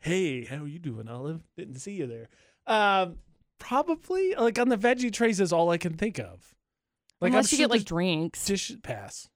Hey, 0.00 0.44
how 0.44 0.56
are 0.64 0.66
you 0.68 0.78
doing, 0.78 1.08
Olive? 1.08 1.42
Didn't 1.56 1.76
see 1.76 1.92
you 1.94 2.06
there. 2.06 2.28
Um, 2.66 3.16
probably 3.58 4.34
like 4.34 4.58
on 4.58 4.68
the 4.68 4.76
veggie 4.76 5.12
trays 5.12 5.40
is 5.40 5.52
all 5.52 5.70
I 5.70 5.78
can 5.78 5.94
think 5.94 6.18
of. 6.18 6.54
Like 7.20 7.30
Unless 7.30 7.52
I'm 7.52 7.56
you 7.56 7.62
sure 7.62 7.68
get 7.68 7.70
like 7.70 7.84
drinks, 7.84 8.44
dish 8.44 8.72
pass. 8.82 9.28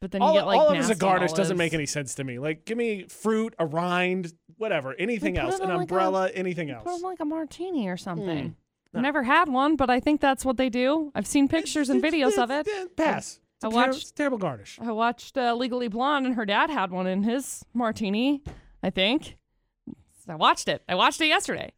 but 0.00 0.10
then 0.10 0.22
you 0.22 0.32
get 0.32 0.46
like 0.46 0.58
all 0.58 0.68
of 0.68 0.76
as 0.76 0.90
a 0.90 0.94
garnish 0.94 1.32
doesn't 1.32 1.56
make 1.56 1.72
any 1.74 1.86
sense 1.86 2.14
to 2.16 2.24
me. 2.24 2.38
Like, 2.38 2.64
give 2.64 2.76
me 2.78 3.04
fruit, 3.08 3.54
a 3.58 3.66
rind, 3.66 4.32
whatever, 4.56 4.94
anything 4.98 5.38
else, 5.38 5.56
an 5.60 5.68
like 5.68 5.76
a- 5.76 5.80
umbrella, 5.80 6.30
anything 6.34 6.70
else. 6.70 6.84
Put 6.84 7.02
like 7.02 7.20
a 7.20 7.24
martini 7.24 7.88
or 7.88 7.96
something. 7.96 8.50
Mm. 8.50 8.54
I've 8.94 9.02
never 9.02 9.22
had 9.22 9.48
one, 9.48 9.76
but 9.76 9.90
I 9.90 10.00
think 10.00 10.20
that's 10.22 10.44
what 10.44 10.56
they 10.56 10.70
do. 10.70 11.12
I've 11.14 11.26
seen 11.26 11.48
pictures 11.48 11.90
and 11.90 12.02
videos 12.02 12.38
of 12.42 12.50
it. 12.50 12.66
Pass. 12.96 13.38
It's 13.56 13.64
I 13.64 13.68
a 13.68 13.70
watched- 13.70 14.00
it's 14.02 14.10
a 14.10 14.14
terrible 14.14 14.38
garnish. 14.38 14.78
I 14.80 14.90
watched 14.90 15.36
uh, 15.36 15.54
Legally 15.54 15.88
Blonde, 15.88 16.24
and 16.26 16.34
her 16.34 16.46
dad 16.46 16.70
had 16.70 16.90
one 16.90 17.06
in 17.06 17.22
his 17.22 17.64
martini. 17.74 18.42
I 18.82 18.90
think. 18.90 19.36
I 20.28 20.34
watched 20.34 20.68
it. 20.68 20.82
I 20.88 20.94
watched 20.94 21.20
it 21.20 21.26
yesterday. 21.26 21.72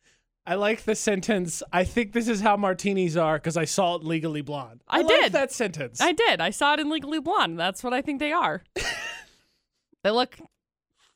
I 0.49 0.55
like 0.55 0.85
the 0.85 0.95
sentence. 0.95 1.63
I 1.75 1.85
think 1.85 2.15
this 2.15 2.27
is 2.27 2.41
how 2.41 2.57
martinis 2.57 3.19
are 3.19 3.37
because 3.37 3.59
I 3.59 3.67
saw 3.67 3.97
it 3.97 4.03
legally 4.03 4.41
blonde. 4.41 4.81
I 4.89 5.03
like 5.03 5.09
did. 5.09 5.33
that 5.33 5.53
sentence. 5.53 6.01
I 6.01 6.13
did. 6.13 6.41
I 6.41 6.49
saw 6.49 6.73
it 6.73 6.81
in 6.81 6.89
Legally 6.89 7.21
Blonde. 7.21 7.59
That's 7.59 7.85
what 7.85 7.93
I 7.93 8.01
think 8.01 8.19
they 8.19 8.33
are. 8.33 8.63
they 10.03 10.11
look 10.11 10.39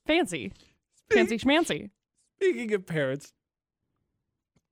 fancy, 0.07 0.53
fancy 1.11 1.39
schmancy. 1.39 1.89
Speaking 2.37 2.75
of 2.75 2.85
parents, 2.85 3.33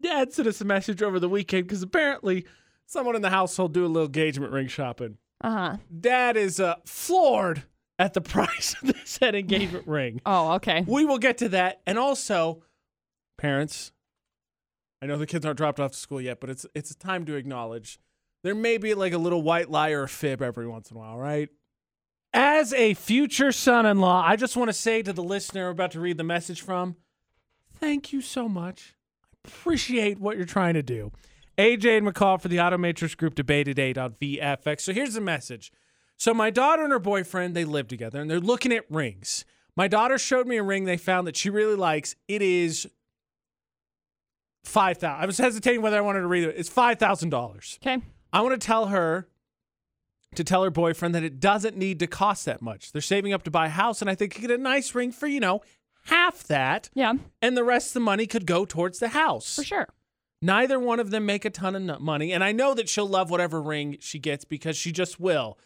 Dad 0.03 0.35
sent 0.35 0.47
us 0.47 0.61
a 0.61 0.67
message 0.67 1.03
over 1.03 1.19
the 1.19 1.29
weekend 1.31 1.67
because 1.67 1.83
apparently 1.83 2.45
someone 2.85 3.17
in 3.17 3.23
the 3.23 3.31
household 3.31 3.73
do 3.73 3.87
a 3.87 3.89
little 3.89 4.09
engagement 4.09 4.53
ring 4.53 4.69
shopping. 4.69 5.17
Uh 5.41 5.51
huh. 5.51 5.77
Dad 5.99 6.37
is 6.37 6.61
uh, 6.61 6.75
floored 6.85 7.63
at 7.99 8.13
the 8.13 8.21
price 8.21 8.77
of 8.83 8.89
this 8.89 9.09
said 9.09 9.35
engagement 9.35 9.89
ring. 9.89 10.21
Oh, 10.27 10.53
okay. 10.57 10.85
We 10.87 11.07
will 11.07 11.19
get 11.19 11.39
to 11.39 11.49
that, 11.49 11.81
and 11.87 11.99
also, 11.99 12.63
parents. 13.39 13.93
I 15.03 15.07
know 15.07 15.17
the 15.17 15.27
kids 15.27 15.47
aren't 15.47 15.59
dropped 15.59 15.81
off 15.81 15.93
to 15.93 15.99
school 15.99 16.21
yet, 16.21 16.41
but 16.41 16.51
it's 16.51 16.67
it's 16.75 16.95
time 16.95 17.25
to 17.27 17.35
acknowledge 17.35 17.99
there 18.43 18.55
may 18.55 18.79
be 18.79 18.95
like 18.95 19.13
a 19.13 19.19
little 19.19 19.43
white 19.43 19.71
lie 19.71 19.91
or 19.91 20.07
fib 20.07 20.43
every 20.43 20.67
once 20.67 20.91
in 20.91 20.97
a 20.97 21.01
while, 21.01 21.17
right? 21.17 21.49
As 22.33 22.73
a 22.73 22.95
future 22.95 23.51
son-in-law, 23.51 24.25
I 24.25 24.37
just 24.37 24.57
want 24.57 24.69
to 24.69 24.73
say 24.73 25.03
to 25.03 25.13
the 25.13 25.23
listener 25.23 25.65
we're 25.65 25.71
about 25.71 25.91
to 25.93 26.01
read 26.01 26.17
the 26.17 26.25
message 26.25 26.63
from, 26.63 26.97
thank 27.75 28.13
you 28.13 28.21
so 28.21 28.49
much. 28.49 28.95
I 29.45 29.49
appreciate 29.49 30.21
what 30.21 30.37
you're 30.37 30.47
trying 30.47 30.75
to 30.75 30.83
do. 30.83 31.11
AJ 31.59 31.99
and 31.99 32.07
McCall 32.07 32.41
for 32.41 32.49
the 32.49 32.59
Automatrix 32.59 33.17
Group 33.17 33.35
debate 33.35 33.69
at 33.69 33.79
8 33.79 33.99
on 33.99 34.13
VFX. 34.13 34.81
So 34.83 34.93
here's 34.93 35.15
the 35.15 35.21
message. 35.21 35.73
So 36.17 36.33
my 36.33 36.51
daughter 36.51 36.85
and 36.85 36.93
her 36.93 36.99
boyfriend, 36.99 37.55
they 37.55 37.65
live 37.65 37.89
together 37.89 38.21
and 38.21 38.31
they're 38.31 38.41
looking 38.41 38.73
at 38.73 38.91
rings. 38.91 39.45
My 39.77 39.89
daughter 39.89 40.17
showed 40.17 40.47
me 40.47 40.57
a 40.57 40.63
ring 40.63 40.85
they 40.85 40.97
found 40.97 41.27
that 41.27 41.37
she 41.37 41.51
really 41.51 41.77
likes. 41.77 42.15
It 42.29 42.43
is 42.43 42.87
five 44.65 44.99
thousand. 44.99 45.23
I 45.23 45.27
was 45.27 45.39
hesitating 45.39 45.83
whether 45.83 45.97
I 45.99 46.01
wanted 46.01 46.21
to 46.21 46.27
read 46.27 46.45
it. 46.45 46.55
It's 46.57 46.69
five 46.69 46.99
thousand 46.99 47.31
dollars. 47.31 47.79
Okay. 47.83 48.03
I 48.33 48.41
want 48.43 48.61
to 48.61 48.65
tell 48.67 48.87
her 48.87 49.27
to 50.37 50.45
tell 50.45 50.63
her 50.63 50.71
boyfriend 50.71 51.15
that 51.17 51.25
it 51.25 51.41
doesn't 51.41 51.77
need 51.77 51.99
to 51.99 52.07
cost 52.07 52.45
that 52.45 52.63
much. 52.63 52.93
They're 52.93 53.03
saving 53.03 53.33
up 53.33 53.43
to 53.45 53.51
buy 53.51 53.67
a 53.67 53.71
house, 53.71 54.01
and 54.01 54.09
I 54.09 54.15
think 54.15 54.37
you 54.37 54.43
get 54.47 54.51
a 54.57 54.63
nice 54.63 54.95
ring 54.95 55.11
for 55.11 55.27
you 55.27 55.41
know 55.41 55.61
half 56.05 56.45
that, 56.45 56.89
Yeah, 56.95 57.15
and 57.43 57.57
the 57.57 57.65
rest 57.65 57.89
of 57.89 57.95
the 57.95 58.01
money 58.01 58.27
could 58.27 58.47
go 58.47 58.65
towards 58.65 59.01
the 59.01 59.09
house. 59.09 59.57
for 59.57 59.65
sure. 59.65 59.89
Neither 60.43 60.79
one 60.81 61.01
of 61.01 61.11
them 61.11 61.27
make 61.27 61.45
a 61.45 61.51
ton 61.51 61.91
of 61.91 62.01
money, 62.01 62.33
and 62.33 62.43
I 62.43 62.53
know 62.53 62.73
that 62.75 62.89
she'll 62.89 63.09
love 63.09 63.29
whatever 63.31 63.61
ring 63.61 63.97
she 64.01 64.19
gets 64.19 64.45
because 64.47 64.77
she 64.77 64.93
just 64.93 65.21
will. 65.21 65.59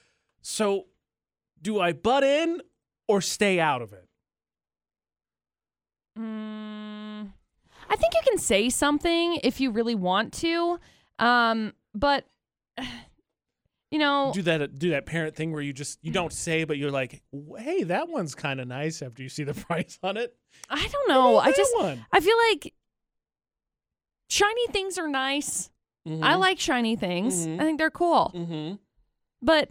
So, 0.42 0.86
do 1.62 1.78
I 1.80 1.92
butt 1.92 2.24
in 2.24 2.61
or 3.07 3.20
stay 3.20 3.61
out 3.61 3.82
of 3.82 3.92
it? 3.92 4.09
Mm, 6.18 6.93
I 7.89 7.97
think 7.97 8.14
you 8.14 8.20
can 8.28 8.39
say 8.39 8.70
something 8.70 9.39
if 9.43 9.61
you 9.61 9.70
really 9.70 9.95
want 9.95 10.32
to, 10.35 10.78
um, 11.18 11.72
but 11.95 12.26
you 13.91 13.99
know, 13.99 14.32
Do 14.35 14.43
that 14.43 14.78
do 14.78 14.91
that 14.91 15.07
parent 15.07 15.37
thing 15.37 15.53
where 15.53 15.62
you 15.62 15.72
just 15.72 15.99
you 16.03 16.11
don't 16.12 16.32
say, 16.32 16.64
but 16.64 16.78
you're 16.78 16.91
like, 16.91 17.22
hey, 17.59 17.85
that 17.85 18.09
one's 18.09 18.35
kind 18.35 18.61
of 18.61 18.66
nice 18.66 19.03
after 19.03 19.22
you 19.22 19.28
see 19.28 19.45
the 19.45 19.55
price 19.66 19.99
on 20.03 20.16
it. 20.16 20.35
I 20.68 20.87
don't 20.89 21.09
know. 21.09 21.39
I 21.39 21.53
just 21.53 21.76
one. 21.76 22.05
I 22.12 22.20
feel 22.20 22.37
like 22.51 22.74
shiny 24.28 24.66
things 24.68 24.99
are 24.99 25.09
nice. 25.09 25.70
I 26.07 26.35
like 26.35 26.61
shiny 26.61 26.97
things. 26.97 27.47
Mhm. 27.47 27.61
I 27.61 27.64
think 27.64 27.78
they're 27.78 27.91
cool. 27.91 28.30
Mm-hmm. 28.35 28.74
But 29.41 29.70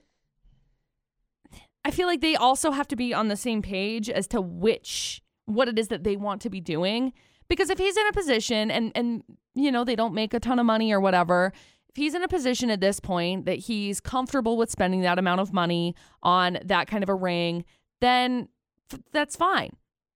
I 1.85 1.91
feel 1.91 2.07
like 2.07 2.21
they 2.21 2.35
also 2.35 2.71
have 2.71 2.87
to 2.87 2.95
be 2.95 3.13
on 3.13 3.27
the 3.27 3.35
same 3.35 3.61
page 3.61 4.09
as 4.09 4.25
to 4.29 4.41
which 4.41 5.21
what 5.45 5.67
it 5.67 5.77
is 5.77 5.89
that 5.89 6.03
they 6.03 6.15
want 6.15 6.41
to 6.41 6.49
be 6.49 6.59
doing 6.61 7.13
Because 7.49 7.69
if 7.69 7.77
he's 7.77 7.97
in 7.97 8.07
a 8.07 8.11
position 8.13 8.71
and 8.71 8.91
and 8.95 9.23
you 9.55 9.71
know 9.71 9.83
they 9.83 9.95
don't 9.95 10.13
make 10.13 10.33
a 10.33 10.39
ton 10.39 10.59
of 10.59 10.65
money 10.65 10.91
or 10.91 10.99
whatever, 10.99 11.51
if 11.89 11.95
he's 11.95 12.15
in 12.15 12.23
a 12.23 12.27
position 12.27 12.69
at 12.71 12.81
this 12.81 12.99
point 12.99 13.45
that 13.45 13.59
he's 13.59 13.99
comfortable 14.01 14.57
with 14.57 14.71
spending 14.71 15.01
that 15.01 15.19
amount 15.19 15.41
of 15.41 15.53
money 15.53 15.95
on 16.23 16.57
that 16.65 16.87
kind 16.87 17.03
of 17.03 17.09
a 17.09 17.15
ring, 17.15 17.65
then 18.01 18.47
f- 18.91 18.99
that's 19.11 19.35
fine. 19.35 19.71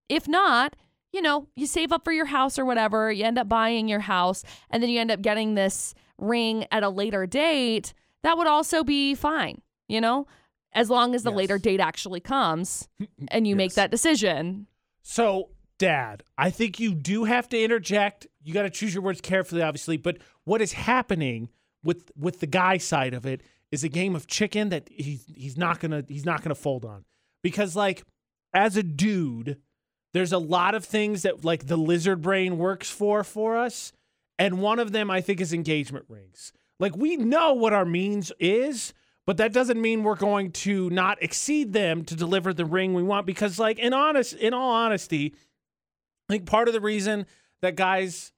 If 0.09 0.27
not, 0.27 0.75
you 1.13 1.21
know, 1.21 1.47
you 1.55 1.67
save 1.67 1.91
up 1.91 2.03
for 2.03 2.11
your 2.11 2.25
house 2.25 2.57
or 2.57 2.65
whatever, 2.65 3.11
you 3.11 3.23
end 3.25 3.37
up 3.37 3.47
buying 3.49 3.87
your 3.87 3.99
house, 3.99 4.43
and 4.69 4.81
then 4.81 4.89
you 4.89 4.99
end 4.99 5.11
up 5.11 5.21
getting 5.21 5.53
this 5.55 5.93
ring 6.17 6.65
at 6.71 6.81
a 6.83 6.89
later 6.89 7.25
date, 7.27 7.93
that 8.23 8.37
would 8.37 8.47
also 8.47 8.83
be 8.83 9.13
fine, 9.13 9.61
you 9.87 10.01
know, 10.01 10.25
as 10.73 10.89
long 10.89 11.13
as 11.13 11.23
the 11.23 11.29
Yes. 11.31 11.37
later 11.37 11.57
date 11.59 11.79
actually 11.79 12.19
comes 12.19 12.87
and 13.29 13.47
you 13.47 13.55
make 13.55 13.73
that 13.75 13.91
decision. 13.91 14.65
So, 15.03 15.49
Dad, 15.79 16.23
I 16.37 16.49
think 16.49 16.79
you 16.79 16.93
do 16.93 17.25
have 17.25 17.47
to 17.49 17.61
interject. 17.61 18.27
You 18.41 18.53
got 18.53 18.63
to 18.63 18.69
choose 18.69 18.93
your 18.93 19.03
words 19.03 19.21
carefully, 19.21 19.61
obviously. 19.61 19.97
But 19.97 20.17
what 20.43 20.61
is 20.61 20.73
happening 20.73 21.49
with 21.83 22.11
with 22.17 22.39
the 22.39 22.47
guy 22.47 22.77
side 22.77 23.13
of 23.13 23.25
it 23.25 23.41
is 23.71 23.83
a 23.83 23.89
game 23.89 24.15
of 24.15 24.27
chicken 24.27 24.69
that 24.69 24.89
he's 24.89 25.25
he's 25.27 25.57
not 25.57 25.79
gonna 25.79 26.03
he's 26.07 26.25
not 26.25 26.41
gonna 26.41 26.55
fold 26.55 26.85
on 26.85 27.05
because 27.43 27.75
like 27.75 28.03
as 28.53 28.77
a 28.77 28.83
dude, 28.83 29.57
there's 30.13 30.33
a 30.33 30.37
lot 30.37 30.73
of 30.73 30.85
things 30.85 31.21
that 31.23 31.45
like 31.45 31.67
the 31.67 31.77
lizard 31.77 32.21
brain 32.21 32.57
works 32.57 32.89
for 32.89 33.23
for 33.23 33.57
us, 33.57 33.93
and 34.39 34.59
one 34.59 34.79
of 34.79 34.91
them 34.91 35.11
I 35.11 35.21
think 35.21 35.39
is 35.41 35.53
engagement 35.53 36.05
rings. 36.09 36.53
Like 36.79 36.95
we 36.95 37.17
know 37.17 37.53
what 37.53 37.73
our 37.73 37.85
means 37.85 38.31
is, 38.39 38.93
but 39.25 39.37
that 39.37 39.53
doesn't 39.53 39.81
mean 39.81 40.03
we're 40.03 40.15
going 40.15 40.51
to 40.53 40.89
not 40.89 41.21
exceed 41.21 41.73
them 41.73 42.03
to 42.05 42.15
deliver 42.15 42.53
the 42.53 42.65
ring 42.65 42.93
we 42.93 43.03
want 43.03 43.25
because 43.25 43.59
like 43.59 43.79
in 43.79 43.93
honest 43.93 44.33
in 44.33 44.53
all 44.53 44.71
honesty, 44.71 45.35
I 46.29 46.33
think 46.33 46.45
part 46.45 46.67
of 46.67 46.73
the 46.73 46.81
reason 46.81 47.25
that 47.61 47.75
guys 47.75 48.31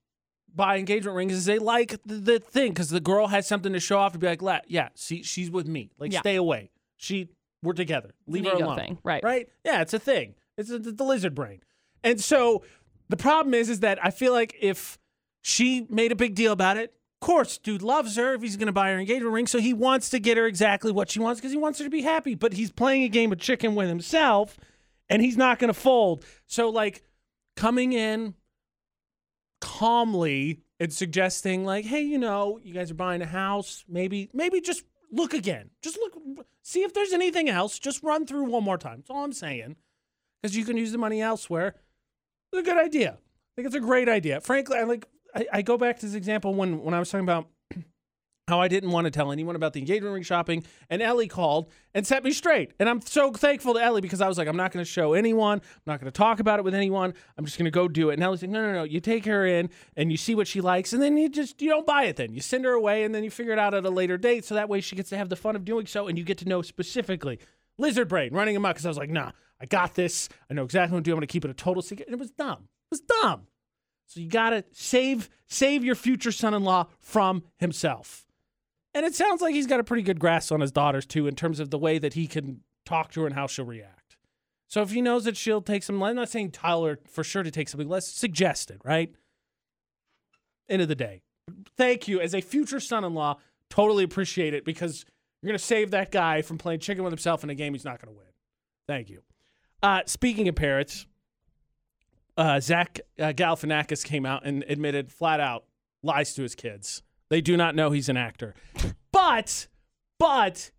buy 0.53 0.77
engagement 0.77 1.15
rings 1.15 1.33
is 1.33 1.45
they 1.45 1.59
like 1.59 1.95
the, 2.05 2.39
thing 2.39 2.71
because 2.71 2.89
the 2.89 2.99
girl 2.99 3.27
has 3.27 3.47
something 3.47 3.73
to 3.73 3.79
show 3.79 3.97
off 3.99 4.13
to 4.13 4.19
be 4.19 4.27
like, 4.27 4.41
"La- 4.41 4.59
yeah, 4.67 4.89
see, 4.95 5.23
she's 5.23 5.49
with 5.51 5.67
me. 5.67 5.91
Like, 5.99 6.11
Yeah. 6.11 6.19
stay 6.19 6.35
away. 6.35 6.71
She, 6.97 7.29
we're 7.63 7.73
together. 7.73 8.11
Leave 8.27 8.45
her 8.45 8.51
alone. 8.51 8.75
thing, 8.77 8.97
right. 9.03 9.23
Right? 9.23 9.47
Yeah, 9.63 9.81
it's 9.81 9.93
a 9.93 9.99
thing. 9.99 10.35
It's 10.57 10.69
a, 10.69 10.79
the 10.79 11.03
lizard 11.03 11.35
brain. 11.35 11.61
And 12.03 12.19
so 12.19 12.63
the 13.09 13.17
problem 13.17 13.53
is, 13.53 13.69
is 13.69 13.81
that 13.81 14.03
I 14.03 14.11
feel 14.11 14.33
like 14.33 14.55
if 14.59 14.97
she 15.41 15.85
made 15.89 16.11
a 16.11 16.15
big 16.15 16.35
deal 16.35 16.51
about 16.51 16.77
it, 16.77 16.93
of 17.21 17.25
course, 17.25 17.57
dude 17.57 17.81
loves 17.81 18.15
her 18.15 18.33
if 18.33 18.41
he's 18.41 18.55
going 18.55 18.67
to 18.67 18.71
buy 18.73 18.91
her 18.91 18.99
engagement 18.99 19.33
ring. 19.33 19.47
So 19.47 19.59
he 19.59 19.73
wants 19.73 20.09
to 20.11 20.19
get 20.19 20.37
her 20.37 20.45
exactly 20.45 20.91
what 20.91 21.09
she 21.09 21.19
wants 21.19 21.39
because 21.41 21.51
he 21.51 21.57
wants 21.57 21.79
her 21.79 21.85
to 21.85 21.89
be 21.91 22.01
happy. 22.01 22.33
But 22.35 22.53
he's 22.53 22.71
playing 22.71 23.03
a 23.03 23.09
game 23.09 23.31
of 23.31 23.39
chicken 23.39 23.75
with 23.75 23.87
himself 23.89 24.57
and 25.09 25.21
he's 25.21 25.35
not 25.37 25.59
going 25.59 25.67
to 25.73 25.79
fold. 25.79 26.23
So, 26.47 26.69
like, 26.69 27.03
coming 27.59 27.91
in 27.91 28.35
calmly 29.59 30.61
and 30.79 30.93
suggesting, 30.93 31.65
like, 31.65 31.83
hey, 31.83 32.01
you 32.01 32.17
know, 32.17 32.57
you 32.63 32.73
guys 32.73 32.89
are 32.89 32.95
buying 32.95 33.21
a 33.21 33.25
house. 33.25 33.83
Maybe, 33.87 34.29
maybe 34.33 34.61
just 34.61 34.83
look 35.11 35.33
again. 35.33 35.69
Just 35.83 35.97
look, 35.97 36.45
see 36.63 36.83
if 36.83 36.93
there's 36.93 37.11
anything 37.11 37.49
else. 37.49 37.77
Just 37.77 38.01
run 38.01 38.25
through 38.25 38.45
one 38.45 38.63
more 38.63 38.77
time. 38.77 38.99
That's 38.99 39.09
all 39.09 39.25
I'm 39.25 39.33
saying. 39.33 39.75
Because 40.41 40.55
you 40.55 40.63
can 40.63 40.77
use 40.77 40.93
the 40.93 40.97
money 40.97 41.21
elsewhere. 41.21 41.75
It's 42.53 42.61
a 42.61 42.63
good 42.63 42.81
idea. 42.81 43.17
I 43.19 43.51
think 43.57 43.65
it's 43.65 43.75
a 43.75 43.81
great 43.81 44.07
idea. 44.07 44.39
Frankly, 44.39 44.77
I 44.77 44.83
like. 44.83 45.05
I, 45.35 45.45
I 45.51 45.61
go 45.61 45.77
back 45.77 45.99
to 45.99 46.05
this 46.05 46.15
example 46.15 46.55
when 46.55 46.81
when 46.81 46.93
I 46.93 46.99
was 46.99 47.11
talking 47.11 47.25
about 47.25 47.49
how 48.49 48.59
I 48.59 48.67
didn't 48.67 48.91
want 48.91 49.05
to 49.05 49.11
tell 49.11 49.31
anyone 49.31 49.55
about 49.55 49.73
the 49.73 49.79
engagement 49.79 50.13
ring 50.13 50.23
shopping, 50.23 50.65
and 50.89 51.01
Ellie 51.01 51.27
called 51.27 51.71
and 51.93 52.05
set 52.05 52.23
me 52.23 52.31
straight. 52.31 52.73
And 52.79 52.89
I'm 52.89 53.01
so 53.01 53.31
thankful 53.31 53.75
to 53.75 53.81
Ellie 53.81 54.01
because 54.01 54.19
I 54.19 54.27
was 54.27 54.37
like, 54.37 54.47
I'm 54.47 54.57
not 54.57 54.71
going 54.71 54.83
to 54.83 54.89
show 54.89 55.13
anyone. 55.13 55.59
I'm 55.59 55.81
not 55.85 55.99
going 56.01 56.11
to 56.11 56.17
talk 56.17 56.39
about 56.39 56.59
it 56.59 56.63
with 56.65 56.75
anyone. 56.75 57.13
I'm 57.37 57.45
just 57.45 57.57
going 57.57 57.65
to 57.65 57.71
go 57.71 57.87
do 57.87 58.09
it. 58.09 58.15
And 58.15 58.23
Ellie's 58.23 58.41
like, 58.41 58.51
No, 58.51 58.61
no, 58.61 58.73
no. 58.73 58.83
You 58.83 58.99
take 58.99 59.25
her 59.25 59.45
in 59.45 59.69
and 59.95 60.11
you 60.11 60.17
see 60.17 60.35
what 60.35 60.47
she 60.47 60.61
likes, 60.61 60.91
and 60.91 61.01
then 61.01 61.17
you 61.17 61.29
just 61.29 61.61
you 61.61 61.69
don't 61.69 61.87
buy 61.87 62.03
it. 62.03 62.17
Then 62.17 62.33
you 62.33 62.41
send 62.41 62.65
her 62.65 62.73
away, 62.73 63.03
and 63.03 63.15
then 63.15 63.23
you 63.23 63.31
figure 63.31 63.53
it 63.53 63.59
out 63.59 63.73
at 63.73 63.85
a 63.85 63.89
later 63.89 64.17
date. 64.17 64.43
So 64.45 64.55
that 64.55 64.67
way 64.67 64.81
she 64.81 64.95
gets 64.95 65.09
to 65.11 65.17
have 65.17 65.29
the 65.29 65.35
fun 65.35 65.55
of 65.55 65.63
doing 65.63 65.85
so, 65.85 66.07
and 66.07 66.17
you 66.17 66.23
get 66.23 66.37
to 66.39 66.45
know 66.45 66.61
specifically. 66.61 67.39
Lizard 67.77 68.09
brain 68.09 68.33
running 68.33 68.57
amok 68.57 68.73
because 68.75 68.85
I 68.85 68.89
was 68.89 68.97
like, 68.97 69.09
Nah, 69.09 69.31
I 69.61 69.65
got 69.65 69.95
this. 69.95 70.27
I 70.49 70.53
know 70.53 70.63
exactly 70.63 70.93
what 70.93 70.97
I'm 70.97 71.03
doing. 71.03 71.13
I'm 71.13 71.19
going 71.19 71.27
to 71.27 71.31
keep 71.31 71.45
it 71.45 71.51
a 71.51 71.53
total 71.53 71.81
secret. 71.81 72.07
And 72.07 72.13
it 72.13 72.19
was 72.19 72.31
dumb. 72.31 72.67
It 72.91 72.91
was 72.91 73.01
dumb. 73.01 73.47
So 74.09 74.19
you 74.19 74.27
gotta 74.27 74.63
save 74.71 75.29
save 75.45 75.83
your 75.83 75.93
future 75.93 76.31
son-in-law 76.31 76.87
from 76.99 77.43
himself. 77.57 78.25
And 78.93 79.05
it 79.05 79.15
sounds 79.15 79.41
like 79.41 79.53
he's 79.53 79.67
got 79.67 79.79
a 79.79 79.83
pretty 79.83 80.03
good 80.03 80.19
grasp 80.19 80.51
on 80.51 80.61
his 80.61 80.71
daughters 80.71 81.05
too, 81.05 81.27
in 81.27 81.35
terms 81.35 81.59
of 81.59 81.69
the 81.69 81.77
way 81.77 81.99
that 81.99 82.13
he 82.13 82.27
can 82.27 82.61
talk 82.85 83.11
to 83.11 83.21
her 83.21 83.27
and 83.27 83.35
how 83.35 83.47
she'll 83.47 83.65
react. 83.65 84.17
So 84.67 84.81
if 84.81 84.91
he 84.91 85.01
knows 85.01 85.25
that 85.25 85.37
she'll 85.37 85.61
take 85.61 85.83
some, 85.83 86.01
I'm 86.01 86.15
not 86.15 86.29
saying 86.29 86.51
Tyler 86.51 86.99
for 87.07 87.23
sure 87.23 87.43
to 87.43 87.51
take 87.51 87.69
something 87.69 87.89
less, 87.89 88.07
suggest 88.07 88.69
it, 88.71 88.81
right? 88.83 89.13
End 90.67 90.81
of 90.81 90.87
the 90.87 90.95
day. 90.95 91.21
Thank 91.77 92.07
you. 92.07 92.21
As 92.21 92.35
a 92.35 92.41
future 92.41 92.79
son-in-law, 92.79 93.37
totally 93.69 94.03
appreciate 94.03 94.53
it 94.53 94.65
because 94.65 95.05
you're 95.41 95.49
gonna 95.49 95.59
save 95.59 95.91
that 95.91 96.11
guy 96.11 96.41
from 96.41 96.57
playing 96.57 96.81
chicken 96.81 97.03
with 97.03 97.11
himself 97.11 97.43
in 97.43 97.49
a 97.49 97.55
game 97.55 97.73
he's 97.73 97.85
not 97.85 97.99
gonna 97.99 98.15
win. 98.15 98.27
Thank 98.87 99.09
you. 99.09 99.21
Uh, 99.81 100.01
speaking 100.05 100.47
of 100.47 100.55
parrots, 100.55 101.05
uh, 102.37 102.59
Zach 102.59 102.99
uh, 103.17 103.33
Galifianakis 103.33 104.03
came 104.03 104.25
out 104.25 104.45
and 104.45 104.63
admitted 104.67 105.11
flat 105.11 105.39
out 105.39 105.65
lies 106.03 106.33
to 106.33 106.43
his 106.43 106.55
kids. 106.55 107.01
They 107.29 107.41
do 107.41 107.55
not 107.57 107.75
know 107.75 107.91
he's 107.91 108.09
an 108.09 108.17
actor, 108.17 108.55
but 109.11 109.67
but 110.17 110.71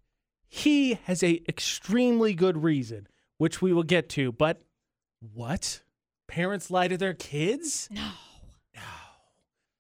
he 0.48 0.94
has 1.04 1.22
a 1.22 1.42
extremely 1.48 2.34
good 2.34 2.62
reason, 2.62 3.06
which 3.38 3.62
we 3.62 3.72
will 3.72 3.84
get 3.84 4.08
to. 4.10 4.32
But 4.32 4.60
what? 5.32 5.80
Parents 6.26 6.70
lie 6.70 6.88
to 6.88 6.96
their 6.96 7.14
kids? 7.14 7.88
No. 7.90 8.10
No. 8.74 8.80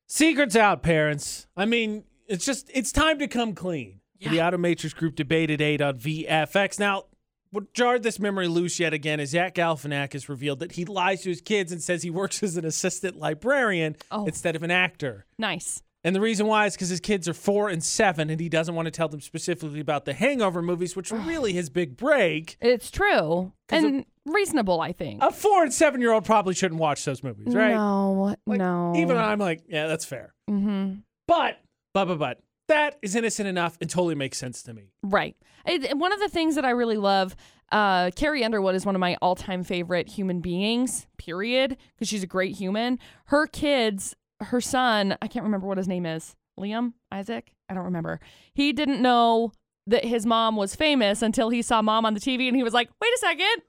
Secrets 0.06 0.56
out, 0.56 0.82
parents. 0.82 1.46
I 1.56 1.64
mean, 1.66 2.04
it's 2.26 2.44
just 2.44 2.70
it's 2.74 2.92
time 2.92 3.18
to 3.18 3.28
come 3.28 3.54
clean. 3.54 4.00
The 4.20 4.36
Automatrix 4.38 4.94
Group 4.94 5.16
debate 5.16 5.50
at 5.50 5.62
eight 5.62 5.80
on 5.80 5.98
VFX. 5.98 6.78
Now, 6.78 7.04
what 7.52 7.72
jarred 7.72 8.02
this 8.02 8.18
memory 8.18 8.48
loose 8.48 8.78
yet 8.78 8.92
again 8.92 9.18
is 9.18 9.32
that 9.32 9.54
Zach 9.54 9.54
Galifianakis 9.54 10.28
revealed 10.28 10.58
that 10.58 10.72
he 10.72 10.84
lies 10.84 11.22
to 11.22 11.30
his 11.30 11.40
kids 11.40 11.72
and 11.72 11.82
says 11.82 12.02
he 12.02 12.10
works 12.10 12.42
as 12.42 12.56
an 12.58 12.66
assistant 12.66 13.16
librarian 13.18 13.96
Oh. 14.10 14.26
instead 14.26 14.56
of 14.56 14.62
an 14.62 14.70
actor. 14.70 15.24
Nice. 15.38 15.82
And 16.02 16.16
the 16.16 16.20
reason 16.20 16.46
why 16.46 16.66
is 16.66 16.74
because 16.74 16.88
his 16.88 17.00
kids 17.00 17.28
are 17.28 17.34
four 17.34 17.68
and 17.68 17.84
seven, 17.84 18.30
and 18.30 18.40
he 18.40 18.48
doesn't 18.48 18.74
want 18.74 18.86
to 18.86 18.90
tell 18.90 19.08
them 19.08 19.20
specifically 19.20 19.80
about 19.80 20.06
the 20.06 20.14
Hangover 20.14 20.62
movies, 20.62 20.96
which 20.96 21.12
were 21.12 21.18
really 21.18 21.52
his 21.52 21.68
big 21.68 21.96
break. 21.96 22.56
It's 22.60 22.90
true. 22.90 23.52
and 23.68 24.06
reasonable, 24.24 24.80
I 24.80 24.92
think. 24.92 25.22
A 25.22 25.30
four 25.30 25.62
and 25.62 25.72
seven 25.72 26.00
year 26.00 26.12
old 26.12 26.24
probably 26.24 26.54
shouldn't 26.54 26.80
watch 26.80 27.04
those 27.04 27.22
movies, 27.22 27.54
right? 27.54 27.74
No, 27.74 28.34
Like, 28.46 28.58
no. 28.58 28.94
Even 28.96 29.16
I'm 29.18 29.38
like, 29.38 29.62
yeah, 29.68 29.86
that's 29.86 30.04
fair. 30.04 30.34
mm-hmm. 30.48 31.00
But, 31.28 31.60
but, 31.94 32.06
but, 32.06 32.18
but, 32.18 32.40
that 32.68 32.98
is 33.02 33.16
innocent 33.16 33.48
enough 33.48 33.76
and 33.80 33.90
totally 33.90 34.14
makes 34.14 34.38
sense 34.38 34.62
to 34.62 34.72
me. 34.72 34.92
Right. 35.02 35.36
It, 35.66 35.98
one 35.98 36.12
of 36.12 36.20
the 36.20 36.28
things 36.28 36.54
that 36.54 36.64
I 36.64 36.70
really 36.70 36.96
love, 36.96 37.34
uh, 37.72 38.10
Carrie 38.14 38.44
Underwood 38.44 38.76
is 38.76 38.86
one 38.86 38.94
of 38.94 39.00
my 39.00 39.16
all 39.20 39.34
time 39.34 39.64
favorite 39.64 40.08
human 40.08 40.40
beings, 40.40 41.08
period, 41.18 41.76
because 41.94 42.08
she's 42.08 42.22
a 42.22 42.28
great 42.28 42.56
human. 42.56 42.98
Her 43.26 43.46
kids, 43.46 44.14
her 44.40 44.60
son, 44.60 45.16
I 45.22 45.26
can't 45.28 45.44
remember 45.44 45.66
what 45.66 45.78
his 45.78 45.88
name 45.88 46.06
is 46.06 46.34
Liam? 46.58 46.94
Isaac? 47.12 47.52
I 47.68 47.74
don't 47.74 47.84
remember. 47.84 48.20
He 48.54 48.72
didn't 48.72 49.00
know 49.02 49.52
that 49.86 50.04
his 50.04 50.26
mom 50.26 50.56
was 50.56 50.74
famous 50.74 51.22
until 51.22 51.48
he 51.50 51.62
saw 51.62 51.82
mom 51.82 52.04
on 52.06 52.14
the 52.14 52.20
TV 52.20 52.46
and 52.48 52.56
he 52.56 52.62
was 52.62 52.74
like, 52.74 52.88
wait 53.00 53.12
a 53.14 53.18
second. 53.18 53.62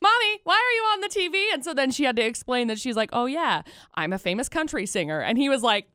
Mommy, 0.00 0.40
why 0.44 0.54
are 0.54 0.74
you 0.74 0.82
on 0.92 1.00
the 1.00 1.08
TV? 1.08 1.52
And 1.54 1.64
so 1.64 1.72
then 1.74 1.90
she 1.90 2.04
had 2.04 2.16
to 2.16 2.22
explain 2.24 2.68
that 2.68 2.78
she's 2.78 2.96
like, 2.96 3.10
oh, 3.12 3.26
yeah, 3.26 3.62
I'm 3.94 4.12
a 4.12 4.18
famous 4.18 4.48
country 4.48 4.86
singer. 4.86 5.20
And 5.20 5.38
he 5.38 5.48
was 5.48 5.62
like, 5.62 5.88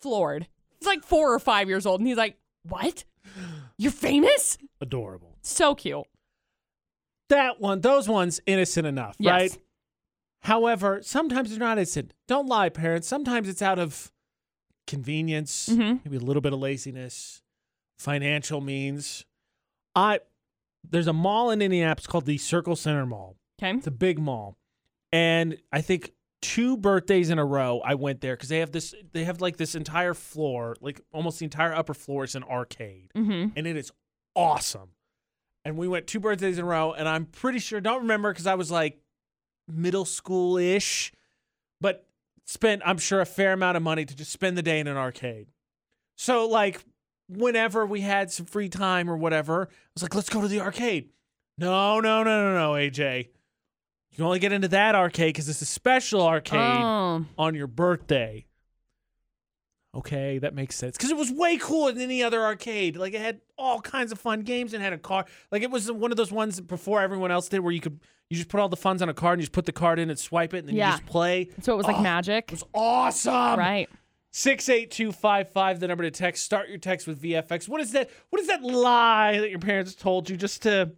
floored. 0.00 0.46
He's 0.78 0.86
like 0.86 1.04
four 1.04 1.32
or 1.34 1.38
five 1.38 1.68
years 1.68 1.86
old. 1.86 2.00
And 2.00 2.08
he's 2.08 2.16
like, 2.16 2.36
what? 2.62 3.04
You're 3.78 3.92
famous? 3.92 4.58
Adorable. 4.80 5.36
So 5.42 5.74
cute. 5.74 6.04
That 7.28 7.60
one, 7.60 7.80
those 7.80 8.08
ones, 8.08 8.40
innocent 8.46 8.86
enough, 8.86 9.16
Yes. 9.18 9.30
right? 9.32 9.58
However, 10.42 11.00
sometimes 11.02 11.50
they're 11.50 11.58
not 11.58 11.78
innocent. 11.78 12.14
Don't 12.26 12.46
lie, 12.46 12.68
parents. 12.70 13.06
Sometimes 13.08 13.48
it's 13.48 13.62
out 13.62 13.78
of 13.78 14.10
convenience, 14.86 15.68
Mhm. 15.68 16.04
maybe 16.04 16.16
a 16.16 16.20
little 16.20 16.40
bit 16.40 16.52
of 16.52 16.58
laziness, 16.58 17.42
financial 17.98 18.60
means. 18.60 19.24
I 19.94 20.20
there's 20.82 21.06
a 21.06 21.12
mall 21.12 21.50
in 21.50 21.60
Indianapolis 21.60 22.06
called 22.06 22.24
the 22.24 22.38
Circle 22.38 22.74
Centre 22.74 23.04
Mall. 23.04 23.36
Okay. 23.62 23.76
It's 23.76 23.86
a 23.86 23.90
big 23.90 24.18
mall. 24.18 24.56
And 25.12 25.58
I 25.70 25.82
think 25.82 26.12
two 26.40 26.78
birthdays 26.78 27.28
in 27.28 27.38
a 27.38 27.44
row 27.44 27.80
I 27.84 27.94
went 27.96 28.22
there 28.22 28.34
because 28.34 28.48
they 28.48 28.60
have 28.60 28.72
this 28.72 28.94
they 29.12 29.24
have 29.24 29.42
like 29.42 29.58
this 29.58 29.74
entire 29.74 30.14
floor, 30.14 30.76
like 30.80 31.02
almost 31.12 31.38
the 31.40 31.44
entire 31.44 31.74
upper 31.74 31.92
floor 31.92 32.24
is 32.24 32.34
an 32.34 32.44
arcade. 32.44 33.10
Mm-hmm. 33.14 33.50
And 33.56 33.66
it 33.66 33.76
is 33.76 33.92
awesome. 34.34 34.92
And 35.66 35.76
we 35.76 35.86
went 35.86 36.06
two 36.06 36.18
birthdays 36.20 36.56
in 36.56 36.64
a 36.64 36.66
row, 36.66 36.92
and 36.94 37.06
I'm 37.06 37.26
pretty 37.26 37.58
sure 37.58 37.80
don't 37.82 38.00
remember 38.00 38.32
because 38.32 38.46
I 38.46 38.54
was 38.54 38.70
like 38.70 39.02
middle 39.70 40.04
school 40.04 40.56
ish, 40.56 41.12
but 41.80 42.06
spent, 42.44 42.82
I'm 42.84 42.98
sure, 42.98 43.20
a 43.20 43.26
fair 43.26 43.52
amount 43.52 43.76
of 43.76 43.82
money 43.82 44.04
to 44.04 44.14
just 44.16 44.32
spend 44.32 44.56
the 44.58 44.62
day 44.62 44.80
in 44.80 44.86
an 44.86 44.96
arcade. 44.96 45.48
So 46.16 46.46
like 46.48 46.84
whenever 47.28 47.86
we 47.86 48.00
had 48.00 48.30
some 48.30 48.46
free 48.46 48.68
time 48.68 49.08
or 49.08 49.16
whatever, 49.16 49.68
I 49.70 49.74
was 49.94 50.02
like, 50.02 50.14
let's 50.14 50.28
go 50.28 50.40
to 50.42 50.48
the 50.48 50.60
arcade. 50.60 51.10
No, 51.58 52.00
no, 52.00 52.22
no, 52.22 52.52
no, 52.52 52.54
no, 52.54 52.72
AJ. 52.72 53.28
You 54.10 54.16
can 54.16 54.24
only 54.24 54.38
get 54.40 54.52
into 54.52 54.68
that 54.68 54.94
arcade 54.94 55.34
because 55.34 55.48
it's 55.48 55.62
a 55.62 55.66
special 55.66 56.22
arcade 56.26 56.58
Oh. 56.60 57.24
on 57.38 57.54
your 57.54 57.68
birthday. 57.68 58.44
Okay, 59.92 60.38
that 60.38 60.54
makes 60.54 60.76
sense. 60.76 60.96
Because 60.96 61.10
it 61.10 61.16
was 61.16 61.32
way 61.32 61.56
cooler 61.56 61.90
than 61.90 62.02
any 62.02 62.22
other 62.22 62.40
arcade. 62.42 62.96
Like 62.96 63.12
it 63.12 63.20
had 63.20 63.40
all 63.58 63.80
kinds 63.80 64.12
of 64.12 64.20
fun 64.20 64.42
games 64.42 64.72
and 64.72 64.82
had 64.82 64.92
a 64.92 64.98
card. 64.98 65.26
Like 65.50 65.62
it 65.62 65.70
was 65.70 65.90
one 65.90 66.12
of 66.12 66.16
those 66.16 66.30
ones 66.30 66.60
before 66.60 67.00
everyone 67.00 67.32
else 67.32 67.48
did, 67.48 67.58
where 67.60 67.72
you 67.72 67.80
could 67.80 67.98
you 68.28 68.36
just 68.36 68.48
put 68.48 68.60
all 68.60 68.68
the 68.68 68.76
funds 68.76 69.02
on 69.02 69.08
a 69.08 69.14
card 69.14 69.34
and 69.34 69.40
you 69.42 69.46
just 69.46 69.52
put 69.52 69.66
the 69.66 69.72
card 69.72 69.98
in 69.98 70.08
and 70.08 70.16
swipe 70.18 70.54
it, 70.54 70.58
and 70.58 70.68
then 70.68 70.76
Yeah. 70.76 70.92
you 70.92 70.98
just 70.98 71.06
play. 71.06 71.48
So 71.62 71.72
it 71.72 71.76
was 71.76 71.86
like 71.86 71.96
Oh, 71.98 72.02
magic. 72.02 72.44
It 72.48 72.52
was 72.52 72.64
awesome. 72.72 73.58
right. 73.58 73.88
Six 74.32 74.68
eight 74.68 74.92
two 74.92 75.10
five 75.10 75.50
five. 75.50 75.80
The 75.80 75.88
number 75.88 76.04
to 76.04 76.10
text. 76.12 76.44
Start 76.44 76.68
your 76.68 76.78
text 76.78 77.08
with 77.08 77.20
VFX. 77.20 77.68
What 77.68 77.80
is 77.80 77.90
that? 77.90 78.10
What 78.28 78.40
is 78.40 78.46
that 78.46 78.62
lie 78.62 79.38
that 79.40 79.50
your 79.50 79.58
parents 79.58 79.96
told 79.96 80.30
you 80.30 80.36
just 80.36 80.62
to? 80.62 80.92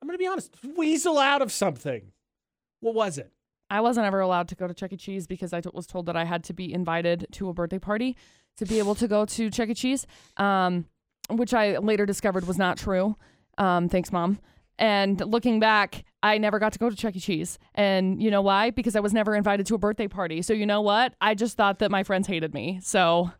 I'm 0.00 0.08
gonna 0.08 0.18
be 0.18 0.26
honest. 0.26 0.56
Weasel 0.76 1.18
out 1.20 1.40
of 1.40 1.52
something. 1.52 2.10
What 2.80 2.94
was 2.96 3.16
it? 3.18 3.30
I 3.72 3.80
wasn't 3.80 4.06
ever 4.06 4.20
allowed 4.20 4.48
to 4.48 4.54
go 4.54 4.66
to 4.68 4.74
Chuck 4.74 4.92
E. 4.92 4.96
Cheese 4.96 5.26
because 5.26 5.52
I 5.52 5.60
t- 5.62 5.70
was 5.72 5.86
told 5.86 6.06
that 6.06 6.16
I 6.16 6.24
had 6.24 6.44
to 6.44 6.52
be 6.52 6.72
invited 6.72 7.26
to 7.32 7.48
a 7.48 7.54
birthday 7.54 7.78
party 7.78 8.16
to 8.58 8.66
be 8.66 8.78
able 8.78 8.94
to 8.96 9.08
go 9.08 9.24
to 9.24 9.50
Chuck 9.50 9.68
E. 9.70 9.74
Cheese, 9.74 10.06
um, 10.36 10.84
which 11.30 11.54
I 11.54 11.78
later 11.78 12.04
discovered 12.04 12.46
was 12.46 12.58
not 12.58 12.76
true. 12.76 13.16
Um, 13.58 13.88
thanks, 13.88 14.12
mom. 14.12 14.38
And 14.78 15.18
looking 15.20 15.58
back, 15.60 16.04
I 16.22 16.38
never 16.38 16.58
got 16.58 16.72
to 16.74 16.78
go 16.78 16.90
to 16.90 16.96
Chuck 16.96 17.16
E. 17.16 17.20
Cheese. 17.20 17.58
And 17.74 18.22
you 18.22 18.30
know 18.30 18.42
why? 18.42 18.70
Because 18.70 18.94
I 18.94 19.00
was 19.00 19.12
never 19.14 19.34
invited 19.34 19.64
to 19.66 19.74
a 19.74 19.78
birthday 19.78 20.08
party. 20.08 20.42
So 20.42 20.52
you 20.52 20.66
know 20.66 20.82
what? 20.82 21.14
I 21.20 21.34
just 21.34 21.56
thought 21.56 21.78
that 21.78 21.90
my 21.90 22.02
friends 22.02 22.26
hated 22.26 22.52
me. 22.52 22.78
So 22.82 23.30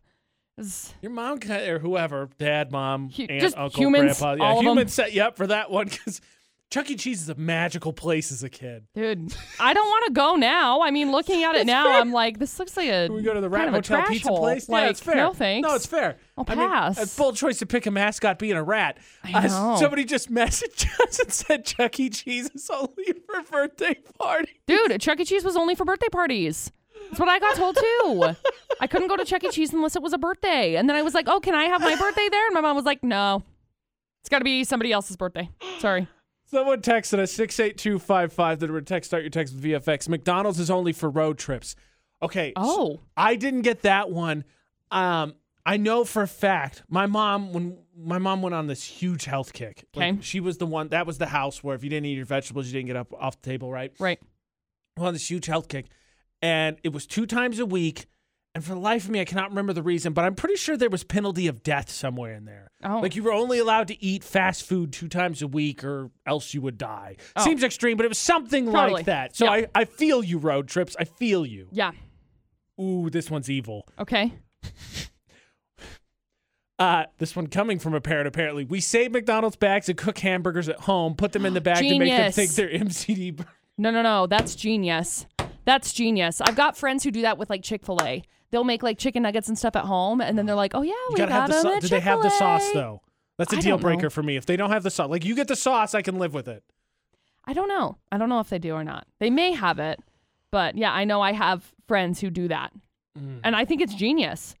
was- 0.57 0.93
Your 1.01 1.11
mom 1.11 1.39
or 1.49 1.79
whoever, 1.79 2.29
dad, 2.39 2.71
mom, 2.71 3.11
aunt, 3.17 3.41
just 3.41 3.57
uncle, 3.57 3.79
humans, 3.81 4.19
grandpa. 4.19 4.33
Yeah, 4.43 4.49
all 4.49 4.59
of 4.59 4.65
'em. 4.65 4.71
humans 4.71 4.93
set 4.93 5.13
you 5.13 5.21
up 5.21 5.37
for 5.37 5.45
that 5.47 5.69
one 5.69 5.87
because 5.89 6.21
Chuck 6.73 6.89
E. 6.89 6.95
Cheese 6.95 7.21
is 7.21 7.29
a 7.29 7.35
magical 7.35 7.93
place 7.93 8.31
as 8.31 8.41
a 8.41 8.49
kid. 8.49 8.87
dude, 8.95 9.31
I 9.59 9.75
don't 9.75 9.87
want 9.87 10.05
to 10.07 10.11
go 10.13 10.35
now. 10.35 10.81
I 10.81 10.89
mean, 10.89 11.11
looking 11.11 11.43
at 11.43 11.53
it 11.53 11.67
now, 11.67 11.99
I'm 11.99 12.11
like, 12.11 12.39
this 12.39 12.57
looks 12.57 12.75
like 12.75 12.87
a 12.89 13.05
Can 13.05 13.13
we 13.13 13.21
go 13.21 13.31
to 13.31 13.41
the 13.41 13.47
Rat 13.49 13.67
a 13.67 13.71
Hotel 13.71 14.03
Pizza 14.07 14.29
hole. 14.29 14.39
place? 14.39 14.67
Like, 14.67 14.81
yeah, 14.85 14.89
it's 14.89 14.99
fair. 14.99 15.15
No 15.15 15.33
thanks. 15.33 15.67
No, 15.67 15.75
it's 15.75 15.85
fair. 15.85 16.17
I'll 16.35 16.45
I 16.47 16.55
mean, 16.55 16.67
pass. 16.67 17.13
a 17.13 17.15
bold 17.15 17.35
choice 17.35 17.59
to 17.59 17.67
pick 17.67 17.85
a 17.85 17.91
mascot 17.91 18.39
being 18.39 18.53
a 18.53 18.63
rat. 18.63 18.97
I 19.23 19.33
Uh, 19.33 19.41
know. 19.47 19.75
somebody 19.79 20.03
just 20.03 20.31
messaged 20.33 20.87
us 21.07 21.19
and 21.19 21.31
said 21.31 21.63
Chuck 21.63 21.99
E. 21.99 22.09
Cheese 22.09 22.49
is 22.55 22.67
only 22.71 23.13
for 23.27 23.43
birthday 23.51 23.93
parties. 24.19 24.55
Dude, 24.65 24.99
Chuck 24.99 25.19
E. 25.19 25.25
Cheese 25.25 25.43
was 25.43 25.55
only 25.55 25.75
for 25.75 25.85
birthday 25.85 26.09
parties. 26.11 26.71
That's 27.09 27.19
what 27.19 27.29
I 27.29 27.37
got 27.37 27.55
told 27.55 27.75
too. 27.77 28.35
I 28.79 28.87
couldn't 28.87 29.09
go 29.09 29.15
to 29.17 29.25
Chuck 29.25 29.43
E. 29.43 29.49
Cheese 29.51 29.73
unless 29.73 29.95
it 29.95 30.01
was 30.01 30.13
a 30.13 30.17
birthday. 30.17 30.75
And 30.75 30.89
then 30.89 30.95
I 30.95 31.03
was 31.03 31.13
like, 31.13 31.27
oh, 31.29 31.39
can 31.39 31.53
I 31.53 31.65
have 31.65 31.81
my 31.81 31.95
birthday 31.95 32.29
there? 32.31 32.47
And 32.47 32.55
my 32.55 32.61
mom 32.61 32.75
was 32.75 32.85
like, 32.85 33.03
no. 33.03 33.43
It's 34.23 34.29
got 34.29 34.39
to 34.39 34.43
be 34.45 34.63
somebody 34.63 34.91
else's 34.91 35.17
birthday. 35.17 35.49
Sorry. 35.77 36.07
Someone 36.53 36.81
texted 36.81 37.17
us 37.17 37.31
68255 37.31 38.59
that 38.59 38.69
would 38.71 38.85
text 38.85 39.09
start 39.09 39.23
your 39.23 39.31
text 39.31 39.55
with 39.55 39.63
VFX. 39.63 40.07
McDonald's 40.07 40.59
is 40.59 40.69
only 40.69 40.93
for 40.93 41.09
road 41.09 41.39
trips. 41.39 41.75
Okay. 42.21 42.53
so 42.55 42.63
Oh. 42.63 42.99
I 43.17 43.35
didn't 43.35 43.63
get 43.63 43.81
that 43.81 44.11
one. 44.11 44.43
Um, 44.91 45.33
I 45.65 45.77
know 45.77 46.03
for 46.03 46.21
a 46.21 46.27
fact 46.27 46.83
my 46.87 47.07
mom 47.07 47.53
when 47.53 47.79
my 47.97 48.19
mom 48.19 48.43
went 48.43 48.53
on 48.53 48.67
this 48.67 48.83
huge 48.83 49.25
health 49.25 49.51
kick. 49.51 49.85
Like, 49.95 50.13
Okay. 50.13 50.21
she 50.21 50.39
was 50.39 50.59
the 50.59 50.67
one 50.67 50.89
that 50.89 51.07
was 51.07 51.17
the 51.17 51.25
house 51.25 51.63
where 51.63 51.75
if 51.75 51.83
you 51.83 51.89
didn't 51.89 52.05
eat 52.05 52.17
your 52.17 52.25
vegetables, 52.25 52.67
you 52.67 52.73
didn't 52.73 52.87
get 52.87 52.97
up 52.97 53.11
off 53.19 53.41
the 53.41 53.49
table, 53.49 53.71
right? 53.71 53.91
Right. 53.99 54.19
Well, 54.95 55.07
on 55.07 55.13
this 55.13 55.29
huge 55.31 55.47
health 55.47 55.67
kick, 55.67 55.87
and 56.39 56.77
it 56.83 56.89
was 56.93 57.07
two 57.07 57.25
times 57.25 57.57
a 57.57 57.65
week. 57.65 58.05
And 58.55 58.63
for 58.63 58.73
the 58.75 58.79
life 58.79 59.05
of 59.05 59.09
me, 59.09 59.19
I 59.19 59.25
cannot 59.25 59.49
remember 59.49 59.73
the 59.73 59.81
reason, 59.81 60.13
but 60.13 60.25
I'm 60.25 60.35
pretty 60.35 60.57
sure 60.57 60.77
there 60.77 60.89
was 60.89 61.03
penalty 61.03 61.47
of 61.47 61.63
death 61.63 61.89
somewhere 61.89 62.33
in 62.35 62.45
there. 62.45 62.69
Oh. 62.83 62.99
Like 62.99 63.15
you 63.15 63.23
were 63.23 63.33
only 63.33 63.57
allowed 63.57 63.87
to 63.87 64.03
eat 64.03 64.23
fast 64.23 64.63
food 64.63 64.93
two 64.93 65.07
times 65.07 65.41
a 65.41 65.47
week, 65.47 65.83
or 65.83 66.11
else 66.27 66.53
you 66.53 66.61
would 66.61 66.77
die. 66.77 67.15
Oh. 67.35 67.43
Seems 67.43 67.63
extreme, 67.63 67.97
but 67.97 68.05
it 68.05 68.09
was 68.09 68.19
something 68.19 68.65
Totally. 68.65 68.91
like 68.93 69.05
that. 69.05 69.35
So 69.35 69.45
Yeah. 69.45 69.51
I, 69.51 69.67
I 69.73 69.85
feel 69.85 70.23
you, 70.23 70.37
road 70.37 70.67
trips. 70.67 70.95
I 70.99 71.05
feel 71.05 71.45
you. 71.47 71.67
Yeah. 71.71 71.91
Ooh, 72.79 73.09
this 73.09 73.31
one's 73.31 73.49
evil. 73.49 73.87
Okay. 73.97 74.33
Uh, 76.79 77.05
this 77.19 77.35
one 77.35 77.47
coming 77.47 77.79
from 77.79 77.93
a 77.93 78.01
parent, 78.01 78.27
apparently. 78.27 78.65
We 78.65 78.81
save 78.81 79.11
McDonald's 79.11 79.55
bags 79.55 79.89
and 79.89 79.97
cook 79.97 80.17
hamburgers 80.17 80.67
at 80.67 80.81
home, 80.81 81.15
put 81.15 81.31
them 81.31 81.45
in 81.45 81.53
the 81.53 81.61
bag 81.61 81.77
to 81.77 81.99
make 81.99 82.11
them 82.11 82.31
think 82.31 82.51
they're 82.51 82.69
MCD. 82.69 83.45
No, 83.77 83.89
no, 83.91 84.01
no. 84.01 84.27
That's 84.27 84.55
genius. 84.55 85.25
That's 85.65 85.93
genius. 85.93 86.41
I've 86.41 86.55
got 86.55 86.75
friends 86.75 87.03
who 87.03 87.11
do 87.11 87.21
that 87.21 87.37
with 87.37 87.49
like 87.49 87.63
Chick 87.63 87.85
fil 87.85 87.99
A. 88.01 88.23
They'll 88.53 88.63
make 88.63 88.83
like 88.83 88.99
chicken 88.99 89.23
nuggets 89.23 89.47
and 89.47 89.57
stuff 89.57 89.75
at 89.75 89.85
home, 89.85 90.21
and 90.21 90.37
then 90.37 90.45
they're 90.45 90.53
like, 90.55 90.75
oh, 90.75 90.83
yeah, 90.83 90.93
we 91.09 91.15
got 91.17 91.29
have 91.29 91.49
the 91.49 91.59
them 91.63 91.79
Do 91.79 91.87
they 91.87 91.99
have 91.99 92.21
the 92.21 92.29
sauce, 92.29 92.69
though? 92.71 93.01
That's 93.39 93.51
a 93.51 93.57
I 93.57 93.59
deal 93.61 93.77
don't 93.77 93.81
know. 93.81 93.95
breaker 93.95 94.09
for 94.11 94.21
me. 94.21 94.35
If 94.37 94.45
they 94.45 94.55
don't 94.55 94.69
have 94.69 94.83
the 94.83 94.91
sauce, 94.91 95.09
like 95.09 95.25
you 95.25 95.35
get 95.35 95.47
the 95.47 95.55
sauce, 95.55 95.95
I 95.95 96.03
can 96.03 96.19
live 96.19 96.35
with 96.35 96.47
it. 96.47 96.63
I 97.45 97.53
don't 97.53 97.67
know. 97.67 97.97
I 98.11 98.19
don't 98.19 98.29
know 98.29 98.39
if 98.41 98.49
they 98.51 98.59
do 98.59 98.75
or 98.75 98.83
not. 98.83 99.07
They 99.19 99.31
may 99.31 99.53
have 99.53 99.79
it, 99.79 99.99
but 100.51 100.77
yeah, 100.77 100.93
I 100.93 101.03
know 101.03 101.19
I 101.21 101.31
have 101.33 101.73
friends 101.87 102.21
who 102.21 102.29
do 102.29 102.47
that, 102.49 102.71
Mm. 103.19 103.39
and 103.43 103.55
I 103.55 103.65
think 103.65 103.81
it's 103.81 103.95
genius. 103.95 104.55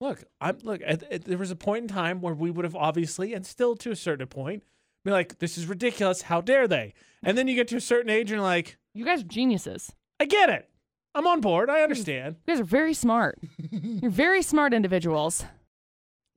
Look, 0.00 0.22
I'm 0.40 0.58
look. 0.62 0.80
At, 0.86 1.02
at- 1.12 1.24
there 1.24 1.36
was 1.38 1.50
a 1.50 1.56
point 1.56 1.82
in 1.82 1.88
time 1.88 2.20
where 2.20 2.34
we 2.34 2.52
would 2.52 2.64
have 2.64 2.76
obviously, 2.76 3.34
and 3.34 3.44
still 3.44 3.74
to 3.76 3.90
a 3.90 3.96
certain 3.96 4.28
point, 4.28 4.62
be 5.04 5.10
like, 5.10 5.38
"This 5.40 5.58
is 5.58 5.66
ridiculous. 5.66 6.22
How 6.22 6.40
dare 6.40 6.68
they?" 6.68 6.94
And 7.22 7.36
then 7.36 7.48
you 7.48 7.56
get 7.56 7.66
to 7.68 7.76
a 7.76 7.80
certain 7.80 8.10
age, 8.10 8.30
and 8.30 8.38
you're 8.38 8.40
like, 8.42 8.76
You 8.94 9.04
guys 9.04 9.22
are 9.22 9.26
geniuses. 9.26 9.92
"I 10.20 10.24
get 10.26 10.50
it. 10.50 10.68
I'm 11.14 11.26
on 11.26 11.40
board. 11.40 11.70
I 11.70 11.82
understand." 11.82 12.36
You 12.46 12.54
guys 12.54 12.60
are 12.60 12.64
very 12.64 12.94
smart. 12.94 13.38
You're 13.70 14.10
very 14.10 14.42
smart 14.42 14.74
individuals. 14.74 15.44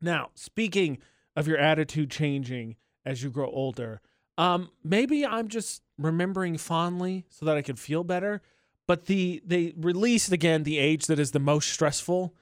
Now, 0.01 0.29
speaking 0.35 0.99
of 1.35 1.47
your 1.47 1.57
attitude 1.57 2.11
changing 2.11 2.75
as 3.05 3.23
you 3.23 3.29
grow 3.29 3.49
older, 3.49 4.01
um, 4.37 4.69
maybe 4.83 5.25
I'm 5.25 5.47
just 5.47 5.81
remembering 5.97 6.57
fondly 6.57 7.25
so 7.29 7.45
that 7.45 7.57
I 7.57 7.61
can 7.61 7.75
feel 7.75 8.03
better. 8.03 8.41
But 8.87 9.05
the 9.05 9.41
they 9.45 9.73
released 9.75 10.31
again 10.31 10.63
the 10.63 10.77
age 10.77 11.07
that 11.07 11.19
is 11.19 11.31
the 11.31 11.39
most 11.39 11.69
stressful, 11.69 12.33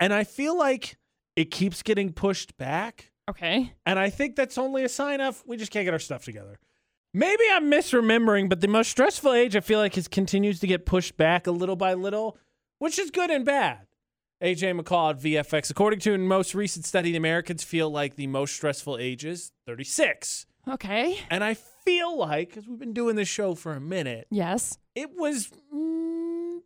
and 0.00 0.12
I 0.12 0.24
feel 0.24 0.56
like 0.56 0.96
it 1.36 1.50
keeps 1.50 1.82
getting 1.82 2.12
pushed 2.12 2.56
back. 2.56 3.12
Okay. 3.30 3.72
And 3.86 3.98
I 3.98 4.10
think 4.10 4.34
that's 4.34 4.58
only 4.58 4.84
a 4.84 4.88
sign 4.88 5.20
of 5.20 5.42
we 5.46 5.56
just 5.56 5.70
can't 5.70 5.84
get 5.84 5.94
our 5.94 6.00
stuff 6.00 6.24
together. 6.24 6.58
Maybe 7.14 7.42
I'm 7.52 7.70
misremembering, 7.70 8.48
but 8.48 8.60
the 8.62 8.68
most 8.68 8.90
stressful 8.90 9.32
age 9.34 9.54
I 9.54 9.60
feel 9.60 9.78
like 9.78 9.98
is 9.98 10.08
continues 10.08 10.60
to 10.60 10.66
get 10.66 10.86
pushed 10.86 11.16
back 11.18 11.46
a 11.46 11.50
little 11.50 11.76
by 11.76 11.92
little, 11.92 12.38
which 12.78 12.98
is 12.98 13.10
good 13.10 13.30
and 13.30 13.44
bad. 13.44 13.86
AJ 14.42 14.80
McCall 14.80 15.10
at 15.10 15.20
VFX. 15.20 15.70
According 15.70 16.00
to 16.00 16.14
a 16.14 16.18
most 16.18 16.54
recent 16.54 16.84
study, 16.86 17.12
the 17.12 17.18
Americans 17.18 17.62
feel 17.62 17.90
like 17.90 18.16
the 18.16 18.26
most 18.26 18.54
stressful 18.56 18.96
age 18.98 19.24
is 19.26 19.52
36. 19.66 20.46
Okay. 20.68 21.18
And 21.30 21.44
I 21.44 21.54
feel 21.54 22.16
like, 22.18 22.48
because 22.48 22.66
we've 22.66 22.78
been 22.78 22.94
doing 22.94 23.14
this 23.16 23.28
show 23.28 23.54
for 23.54 23.72
a 23.72 23.80
minute, 23.80 24.26
Yes. 24.30 24.78
it 24.94 25.10
was 25.14 25.50
mm, 25.72 26.60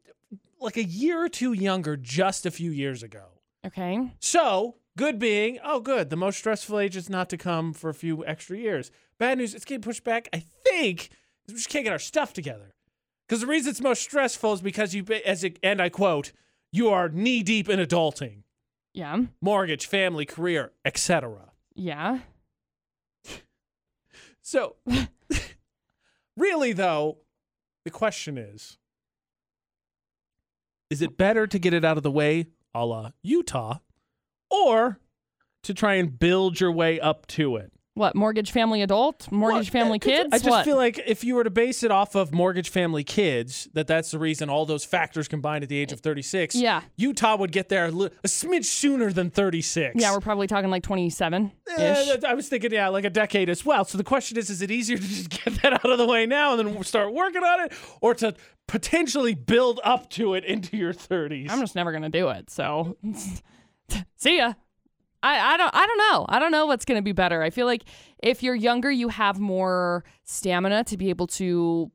like 0.61 0.77
a 0.77 0.85
year 0.85 1.23
or 1.25 1.29
two 1.29 1.53
younger 1.55 1.97
just 1.97 2.47
a 2.47 2.51
few 2.53 2.71
years 2.71 3.03
ago. 3.03 3.25
Okay. 3.67 4.13
So, 4.21 4.77
good 4.97 5.19
being, 5.19 5.59
oh, 5.65 5.81
good. 5.81 6.09
The 6.09 6.17
most 6.17 6.39
stressful 6.39 6.79
age 6.79 6.97
is 6.97 7.11
not 7.11 7.29
to 7.31 7.37
come 7.37 7.73
for 7.73 7.91
a 7.91 7.95
few 7.95 8.25
extra 8.25 8.57
years. 8.57 8.91
Bad 9.19 9.39
news, 9.39 9.55
it's 9.55 9.65
getting 9.65 9.83
pushed 9.83 10.05
back, 10.05 10.29
I 10.33 10.39
think 10.41 11.11
we 11.49 11.55
just 11.55 11.69
can't 11.69 11.85
get 11.85 11.93
our 11.93 11.99
stuff 11.99 12.33
together. 12.33 12.75
Because 13.27 13.41
the 13.41 13.47
reason 13.47 13.71
it's 13.71 13.81
most 13.81 14.03
stressful 14.03 14.53
is 14.53 14.61
because 14.61 14.95
you, 14.95 15.05
as 15.25 15.43
it, 15.43 15.59
and 15.63 15.81
I 15.81 15.89
quote, 15.89 16.33
you 16.73 16.89
are 16.91 17.09
knee 17.09 17.43
deep 17.43 17.69
in 17.69 17.81
adulting, 17.81 18.43
Yeah. 18.93 19.23
mortgage, 19.41 19.87
family, 19.87 20.27
career, 20.27 20.73
etc. 20.85 21.53
Yeah. 21.75 22.21
So, 24.43 24.77
really, 26.37 26.73
though, 26.73 27.19
the 27.85 27.91
question 27.91 28.39
is 28.39 28.79
is 30.89 31.03
it 31.03 31.17
better 31.17 31.49
to 31.49 31.59
get 31.59 31.75
it 31.75 31.85
out 31.85 31.97
of 31.97 32.05
the 32.05 32.11
way 32.13 32.47
a 32.73 32.87
la 32.87 33.11
Utah 33.23 33.79
or 34.51 35.01
to 35.65 35.75
try 35.75 35.95
and 35.95 36.17
build 36.17 36.61
your 36.61 36.71
way 36.71 37.01
up 37.01 37.27
to 37.29 37.57
it? 37.57 37.73
What? 37.97 38.15
Mortgage 38.15 38.51
family 38.51 38.83
adult? 38.83 39.33
Mortgage 39.33 39.73
Well, 39.73 39.83
family 39.83 39.99
kids? 39.99 40.29
I 40.31 40.37
just 40.37 40.51
what? 40.51 40.67
feel 40.67 40.77
like 40.77 41.01
if 41.07 41.25
you 41.25 41.35
were 41.35 41.45
to 41.45 41.51
base 41.51 41.83
it 41.83 41.91
off 41.91 42.15
of 42.15 42.31
mortgage 42.31 42.69
family 42.69 43.03
kids, 43.03 43.69
that 43.73 43.87
that's 43.87 44.11
the 44.11 44.19
reason 44.19 44.51
all 44.51 44.67
those 44.67 44.85
factors 44.85 45.29
combined 45.29 45.63
at 45.63 45.71
the 45.71 45.79
age 45.79 45.93
of 45.93 46.01
36. 46.01 46.55
Yeah. 46.57 46.83
Utah 46.97 47.37
would 47.39 47.53
get 47.53 47.71
there 47.71 47.87
a, 47.87 47.91
li- 47.91 48.11
a 48.23 48.29
smidge 48.29 48.67
sooner 48.67 49.11
than 49.11 49.31
36. 49.31 49.95
yeah, 49.99 50.13
we're 50.13 50.21
probably 50.21 50.47
talking 50.47 50.69
like 50.69 50.83
27 50.83 51.51
Eh. 51.79 52.17
I 52.27 52.35
was 52.35 52.51
thinking, 52.51 52.71
yeah, 52.71 52.89
like 52.89 53.07
a 53.07 53.11
decade 53.11 53.49
as 53.49 53.65
well. 53.65 53.87
So 53.87 53.97
the 53.97 54.05
question 54.05 54.37
is, 54.37 54.51
is 54.51 54.61
it 54.61 54.71
easier 54.71 54.99
to 54.99 55.03
just 55.03 55.31
get 55.45 55.63
that 55.63 55.73
out 55.73 55.91
of 55.91 55.97
the 55.97 56.07
way 56.07 56.27
now 56.27 56.55
and 56.55 56.69
then 56.69 56.85
start 56.85 57.15
working 57.15 57.43
on 57.43 57.61
it, 57.65 57.73
or 58.03 58.13
to 58.17 58.35
potentially 58.67 59.35
build 59.35 59.81
up 59.83 60.11
to 60.11 60.35
it 60.35 60.45
into 60.45 60.77
your 60.77 60.93
30s? 60.93 61.51
I'm 61.51 61.61
just 61.61 61.75
never 61.75 61.93
gonna 61.93 62.11
do 62.11 62.29
it. 62.29 62.51
So, 62.51 62.99
see 64.17 64.37
ya. 64.37 64.53
I, 65.27 65.55
I 65.55 65.57
don't 65.57 65.75
I 65.75 65.87
don't 65.87 65.99
know. 65.99 66.27
I 66.29 66.39
don't 66.39 66.53
know 66.53 66.67
what's 66.67 66.85
gonna 66.85 67.03
be 67.03 67.13
better. 67.13 67.43
I 67.43 67.51
feel 67.51 67.67
like 67.67 67.83
if 68.23 68.43
you're 68.43 68.55
younger, 68.55 68.91
you 68.91 69.09
have 69.09 69.39
more 69.41 70.05
stamina 70.25 70.85
to 70.85 70.97
be 70.97 71.11
able 71.11 71.27
to 71.27 71.91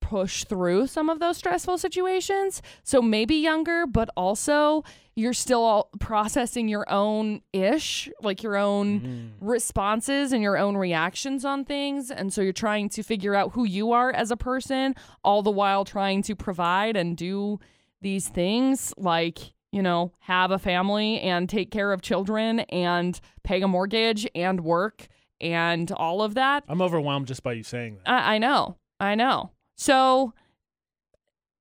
push 0.00 0.44
through 0.44 0.88
some 0.88 1.08
of 1.08 1.20
those 1.20 1.36
stressful 1.36 1.78
situations. 1.78 2.60
So 2.82 3.00
maybe 3.00 3.36
younger, 3.36 3.86
but 3.86 4.10
also 4.16 4.82
you're 5.14 5.32
still 5.32 5.62
all 5.62 5.90
processing 6.00 6.68
your 6.68 6.90
own 6.90 7.40
ish, 7.52 8.10
like 8.20 8.42
your 8.42 8.56
own 8.56 9.00
mm-hmm. 9.00 9.46
responses 9.46 10.32
and 10.32 10.42
your 10.42 10.58
own 10.58 10.76
reactions 10.76 11.44
on 11.44 11.64
things. 11.64 12.10
And 12.10 12.32
so 12.32 12.42
you're 12.42 12.52
trying 12.52 12.88
to 12.90 13.02
figure 13.02 13.34
out 13.34 13.52
who 13.52 13.64
you 13.64 13.92
are 13.92 14.10
as 14.10 14.30
a 14.30 14.36
person, 14.36 14.96
all 15.22 15.42
the 15.42 15.50
while 15.50 15.84
trying 15.84 16.22
to 16.22 16.34
provide 16.34 16.96
and 16.96 17.16
do 17.16 17.60
these 18.00 18.28
things 18.28 18.92
like, 18.96 19.38
you 19.72 19.82
know, 19.82 20.12
have 20.20 20.50
a 20.50 20.58
family 20.58 21.20
and 21.20 21.48
take 21.48 21.70
care 21.70 21.92
of 21.92 22.02
children 22.02 22.60
and 22.60 23.18
pay 23.42 23.60
a 23.62 23.68
mortgage 23.68 24.28
and 24.34 24.60
work 24.60 25.08
and 25.40 25.90
all 25.92 26.22
of 26.22 26.34
that. 26.34 26.62
I'm 26.68 26.82
overwhelmed 26.82 27.26
just 27.26 27.42
by 27.42 27.54
you 27.54 27.62
saying 27.62 27.96
that. 28.04 28.08
I, 28.08 28.34
I 28.34 28.38
know. 28.38 28.76
I 29.00 29.14
know. 29.14 29.50
So 29.76 30.34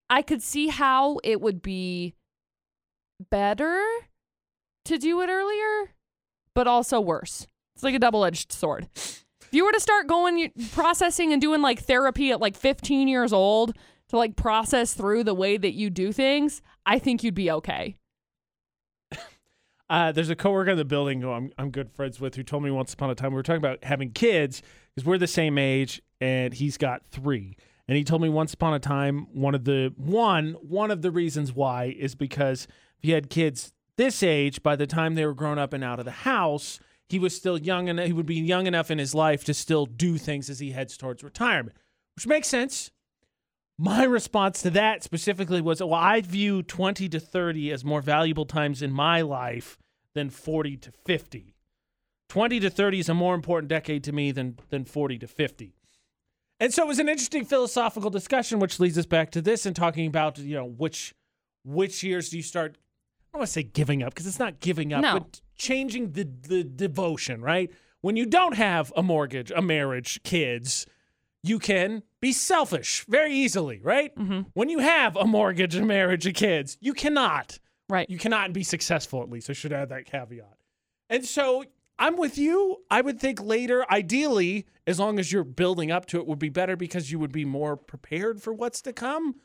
I 0.09 0.21
could 0.21 0.43
see 0.43 0.67
how 0.67 1.19
it 1.23 1.41
would 1.41 1.61
be 1.61 2.13
better 3.29 3.81
to 4.85 4.97
do 4.97 5.21
it 5.21 5.29
earlier, 5.29 5.93
but 6.53 6.67
also 6.67 6.99
worse. 6.99 7.47
It's 7.75 7.83
like 7.83 7.95
a 7.95 7.99
double 7.99 8.25
edged 8.25 8.51
sword. 8.51 8.89
If 8.93 9.23
you 9.51 9.65
were 9.65 9.71
to 9.71 9.79
start 9.79 10.07
going 10.07 10.51
processing 10.71 11.33
and 11.33 11.41
doing 11.41 11.61
like 11.61 11.79
therapy 11.79 12.31
at 12.31 12.39
like 12.39 12.55
15 12.55 13.07
years 13.07 13.33
old 13.33 13.75
to 14.09 14.17
like 14.17 14.35
process 14.35 14.93
through 14.93 15.23
the 15.23 15.33
way 15.33 15.57
that 15.57 15.73
you 15.73 15.89
do 15.89 16.11
things, 16.11 16.61
I 16.85 16.99
think 16.99 17.23
you'd 17.23 17.35
be 17.35 17.51
okay. 17.51 17.97
Uh, 19.91 20.09
there's 20.09 20.29
a 20.29 20.37
coworker 20.37 20.69
in 20.69 20.77
the 20.77 20.85
building 20.85 21.19
who 21.19 21.29
I'm, 21.29 21.51
I'm 21.57 21.69
good 21.69 21.91
friends 21.91 22.21
with 22.21 22.35
who 22.35 22.43
told 22.43 22.63
me 22.63 22.71
once 22.71 22.93
upon 22.93 23.09
a 23.09 23.15
time 23.15 23.31
we 23.31 23.35
were 23.35 23.43
talking 23.43 23.57
about 23.57 23.83
having 23.83 24.11
kids 24.11 24.61
because 24.95 25.05
we're 25.05 25.17
the 25.17 25.27
same 25.27 25.57
age 25.57 26.01
and 26.21 26.53
he's 26.53 26.77
got 26.77 27.05
three. 27.11 27.57
And 27.89 27.97
he 27.97 28.05
told 28.05 28.21
me 28.21 28.29
once 28.29 28.53
upon 28.53 28.73
a 28.73 28.79
time 28.79 29.27
one 29.33 29.53
of 29.53 29.65
the 29.65 29.93
one 29.97 30.53
one 30.61 30.91
of 30.91 31.01
the 31.01 31.11
reasons 31.11 31.51
why 31.51 31.93
is 31.99 32.15
because 32.15 32.69
if 32.99 33.03
he 33.03 33.11
had 33.11 33.29
kids 33.29 33.73
this 33.97 34.23
age, 34.23 34.63
by 34.63 34.77
the 34.77 34.87
time 34.87 35.15
they 35.15 35.25
were 35.25 35.33
grown 35.33 35.59
up 35.59 35.73
and 35.73 35.83
out 35.83 35.99
of 35.99 36.05
the 36.05 36.11
house, 36.11 36.79
he 37.09 37.19
was 37.19 37.35
still 37.35 37.57
young 37.57 37.89
and 37.89 37.99
he 37.99 38.13
would 38.13 38.25
be 38.25 38.35
young 38.35 38.67
enough 38.67 38.91
in 38.91 38.97
his 38.97 39.13
life 39.13 39.43
to 39.43 39.53
still 39.53 39.85
do 39.85 40.17
things 40.17 40.49
as 40.49 40.59
he 40.59 40.71
heads 40.71 40.95
towards 40.95 41.21
retirement, 41.21 41.75
which 42.15 42.25
makes 42.25 42.47
sense. 42.47 42.91
My 43.77 44.03
response 44.03 44.61
to 44.61 44.69
that 44.71 45.03
specifically 45.03 45.61
was, 45.61 45.81
well, 45.81 45.93
I 45.93 46.21
view 46.21 46.61
20 46.61 47.09
to 47.09 47.19
30 47.19 47.71
as 47.71 47.83
more 47.83 48.01
valuable 48.01 48.45
times 48.45 48.81
in 48.81 48.91
my 48.91 49.21
life 49.21 49.77
than 50.13 50.29
40 50.29 50.77
to 50.77 50.91
50. 50.91 51.55
20 52.29 52.59
to 52.59 52.69
30 52.69 52.99
is 52.99 53.09
a 53.09 53.13
more 53.13 53.33
important 53.35 53.69
decade 53.69 54.03
to 54.05 54.11
me 54.11 54.31
than, 54.31 54.57
than 54.69 54.85
40 54.85 55.17
to 55.19 55.27
50. 55.27 55.73
And 56.59 56.71
so 56.71 56.83
it 56.83 56.87
was 56.87 56.99
an 56.99 57.09
interesting 57.09 57.43
philosophical 57.43 58.11
discussion, 58.11 58.59
which 58.59 58.79
leads 58.79 58.97
us 58.97 59.07
back 59.07 59.31
to 59.31 59.41
this 59.41 59.65
and 59.65 59.75
talking 59.75 60.05
about, 60.05 60.37
you 60.37 60.55
know, 60.55 60.65
which 60.65 61.13
which 61.63 62.01
years 62.03 62.29
do 62.29 62.37
you 62.37 62.43
start 62.43 62.77
I 63.33 63.37
don't 63.37 63.39
want 63.41 63.47
to 63.47 63.53
say 63.53 63.63
giving 63.63 64.03
up 64.03 64.13
because 64.13 64.27
it's 64.27 64.39
not 64.39 64.59
giving 64.59 64.93
up, 64.93 65.01
No. 65.01 65.13
but 65.13 65.41
changing 65.55 66.11
the, 66.11 66.23
the 66.23 66.63
devotion, 66.63 67.41
right? 67.41 67.71
When 68.01 68.15
you 68.15 68.25
don't 68.25 68.55
have 68.55 68.91
a 68.95 69.01
mortgage, 69.03 69.51
a 69.51 69.61
marriage, 69.61 70.21
kids, 70.23 70.85
you 71.43 71.57
can 71.57 72.03
be 72.21 72.31
selfish 72.31 73.03
very 73.07 73.33
easily, 73.33 73.79
right? 73.81 74.15
Mm-hmm. 74.15 74.41
When 74.53 74.69
you 74.69 74.79
have 74.79 75.15
a 75.15 75.25
mortgage, 75.25 75.75
a 75.75 75.83
marriage, 75.83 76.25
a 76.27 76.31
kids, 76.31 76.77
you 76.79 76.93
cannot. 76.93 77.59
Right. 77.89 78.09
You 78.09 78.17
cannot 78.17 78.53
be 78.53 78.63
successful, 78.63 79.21
at 79.21 79.29
least. 79.29 79.49
I 79.49 79.53
should 79.53 79.73
add 79.73 79.89
that 79.89 80.05
caveat. 80.05 80.57
And 81.09 81.25
so 81.25 81.65
I'm 81.99 82.15
with 82.15 82.37
you. 82.37 82.77
I 82.89 83.01
would 83.01 83.19
think 83.19 83.41
later, 83.41 83.85
ideally, 83.91 84.65
as 84.87 84.99
long 84.99 85.19
as 85.19 85.31
you're 85.31 85.43
building 85.43 85.91
up 85.91 86.05
to 86.07 86.17
it, 86.19 86.27
would 86.27 86.39
be 86.39 86.49
better 86.49 86.75
because 86.75 87.11
you 87.11 87.19
would 87.19 87.31
be 87.31 87.43
more 87.43 87.75
prepared 87.75 88.41
for 88.41 88.53
what's 88.53 88.81
to 88.83 88.93
come. 88.93 89.35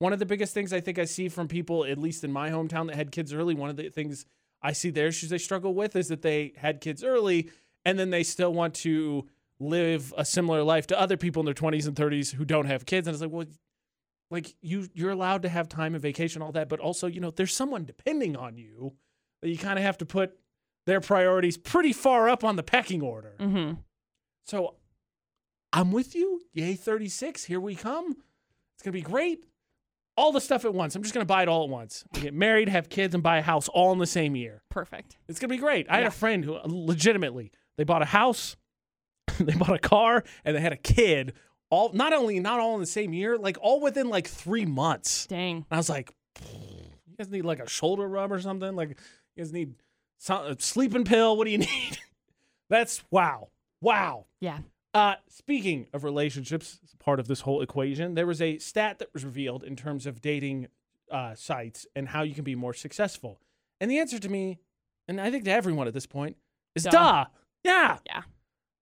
One 0.00 0.12
of 0.12 0.18
the 0.18 0.26
biggest 0.26 0.52
things 0.52 0.72
I 0.72 0.80
think 0.80 0.98
I 0.98 1.06
see 1.06 1.28
from 1.28 1.48
people, 1.48 1.84
at 1.84 1.98
least 1.98 2.24
in 2.24 2.32
my 2.32 2.50
hometown 2.50 2.88
that 2.88 2.96
had 2.96 3.10
kids 3.10 3.32
early, 3.32 3.54
one 3.54 3.70
of 3.70 3.76
the 3.76 3.88
things 3.88 4.26
I 4.60 4.72
see 4.72 4.90
their 4.90 5.06
issues 5.06 5.30
they 5.30 5.38
struggle 5.38 5.72
with 5.74 5.96
is 5.96 6.08
that 6.08 6.22
they 6.22 6.52
had 6.56 6.80
kids 6.80 7.04
early 7.04 7.50
and 7.84 7.98
then 7.98 8.10
they 8.10 8.22
still 8.22 8.52
want 8.52 8.74
to 8.74 9.26
live 9.60 10.12
a 10.16 10.24
similar 10.24 10.62
life 10.62 10.86
to 10.88 11.00
other 11.00 11.16
people 11.16 11.40
in 11.40 11.44
their 11.44 11.54
20s 11.54 11.86
and 11.86 11.96
30s 11.96 12.34
who 12.34 12.44
don't 12.44 12.66
have 12.66 12.86
kids. 12.86 13.06
And 13.06 13.14
it's 13.14 13.22
like, 13.22 13.30
well, 13.30 13.46
like 14.30 14.54
you 14.60 14.88
you're 14.94 15.10
allowed 15.10 15.42
to 15.42 15.48
have 15.48 15.68
time 15.68 15.94
and 15.94 16.02
vacation 16.02 16.42
all 16.42 16.52
that 16.52 16.68
but 16.68 16.80
also 16.80 17.06
you 17.06 17.20
know 17.20 17.30
there's 17.30 17.54
someone 17.54 17.84
depending 17.84 18.36
on 18.36 18.56
you 18.56 18.94
that 19.42 19.48
you 19.48 19.58
kind 19.58 19.78
of 19.78 19.84
have 19.84 19.98
to 19.98 20.06
put 20.06 20.36
their 20.86 21.00
priorities 21.00 21.56
pretty 21.56 21.92
far 21.92 22.28
up 22.28 22.44
on 22.44 22.56
the 22.56 22.62
pecking 22.62 23.00
order. 23.00 23.36
Mm-hmm. 23.38 23.74
so 24.44 24.74
i'm 25.72 25.92
with 25.92 26.14
you. 26.14 26.42
Yay 26.52 26.74
36 26.74 27.44
here 27.44 27.60
we 27.60 27.74
come. 27.74 28.12
It's 28.74 28.82
gonna 28.82 28.92
be 28.92 29.02
great. 29.02 29.46
All 30.16 30.30
the 30.30 30.40
stuff 30.40 30.64
at 30.64 30.72
once. 30.72 30.94
I'm 30.94 31.02
just 31.02 31.14
gonna 31.14 31.24
buy 31.24 31.42
it 31.42 31.48
all 31.48 31.64
at 31.64 31.70
once. 31.70 32.04
Get 32.14 32.34
married 32.34 32.68
have 32.68 32.88
kids 32.88 33.14
and 33.14 33.22
buy 33.22 33.38
a 33.38 33.42
house 33.42 33.68
all 33.68 33.92
in 33.92 33.98
the 33.98 34.06
same 34.06 34.36
year. 34.36 34.62
Perfect. 34.70 35.16
it's 35.28 35.38
gonna 35.38 35.52
be 35.52 35.58
great. 35.58 35.86
I 35.90 35.98
had 35.98 36.06
a 36.06 36.10
friend 36.10 36.44
who 36.44 36.58
legitimately 36.64 37.52
they 37.76 37.84
bought 37.84 38.02
a 38.02 38.06
house 38.06 38.56
they 39.40 39.54
bought 39.54 39.74
a 39.74 39.78
car 39.78 40.24
and 40.44 40.56
they 40.56 40.60
had 40.60 40.72
a 40.72 40.76
kid 40.76 41.32
all 41.70 41.92
not 41.92 42.12
only 42.12 42.38
not 42.40 42.60
all 42.60 42.74
in 42.74 42.80
the 42.80 42.86
same 42.86 43.12
year 43.12 43.36
like 43.38 43.56
all 43.60 43.80
within 43.80 44.08
like 44.08 44.28
three 44.28 44.64
months 44.66 45.26
Dang. 45.26 45.56
and 45.56 45.66
I 45.70 45.76
was 45.76 45.88
like, 45.88 46.14
you 47.16 47.24
guys 47.24 47.30
need 47.30 47.44
like 47.44 47.60
a 47.60 47.68
shoulder 47.68 48.08
rub 48.08 48.32
or 48.32 48.40
something? 48.40 48.74
Like, 48.74 48.90
you 48.90 49.44
guys 49.44 49.52
need 49.52 49.74
some, 50.18 50.46
a 50.46 50.60
sleeping 50.60 51.04
pill? 51.04 51.36
What 51.36 51.44
do 51.44 51.50
you 51.52 51.58
need? 51.70 51.98
That's 52.68 53.02
wow. 53.10 53.50
Wow. 53.80 54.26
Yeah. 54.40 54.58
Uh, 54.92 55.14
speaking 55.28 55.86
of 55.92 56.02
relationships, 56.04 56.78
part 56.98 57.20
of 57.20 57.28
this 57.28 57.42
whole 57.42 57.62
equation, 57.62 58.14
there 58.14 58.26
was 58.26 58.40
a 58.42 58.58
stat 58.58 58.98
that 58.98 59.12
was 59.12 59.24
revealed 59.24 59.62
in 59.64 59.76
terms 59.76 60.06
of 60.06 60.20
dating 60.20 60.68
uh, 61.10 61.34
sites 61.34 61.86
and 61.94 62.08
how 62.08 62.22
you 62.22 62.34
can 62.34 62.44
be 62.44 62.54
more 62.54 62.72
successful. 62.74 63.40
And 63.80 63.90
the 63.90 63.98
answer 63.98 64.18
to 64.18 64.28
me, 64.28 64.58
and 65.06 65.20
I 65.20 65.30
think 65.30 65.44
to 65.44 65.50
everyone 65.52 65.86
at 65.86 65.94
this 65.94 66.06
point, 66.06 66.36
is 66.74 66.84
Duh. 66.84 66.90
duh. 66.90 67.24
Yeah. 67.64 67.98
Yeah. 68.06 68.22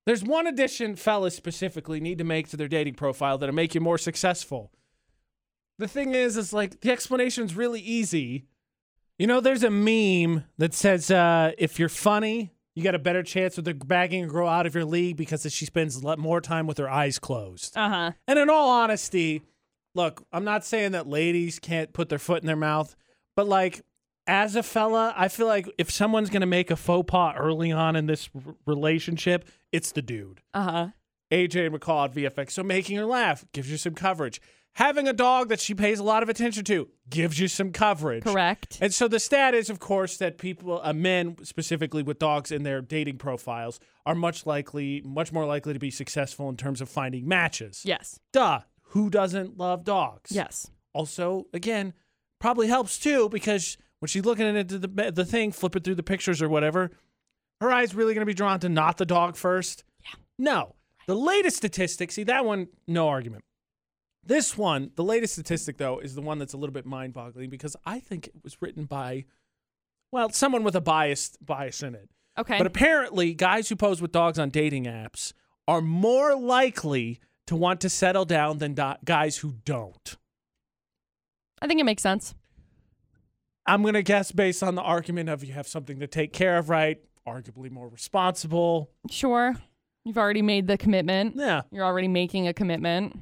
There's 0.05 0.25
one 0.25 0.47
addition 0.47 0.97
fellas 0.97 1.37
specifically 1.37 2.01
need 2.01 2.19
to 2.19 2.25
make 2.25 2.49
to 2.49 2.57
their 2.57 2.69
dating 2.69 2.95
profile 2.95 3.39
that'll 3.39 3.55
make 3.55 3.75
you 3.75 3.81
more 3.81 3.99
successful. 3.99 4.73
The 5.79 5.89
thing 5.89 6.15
is, 6.15 6.37
is 6.37 6.53
like 6.53 6.81
the 6.81 6.91
explanation's 6.91 7.55
really 7.55 7.81
easy. 7.81 8.47
You 9.19 9.27
know, 9.27 9.41
there's 9.41 9.63
a 9.63 9.71
meme 9.71 10.45
that 10.59 10.75
says 10.75 11.11
uh, 11.11 11.53
if 11.59 11.79
you're 11.79 11.89
funny, 11.89 12.53
you 12.75 12.83
got 12.83 12.95
a 12.95 12.99
better 12.99 13.23
chance 13.23 13.59
of 13.59 13.65
the 13.65 13.75
bagging 13.75 14.25
a 14.25 14.27
girl 14.27 14.49
out 14.49 14.67
of 14.67 14.75
your 14.75 14.85
league 14.85 15.17
because 15.17 15.47
she 15.53 15.67
spends 15.67 16.03
more 16.03 16.41
time 16.41 16.67
with 16.67 16.79
her 16.79 16.89
eyes 16.89 17.19
closed. 17.19 17.77
Uh 17.77 17.89
huh. 17.89 18.13
And 18.27 18.39
in 18.39 18.51
all 18.51 18.71
honesty, 18.71 19.43
look, 19.95 20.25
I'm 20.33 20.45
not 20.45 20.65
saying 20.65 20.93
that 20.93 21.07
ladies 21.07 21.59
can't 21.59 21.93
put 21.93 22.09
their 22.09 22.19
foot 22.19 22.43
in 22.43 22.47
their 22.47 22.57
mouth, 22.57 22.97
but 23.37 23.47
like 23.47 23.83
as 24.27 24.57
a 24.57 24.63
fella, 24.63 25.13
I 25.17 25.29
feel 25.29 25.47
like 25.47 25.69
if 25.79 25.91
someone's 25.91 26.31
going 26.31 26.43
to 26.43 26.47
make 26.47 26.71
a 26.71 26.77
faux 26.77 27.11
pas 27.11 27.35
early 27.37 27.73
on 27.73 27.97
in 27.97 28.07
this 28.07 28.31
r- 28.35 28.55
relationship, 28.67 29.49
it's 29.73 29.93
the 29.93 30.03
dude. 30.03 30.43
Uh 30.55 30.71
huh. 30.71 30.89
AJ 31.33 31.75
McCall 31.75 32.05
at 32.05 32.15
VFX. 32.15 32.51
So 32.53 32.63
making 32.63 32.99
her 32.99 33.07
laugh 33.07 33.45
gives 33.53 33.71
you 33.71 33.79
some 33.79 33.95
coverage. 33.95 34.41
Having 34.77 35.07
a 35.07 35.13
dog 35.13 35.49
that 35.49 35.61
she 35.61 35.75
pays 35.75 35.99
a 35.99 36.03
lot 36.03 36.23
of 36.23 36.31
attention 36.31 36.65
to 36.65 36.89
gives 37.09 37.39
you 37.39 37.47
some 37.49 37.73
coverage. 37.73 38.25
Correct. 38.25 38.79
And 38.81 38.93
so 38.93 39.07
the 39.07 39.21
stat 39.21 39.55
is, 39.55 39.69
of 39.69 39.79
course, 39.81 40.17
that 40.17 40.39
people, 40.39 40.81
uh, 40.83 40.95
men 40.95 41.37
specifically 41.43 42.03
with 42.03 42.19
dogs 42.19 42.51
in 42.51 42.63
their 42.63 42.81
dating 42.81 43.19
profiles, 43.19 43.81
are 44.07 44.15
much 44.15 44.47
likely, 44.47 45.03
much 45.05 45.31
more 45.31 45.45
likely 45.45 45.75
to 45.75 45.79
be 45.79 45.91
successful 45.91 46.49
in 46.49 46.57
terms 46.57 46.81
of 46.81 46.89
finding 46.89 47.29
matches. 47.29 47.83
Yes. 47.85 48.19
Duh. 48.33 48.61
Who 48.93 49.11
doesn't 49.11 49.59
love 49.59 49.85
dogs? 49.85 50.33
Yes. 50.33 50.71
Also, 50.95 51.47
again, 51.53 51.93
probably 52.41 52.69
helps 52.69 52.99
too 52.99 53.29
because 53.29 53.77
when 54.01 54.09
she's 54.09 54.25
looking 54.25 54.47
into 54.55 54.79
the 54.79 55.13
the 55.13 55.25
thing, 55.25 55.53
flipping 55.53 55.83
through 55.83 55.95
the 55.95 56.03
pictures 56.03 56.43
or 56.43 56.49
whatever, 56.49 56.91
her 57.63 57.73
eye's 57.73 57.95
really 57.95 58.15
going 58.15 58.23
to 58.23 58.27
be 58.27 58.35
drawn 58.35 58.61
to 58.61 58.69
not 58.69 58.99
the 58.99 59.07
dog 59.07 59.37
first. 59.37 59.85
Yeah. 60.05 60.21
No. 60.39 60.75
The 61.07 61.17
latest 61.17 61.57
statistic, 61.57 62.13
see 62.13 62.25
that 62.25 62.45
one, 62.45 62.69
no 62.87 63.09
argument. 63.09 63.45
This 64.25 64.57
one, 64.57 64.93
the 64.95 65.03
latest 65.03 65.33
statistic 65.33 65.79
though, 65.79 65.99
is 65.99 66.15
the 66.15 66.23
one 66.23 66.39
that's 66.39 66.53
a 66.53 66.57
little 66.57 66.73
bit 66.73 66.87
mind-boggling 66.87 67.51
because 67.51 67.77
I 67.85 67.99
think 67.99 68.29
it 68.29 68.45
was 68.45 68.63
written 68.63 68.85
by, 68.85 69.25
well, 70.13 70.31
someone 70.31 70.63
with 70.63 70.77
a 70.77 70.81
bias 70.81 71.37
bias 71.41 71.83
in 71.83 71.95
it. 71.95 72.09
Okay. 72.39 72.57
But 72.57 72.67
apparently, 72.67 73.35
guys 73.35 73.69
who 73.69 73.77
pose 73.77 74.01
with 74.01 74.13
dogs 74.13 74.39
on 74.39 74.51
dating 74.51 74.85
apps 74.85 75.33
are 75.67 75.81
more 75.81 76.37
likely 76.37 77.21
to 77.47 77.57
want 77.57 77.81
to 77.81 77.89
settle 77.89 78.25
down 78.25 78.59
than 78.59 78.75
do- 78.75 78.95
guys 79.05 79.39
who 79.39 79.55
don't. 79.65 80.17
I 81.61 81.67
think 81.67 81.81
it 81.81 81.85
makes 81.85 82.03
sense. 82.03 82.35
I'm 83.67 83.83
going 83.83 83.95
to 83.95 84.03
guess 84.03 84.33
based 84.33 84.63
on 84.63 84.75
the 84.75 84.83
argument 84.83 85.29
of 85.29 85.45
you 85.45 85.53
have 85.53 85.69
something 85.69 86.01
to 86.01 86.07
take 86.07 86.33
care 86.33 86.59
of, 86.59 86.69
right? 86.69 86.99
Arguably 87.27 87.71
more 87.71 87.89
responsible. 87.89 88.91
Sure. 89.11 89.55
You've 90.05 90.19
already 90.19 90.43
made 90.43 90.67
the 90.67 90.77
commitment. 90.77 91.35
Yeah. 91.37 91.63
You're 91.71 91.85
already 91.85 92.09
making 92.09 92.49
a 92.49 92.53
commitment. 92.55 93.19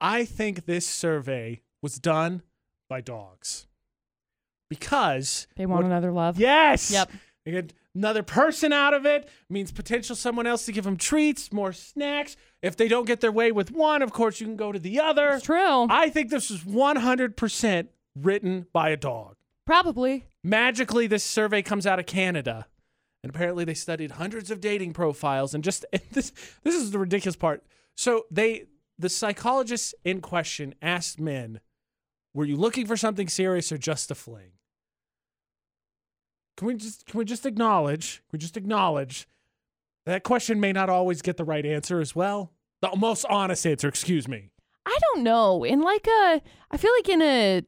I 0.00 0.24
think 0.24 0.66
this 0.66 0.86
survey 0.86 1.62
was 1.82 1.98
done 1.98 2.42
by 2.88 3.00
dogs 3.00 3.66
because 4.68 5.46
They 5.56 5.66
want 5.66 5.82
What- 5.84 5.86
another 5.86 6.12
love. 6.12 6.38
yes, 6.38 6.90
Yep. 6.90 7.10
They 7.44 7.52
get 7.52 7.72
another 7.94 8.24
person 8.24 8.72
out 8.72 8.92
of 8.92 9.06
it. 9.06 9.28
Means 9.48 9.70
potential 9.70 10.16
someone 10.16 10.48
else 10.48 10.66
to 10.66 10.72
give 10.72 10.82
them 10.82 10.96
treats, 10.96 11.52
more 11.52 11.72
snacks. 11.72 12.36
If 12.60 12.76
they 12.76 12.88
don't 12.88 13.04
get 13.06 13.20
their 13.20 13.30
way 13.30 13.52
with 13.52 13.70
one, 13.70 14.02
of 14.02 14.12
course 14.12 14.40
you 14.40 14.46
can 14.48 14.56
go 14.56 14.72
to 14.72 14.80
the 14.80 14.98
other. 14.98 15.34
It's 15.34 15.44
true. 15.46 15.86
I 15.88 16.10
think 16.10 16.30
this 16.30 16.50
was 16.50 16.64
100% 16.64 17.88
written 18.16 18.66
by 18.72 18.88
a 18.90 18.96
dog. 18.96 19.36
Probably. 19.64 20.24
Magically, 20.42 21.06
this 21.06 21.22
survey 21.22 21.62
comes 21.62 21.86
out 21.86 22.00
of 22.00 22.06
Canada, 22.06 22.66
and 23.26 23.34
apparently 23.34 23.64
they 23.64 23.74
studied 23.74 24.12
hundreds 24.12 24.52
of 24.52 24.60
dating 24.60 24.92
profiles. 24.92 25.52
And 25.52 25.64
just 25.64 25.84
and 25.92 26.00
this, 26.12 26.30
this 26.62 26.76
is 26.76 26.92
the 26.92 26.98
ridiculous 27.00 27.34
part. 27.34 27.64
So 27.96 28.26
they, 28.30 28.66
the 28.96 29.08
psychologists 29.08 29.96
in 30.04 30.20
question, 30.20 30.76
asked 30.80 31.18
men, 31.18 31.58
"Were 32.32 32.44
you 32.44 32.56
looking 32.56 32.86
for 32.86 32.96
something 32.96 33.28
serious 33.28 33.72
or 33.72 33.78
just 33.78 34.12
a 34.12 34.14
fling?" 34.14 34.52
Can 36.56 36.68
we 36.68 36.74
just 36.76 37.04
can 37.06 37.18
we 37.18 37.24
just 37.24 37.44
acknowledge? 37.44 38.18
Can 38.30 38.34
we 38.34 38.38
just 38.38 38.56
acknowledge 38.56 39.26
that 40.04 40.22
question 40.22 40.60
may 40.60 40.72
not 40.72 40.88
always 40.88 41.20
get 41.20 41.36
the 41.36 41.44
right 41.44 41.66
answer 41.66 41.98
as 41.98 42.14
well. 42.14 42.52
The 42.80 42.94
most 42.94 43.24
honest 43.28 43.66
answer, 43.66 43.88
excuse 43.88 44.28
me. 44.28 44.50
I 44.86 44.96
don't 45.00 45.24
know. 45.24 45.64
In 45.64 45.80
like 45.80 46.06
a, 46.06 46.40
I 46.70 46.76
feel 46.76 46.92
like 46.92 47.08
in 47.08 47.22
a 47.22 47.62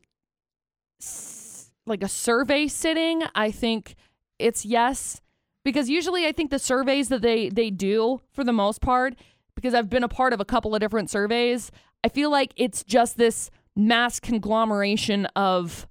like 1.84 2.04
a 2.04 2.08
survey 2.08 2.68
sitting, 2.68 3.24
I 3.34 3.50
think 3.50 3.96
it's 4.38 4.64
yes, 4.64 5.20
because 5.68 5.90
usually 5.90 6.26
I 6.26 6.32
think 6.32 6.50
the 6.50 6.58
surveys 6.58 7.10
that 7.10 7.20
they 7.20 7.50
they 7.50 7.68
do 7.68 8.22
for 8.32 8.42
the 8.42 8.54
most 8.54 8.80
part, 8.80 9.14
because 9.54 9.74
I've 9.74 9.90
been 9.90 10.02
a 10.02 10.08
part 10.08 10.32
of 10.32 10.40
a 10.40 10.44
couple 10.46 10.74
of 10.74 10.80
different 10.80 11.10
surveys, 11.10 11.70
I 12.02 12.08
feel 12.08 12.30
like 12.30 12.54
it's 12.56 12.82
just 12.82 13.18
this 13.18 13.50
mass 13.76 14.18
conglomeration 14.18 15.26
of 15.36 15.86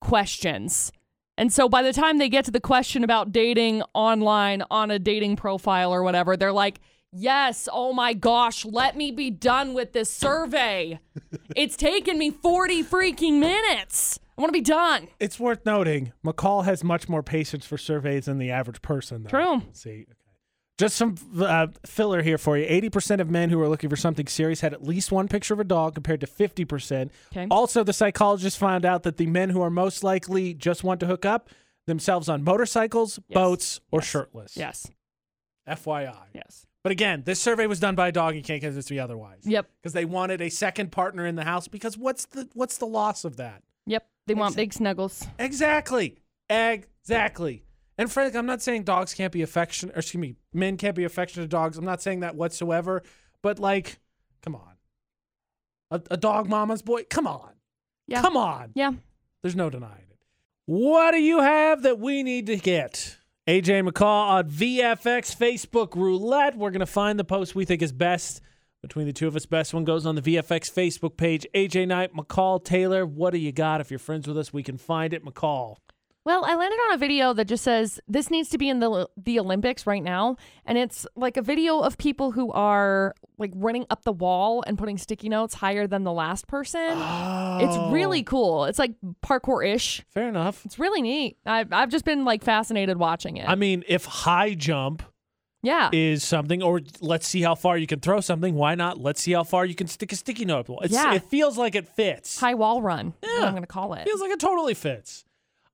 questions. 0.00 0.90
And 1.36 1.52
so 1.52 1.68
by 1.68 1.82
the 1.82 1.92
time 1.92 2.16
they 2.16 2.30
get 2.30 2.46
to 2.46 2.50
the 2.50 2.60
question 2.60 3.04
about 3.04 3.30
dating 3.30 3.82
online 3.92 4.62
on 4.70 4.90
a 4.90 4.98
dating 4.98 5.36
profile 5.36 5.92
or 5.92 6.02
whatever, 6.02 6.34
they're 6.34 6.50
like, 6.50 6.80
Yes, 7.12 7.68
oh 7.70 7.92
my 7.92 8.14
gosh, 8.14 8.64
let 8.64 8.96
me 8.96 9.10
be 9.12 9.30
done 9.30 9.74
with 9.74 9.92
this 9.92 10.10
survey. 10.10 10.98
it's 11.54 11.76
taken 11.76 12.16
me 12.16 12.30
40 12.30 12.82
freaking 12.82 13.38
minutes. 13.38 14.18
I 14.36 14.40
want 14.40 14.48
to 14.52 14.58
be 14.58 14.64
done. 14.64 15.08
It's 15.20 15.38
worth 15.38 15.64
noting 15.64 16.12
McCall 16.24 16.64
has 16.64 16.82
much 16.82 17.08
more 17.08 17.22
patience 17.22 17.64
for 17.64 17.78
surveys 17.78 18.24
than 18.24 18.38
the 18.38 18.50
average 18.50 18.82
person. 18.82 19.22
Though. 19.22 19.30
True. 19.30 19.62
See, 19.72 19.90
okay. 20.08 20.12
just 20.78 20.96
some 20.96 21.14
uh, 21.40 21.68
filler 21.86 22.20
here 22.22 22.36
for 22.38 22.58
you. 22.58 22.64
Eighty 22.68 22.90
percent 22.90 23.20
of 23.20 23.30
men 23.30 23.50
who 23.50 23.60
are 23.60 23.68
looking 23.68 23.88
for 23.90 23.96
something 23.96 24.26
serious 24.26 24.60
had 24.60 24.72
at 24.72 24.82
least 24.82 25.12
one 25.12 25.28
picture 25.28 25.54
of 25.54 25.60
a 25.60 25.64
dog, 25.64 25.94
compared 25.94 26.20
to 26.20 26.26
fifty 26.26 26.64
percent. 26.64 27.12
Okay. 27.32 27.46
Also, 27.50 27.84
the 27.84 27.92
psychologist 27.92 28.58
found 28.58 28.84
out 28.84 29.04
that 29.04 29.16
the 29.18 29.26
men 29.26 29.50
who 29.50 29.60
are 29.62 29.70
most 29.70 30.02
likely 30.02 30.52
just 30.52 30.82
want 30.82 30.98
to 31.00 31.06
hook 31.06 31.24
up 31.24 31.48
themselves 31.86 32.28
on 32.28 32.42
motorcycles, 32.42 33.20
Yes. 33.28 33.34
boats, 33.34 33.80
or 33.92 34.00
Yes. 34.00 34.08
shirtless. 34.08 34.56
Yes. 34.56 34.86
FYI. 35.68 36.26
Yes. 36.34 36.66
But 36.82 36.92
again, 36.92 37.22
this 37.24 37.40
survey 37.40 37.66
was 37.66 37.80
done 37.80 37.94
by 37.94 38.08
a 38.08 38.12
dog. 38.12 38.34
You 38.34 38.42
can't 38.42 38.60
convince 38.60 38.90
me 38.90 38.98
otherwise. 38.98 39.42
Yep. 39.44 39.70
Because 39.80 39.94
they 39.94 40.04
wanted 40.04 40.40
a 40.42 40.50
second 40.50 40.92
partner 40.92 41.24
in 41.26 41.34
the 41.36 41.44
house. 41.44 41.68
Because 41.68 41.96
what's 41.96 42.26
the 42.26 42.48
what's 42.52 42.76
the 42.78 42.86
loss 42.86 43.24
of 43.24 43.36
that? 43.36 43.62
Yep. 43.86 44.06
They 44.26 44.34
want 44.34 44.52
Exact- 44.52 44.56
big 44.56 44.72
snuggles. 44.72 45.26
Exactly. 45.38 46.16
Exactly. 46.48 47.64
And 47.96 48.10
Frank, 48.10 48.34
I'm 48.34 48.46
not 48.46 48.60
saying 48.62 48.82
dogs 48.84 49.14
can't 49.14 49.32
be 49.32 49.42
affectionate, 49.42 49.94
or 49.94 50.00
excuse 50.00 50.20
me, 50.20 50.34
men 50.52 50.76
can't 50.76 50.96
be 50.96 51.04
affectionate 51.04 51.44
to 51.44 51.48
dogs. 51.48 51.78
I'm 51.78 51.84
not 51.84 52.02
saying 52.02 52.20
that 52.20 52.34
whatsoever. 52.34 53.02
But 53.42 53.58
like, 53.58 53.98
come 54.42 54.54
on. 54.56 54.72
A, 55.90 56.00
a 56.10 56.16
dog 56.16 56.48
mama's 56.48 56.82
boy? 56.82 57.04
Come 57.08 57.26
on. 57.26 57.50
Yeah. 58.08 58.20
Come 58.20 58.36
on. 58.36 58.72
Yeah. 58.74 58.92
There's 59.42 59.54
no 59.54 59.70
denying 59.70 60.06
it. 60.10 60.18
What 60.66 61.12
do 61.12 61.18
you 61.20 61.40
have 61.40 61.82
that 61.82 61.98
we 62.00 62.22
need 62.22 62.46
to 62.46 62.56
get? 62.56 63.18
AJ 63.46 63.86
McCall 63.86 64.28
on 64.30 64.50
VFX 64.50 65.36
Facebook 65.36 65.94
Roulette. 65.94 66.56
We're 66.56 66.70
going 66.70 66.80
to 66.80 66.86
find 66.86 67.18
the 67.18 67.24
post 67.24 67.54
we 67.54 67.66
think 67.66 67.82
is 67.82 67.92
best 67.92 68.40
between 68.84 69.06
the 69.06 69.12
two 69.12 69.26
of 69.26 69.34
us. 69.34 69.46
Best 69.46 69.72
one 69.72 69.84
goes 69.84 70.04
on 70.04 70.14
the 70.14 70.22
VFX 70.22 70.70
Facebook 70.72 71.16
page. 71.16 71.46
AJ 71.54 71.88
Knight, 71.88 72.14
McCall 72.14 72.62
Taylor. 72.62 73.06
What 73.06 73.32
do 73.32 73.38
you 73.38 73.50
got? 73.50 73.80
If 73.80 73.90
you're 73.90 73.98
friends 73.98 74.28
with 74.28 74.36
us, 74.36 74.52
we 74.52 74.62
can 74.62 74.76
find 74.76 75.14
it. 75.14 75.24
McCall. 75.24 75.76
Well, 76.24 76.42
I 76.46 76.54
landed 76.54 76.76
on 76.88 76.94
a 76.94 76.96
video 76.96 77.34
that 77.34 77.46
just 77.46 77.62
says 77.64 78.00
this 78.08 78.30
needs 78.30 78.48
to 78.50 78.58
be 78.58 78.70
in 78.70 78.80
the 78.80 79.08
the 79.16 79.38
Olympics 79.38 79.86
right 79.86 80.02
now, 80.02 80.36
and 80.64 80.78
it's 80.78 81.06
like 81.14 81.36
a 81.36 81.42
video 81.42 81.80
of 81.80 81.98
people 81.98 82.32
who 82.32 82.50
are 82.52 83.14
like 83.36 83.52
running 83.54 83.84
up 83.90 84.04
the 84.04 84.12
wall 84.12 84.64
and 84.66 84.78
putting 84.78 84.96
sticky 84.96 85.28
notes 85.28 85.52
higher 85.52 85.86
than 85.86 86.04
the 86.04 86.12
last 86.12 86.46
person. 86.46 86.80
It's 86.80 87.76
oh. 87.76 87.90
really 87.90 88.22
cool. 88.22 88.64
It's 88.64 88.78
like 88.78 88.94
parkour 89.22 89.66
ish. 89.66 90.02
fair 90.08 90.28
enough. 90.28 90.64
It's 90.64 90.78
really 90.78 91.02
neat. 91.02 91.36
I've 91.44 91.70
I've 91.72 91.90
just 91.90 92.06
been 92.06 92.24
like 92.24 92.42
fascinated 92.42 92.96
watching 92.96 93.36
it. 93.36 93.46
I 93.46 93.54
mean, 93.54 93.84
if 93.86 94.06
high 94.06 94.54
jump 94.54 95.02
yeah. 95.64 95.90
is 95.92 96.22
something, 96.22 96.62
or 96.62 96.80
let's 97.00 97.26
see 97.26 97.42
how 97.42 97.54
far 97.54 97.76
you 97.76 97.86
can 97.86 98.00
throw 98.00 98.20
something, 98.20 98.54
why 98.54 98.74
not? 98.74 98.98
Let's 99.00 99.20
see 99.20 99.32
how 99.32 99.42
far 99.44 99.64
you 99.64 99.74
can 99.74 99.86
stick 99.88 100.12
a 100.12 100.16
sticky 100.16 100.44
note. 100.44 100.66
It's, 100.82 100.92
Yeah. 100.92 101.14
It 101.14 101.24
feels 101.24 101.58
like 101.58 101.74
it 101.74 101.88
fits. 101.88 102.38
High 102.38 102.54
wall 102.54 102.82
run. 102.82 103.14
Yeah. 103.22 103.46
I'm 103.46 103.54
gonna 103.54 103.66
call 103.66 103.94
it. 103.94 104.04
Feels 104.04 104.20
like 104.20 104.30
it 104.30 104.40
totally 104.40 104.74
fits. 104.74 105.24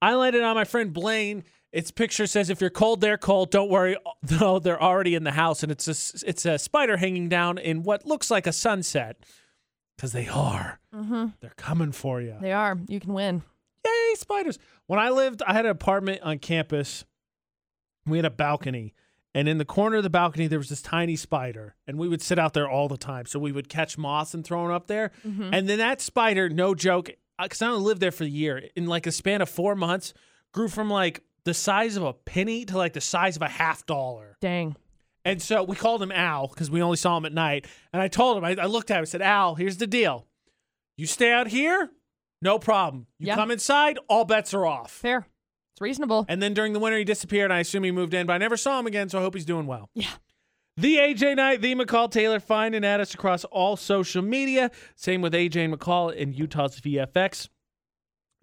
I 0.00 0.14
landed 0.14 0.42
on 0.42 0.54
my 0.54 0.64
friend 0.64 0.92
Blaine. 0.92 1.44
Its 1.72 1.90
picture 1.90 2.26
says, 2.26 2.50
"If 2.50 2.60
you're 2.60 2.70
cold, 2.70 3.00
they're 3.00 3.18
cold. 3.18 3.50
Don't 3.50 3.70
worry, 3.70 3.96
no, 4.40 4.58
they're 4.58 4.82
already 4.82 5.14
in 5.14 5.24
the 5.24 5.32
house." 5.32 5.62
And 5.62 5.70
it's 5.70 5.86
a 5.86 6.26
it's 6.28 6.44
a 6.44 6.58
spider 6.58 6.96
hanging 6.96 7.28
down 7.28 7.58
in 7.58 7.82
what 7.82 8.06
looks 8.06 8.30
like 8.30 8.46
a 8.46 8.52
sunset, 8.52 9.16
because 9.96 10.12
they 10.12 10.26
are. 10.26 10.80
mm-hmm. 10.94 11.26
They're 11.40 11.52
coming 11.56 11.92
for 11.92 12.20
you. 12.20 12.36
They 12.40 12.52
are. 12.52 12.76
You 12.88 12.98
can 12.98 13.12
win. 13.12 13.42
Yay, 13.84 14.14
spiders! 14.16 14.58
When 14.88 14.98
I 14.98 15.10
lived, 15.10 15.42
I 15.46 15.52
had 15.52 15.64
an 15.64 15.70
apartment 15.70 16.22
on 16.22 16.38
campus. 16.38 17.04
We 18.04 18.18
had 18.18 18.24
a 18.24 18.30
balcony, 18.30 18.94
and 19.34 19.48
in 19.48 19.58
the 19.58 19.64
corner 19.64 19.96
of 19.98 20.02
the 20.02 20.10
balcony 20.10 20.46
there 20.46 20.58
was 20.58 20.68
this 20.68 20.82
tiny 20.82 21.16
spider, 21.16 21.74
and 21.86 21.98
we 21.98 22.08
would 22.08 22.22
sit 22.22 22.38
out 22.38 22.52
there 22.54 22.68
all 22.68 22.88
the 22.88 22.96
time. 22.96 23.26
So 23.26 23.38
we 23.38 23.52
would 23.52 23.68
catch 23.68 23.96
moths 23.98 24.34
and 24.34 24.44
throw 24.44 24.62
them 24.64 24.72
up 24.74 24.86
there, 24.86 25.12
Mhm. 25.26 25.50
and 25.52 25.68
then 25.68 25.78
that 25.78 26.00
spider, 26.00 26.48
no 26.48 26.74
joke, 26.74 27.10
because 27.40 27.62
I 27.62 27.68
only 27.68 27.82
lived 27.84 28.00
there 28.00 28.10
for 28.12 28.24
a 28.24 28.28
year, 28.28 28.62
in 28.76 28.86
like 28.86 29.06
a 29.06 29.12
span 29.12 29.40
of 29.42 29.48
four 29.48 29.74
months, 29.74 30.12
grew 30.52 30.68
from 30.68 30.90
like 30.90 31.22
the 31.44 31.54
size 31.54 31.96
of 31.96 32.02
a 32.02 32.12
penny 32.12 32.64
to 32.66 32.76
like 32.76 32.92
the 32.92 33.00
size 33.00 33.36
of 33.36 33.42
a 33.42 33.48
half 33.48 33.86
dollar. 33.86 34.36
Dang. 34.40 34.76
And 35.24 35.40
so 35.40 35.62
we 35.62 35.76
called 35.76 36.02
him 36.02 36.12
Al 36.12 36.48
because 36.48 36.70
we 36.70 36.82
only 36.82 36.96
saw 36.96 37.16
him 37.16 37.24
at 37.26 37.32
night. 37.32 37.66
And 37.92 38.00
I 38.02 38.08
told 38.08 38.38
him, 38.38 38.44
I, 38.44 38.56
I 38.62 38.66
looked 38.66 38.90
at 38.90 38.96
him, 38.98 39.02
I 39.02 39.04
said, 39.04 39.22
Al, 39.22 39.54
here's 39.54 39.76
the 39.78 39.86
deal. 39.86 40.26
You 40.96 41.06
stay 41.06 41.30
out 41.32 41.48
here, 41.48 41.90
no 42.42 42.58
problem. 42.58 43.06
You 43.18 43.28
Yeah. 43.28 43.36
come 43.36 43.50
inside, 43.50 43.98
all 44.08 44.24
bets 44.24 44.52
are 44.54 44.66
off. 44.66 44.90
Fair. 44.90 45.26
It's 45.80 45.82
reasonable. 45.82 46.26
And 46.28 46.42
then 46.42 46.52
during 46.52 46.74
the 46.74 46.78
winter, 46.78 46.98
he 46.98 47.04
disappeared. 47.04 47.46
And 47.46 47.54
I 47.54 47.60
assume 47.60 47.84
he 47.84 47.90
moved 47.90 48.12
in, 48.12 48.26
but 48.26 48.34
I 48.34 48.38
never 48.38 48.58
saw 48.58 48.78
him 48.78 48.86
again. 48.86 49.08
So 49.08 49.18
I 49.18 49.22
hope 49.22 49.34
he's 49.34 49.46
doing 49.46 49.66
well. 49.66 49.88
Yeah. 49.94 50.10
The 50.76 50.96
AJ 50.96 51.36
Knight, 51.36 51.62
the 51.62 51.74
McCall 51.74 52.10
Taylor, 52.10 52.38
find 52.38 52.74
and 52.74 52.84
add 52.84 53.00
us 53.00 53.14
across 53.14 53.44
all 53.44 53.76
social 53.76 54.22
media. 54.22 54.70
Same 54.94 55.22
with 55.22 55.32
AJ 55.32 55.64
and 55.64 55.74
McCall 55.74 56.14
in 56.14 56.32
Utah's 56.32 56.80
VFX. 56.80 57.48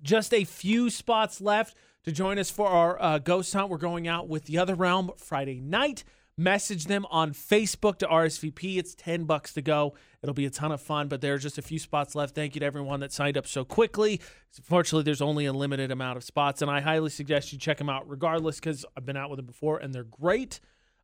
Just 0.02 0.34
a 0.34 0.44
few 0.44 0.90
spots 0.90 1.40
left 1.42 1.78
to 2.04 2.12
join 2.12 2.38
us 2.40 2.50
for 2.50 2.68
our 2.68 3.02
uh, 3.02 3.18
ghost 3.20 3.54
hunt. 3.54 3.70
We're 3.70 3.78
going 3.78 4.08
out 4.08 4.28
with 4.28 4.46
the 4.46 4.58
other 4.58 4.76
realm 4.76 5.12
Friday 5.18 5.62
night. 5.62 6.04
Message 6.40 6.86
them 6.86 7.06
on 7.10 7.32
Facebook 7.32 7.98
to 7.98 8.08
RSVP. 8.08 8.78
It's 8.78 8.94
10 8.94 9.24
bucks 9.24 9.54
to 9.54 9.62
go. 9.62 9.96
It'll 10.22 10.36
be 10.36 10.46
a 10.46 10.52
ton 10.52 10.72
of 10.72 10.80
fun, 10.80 11.08
but 11.08 11.20
there 11.20 11.34
are 11.34 11.40
just 11.40 11.58
a 11.58 11.64
few 11.64 11.80
spots 11.80 12.14
left. 12.14 12.36
Thank 12.36 12.54
you 12.56 12.60
to 12.60 12.66
everyone 12.66 13.00
that 13.00 13.12
signed 13.12 13.38
up 13.38 13.48
so 13.48 13.66
quickly. 13.66 14.22
Fortunately, 14.62 15.04
there's 15.04 15.22
only 15.22 15.46
a 15.46 15.54
limited 15.54 15.92
amount 15.92 16.18
of 16.18 16.24
spots, 16.24 16.62
and 16.62 16.70
I 16.70 16.80
highly 16.82 17.10
suggest 17.10 17.52
you 17.52 17.58
check 17.58 17.80
them 17.80 17.90
out 17.90 18.08
regardless 18.08 18.60
because 18.60 18.86
I've 18.96 19.06
been 19.06 19.18
out 19.18 19.32
with 19.32 19.38
them 19.38 19.48
before 19.48 19.80
and 19.80 19.96
they're 19.96 20.04
great. 20.04 20.60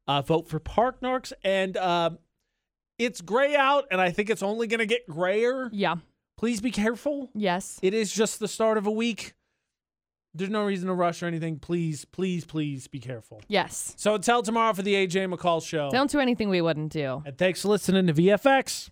Uh, 0.08 0.22
vote 0.22 0.48
for 0.48 0.60
Park 0.60 1.02
Narks, 1.02 1.34
and 1.44 1.78
um, 1.78 2.20
it's 3.00 3.22
gray 3.22 3.56
out, 3.56 3.86
and 3.90 4.00
I 4.00 4.12
think 4.12 4.30
it's 4.30 4.44
only 4.44 4.68
going 4.68 4.82
to 4.82 4.86
get 4.86 5.08
grayer. 5.08 5.70
Yeah. 5.74 5.96
Please 6.38 6.62
be 6.62 6.72
careful. 6.72 7.32
Yes. 7.34 7.80
It 7.82 7.94
is 7.94 8.14
just 8.14 8.40
the 8.40 8.48
start 8.48 8.78
of 8.78 8.86
a 8.86 8.92
week. 8.92 9.34
There's 10.36 10.50
no 10.50 10.66
reason 10.66 10.88
to 10.88 10.94
rush 10.96 11.22
or 11.22 11.28
anything. 11.28 11.60
Please, 11.60 12.06
please, 12.06 12.44
please 12.44 12.88
be 12.88 13.00
careful. 13.00 13.42
Yes. 13.48 13.94
So 13.98 14.16
until 14.16 14.42
tomorrow 14.42 14.74
for 14.74 14.82
the 14.82 14.96
AJ 14.96 15.32
McCall 15.32 15.64
show. 15.64 15.92
Don't 15.92 16.10
do 16.10 16.20
anything 16.20 16.50
we 16.50 16.60
wouldn't 16.60 16.92
do. 16.92 17.22
And 17.24 17.38
thanks 17.38 17.62
for 17.62 17.68
listening 17.68 18.08
to 18.08 18.14
VFX. 18.14 18.82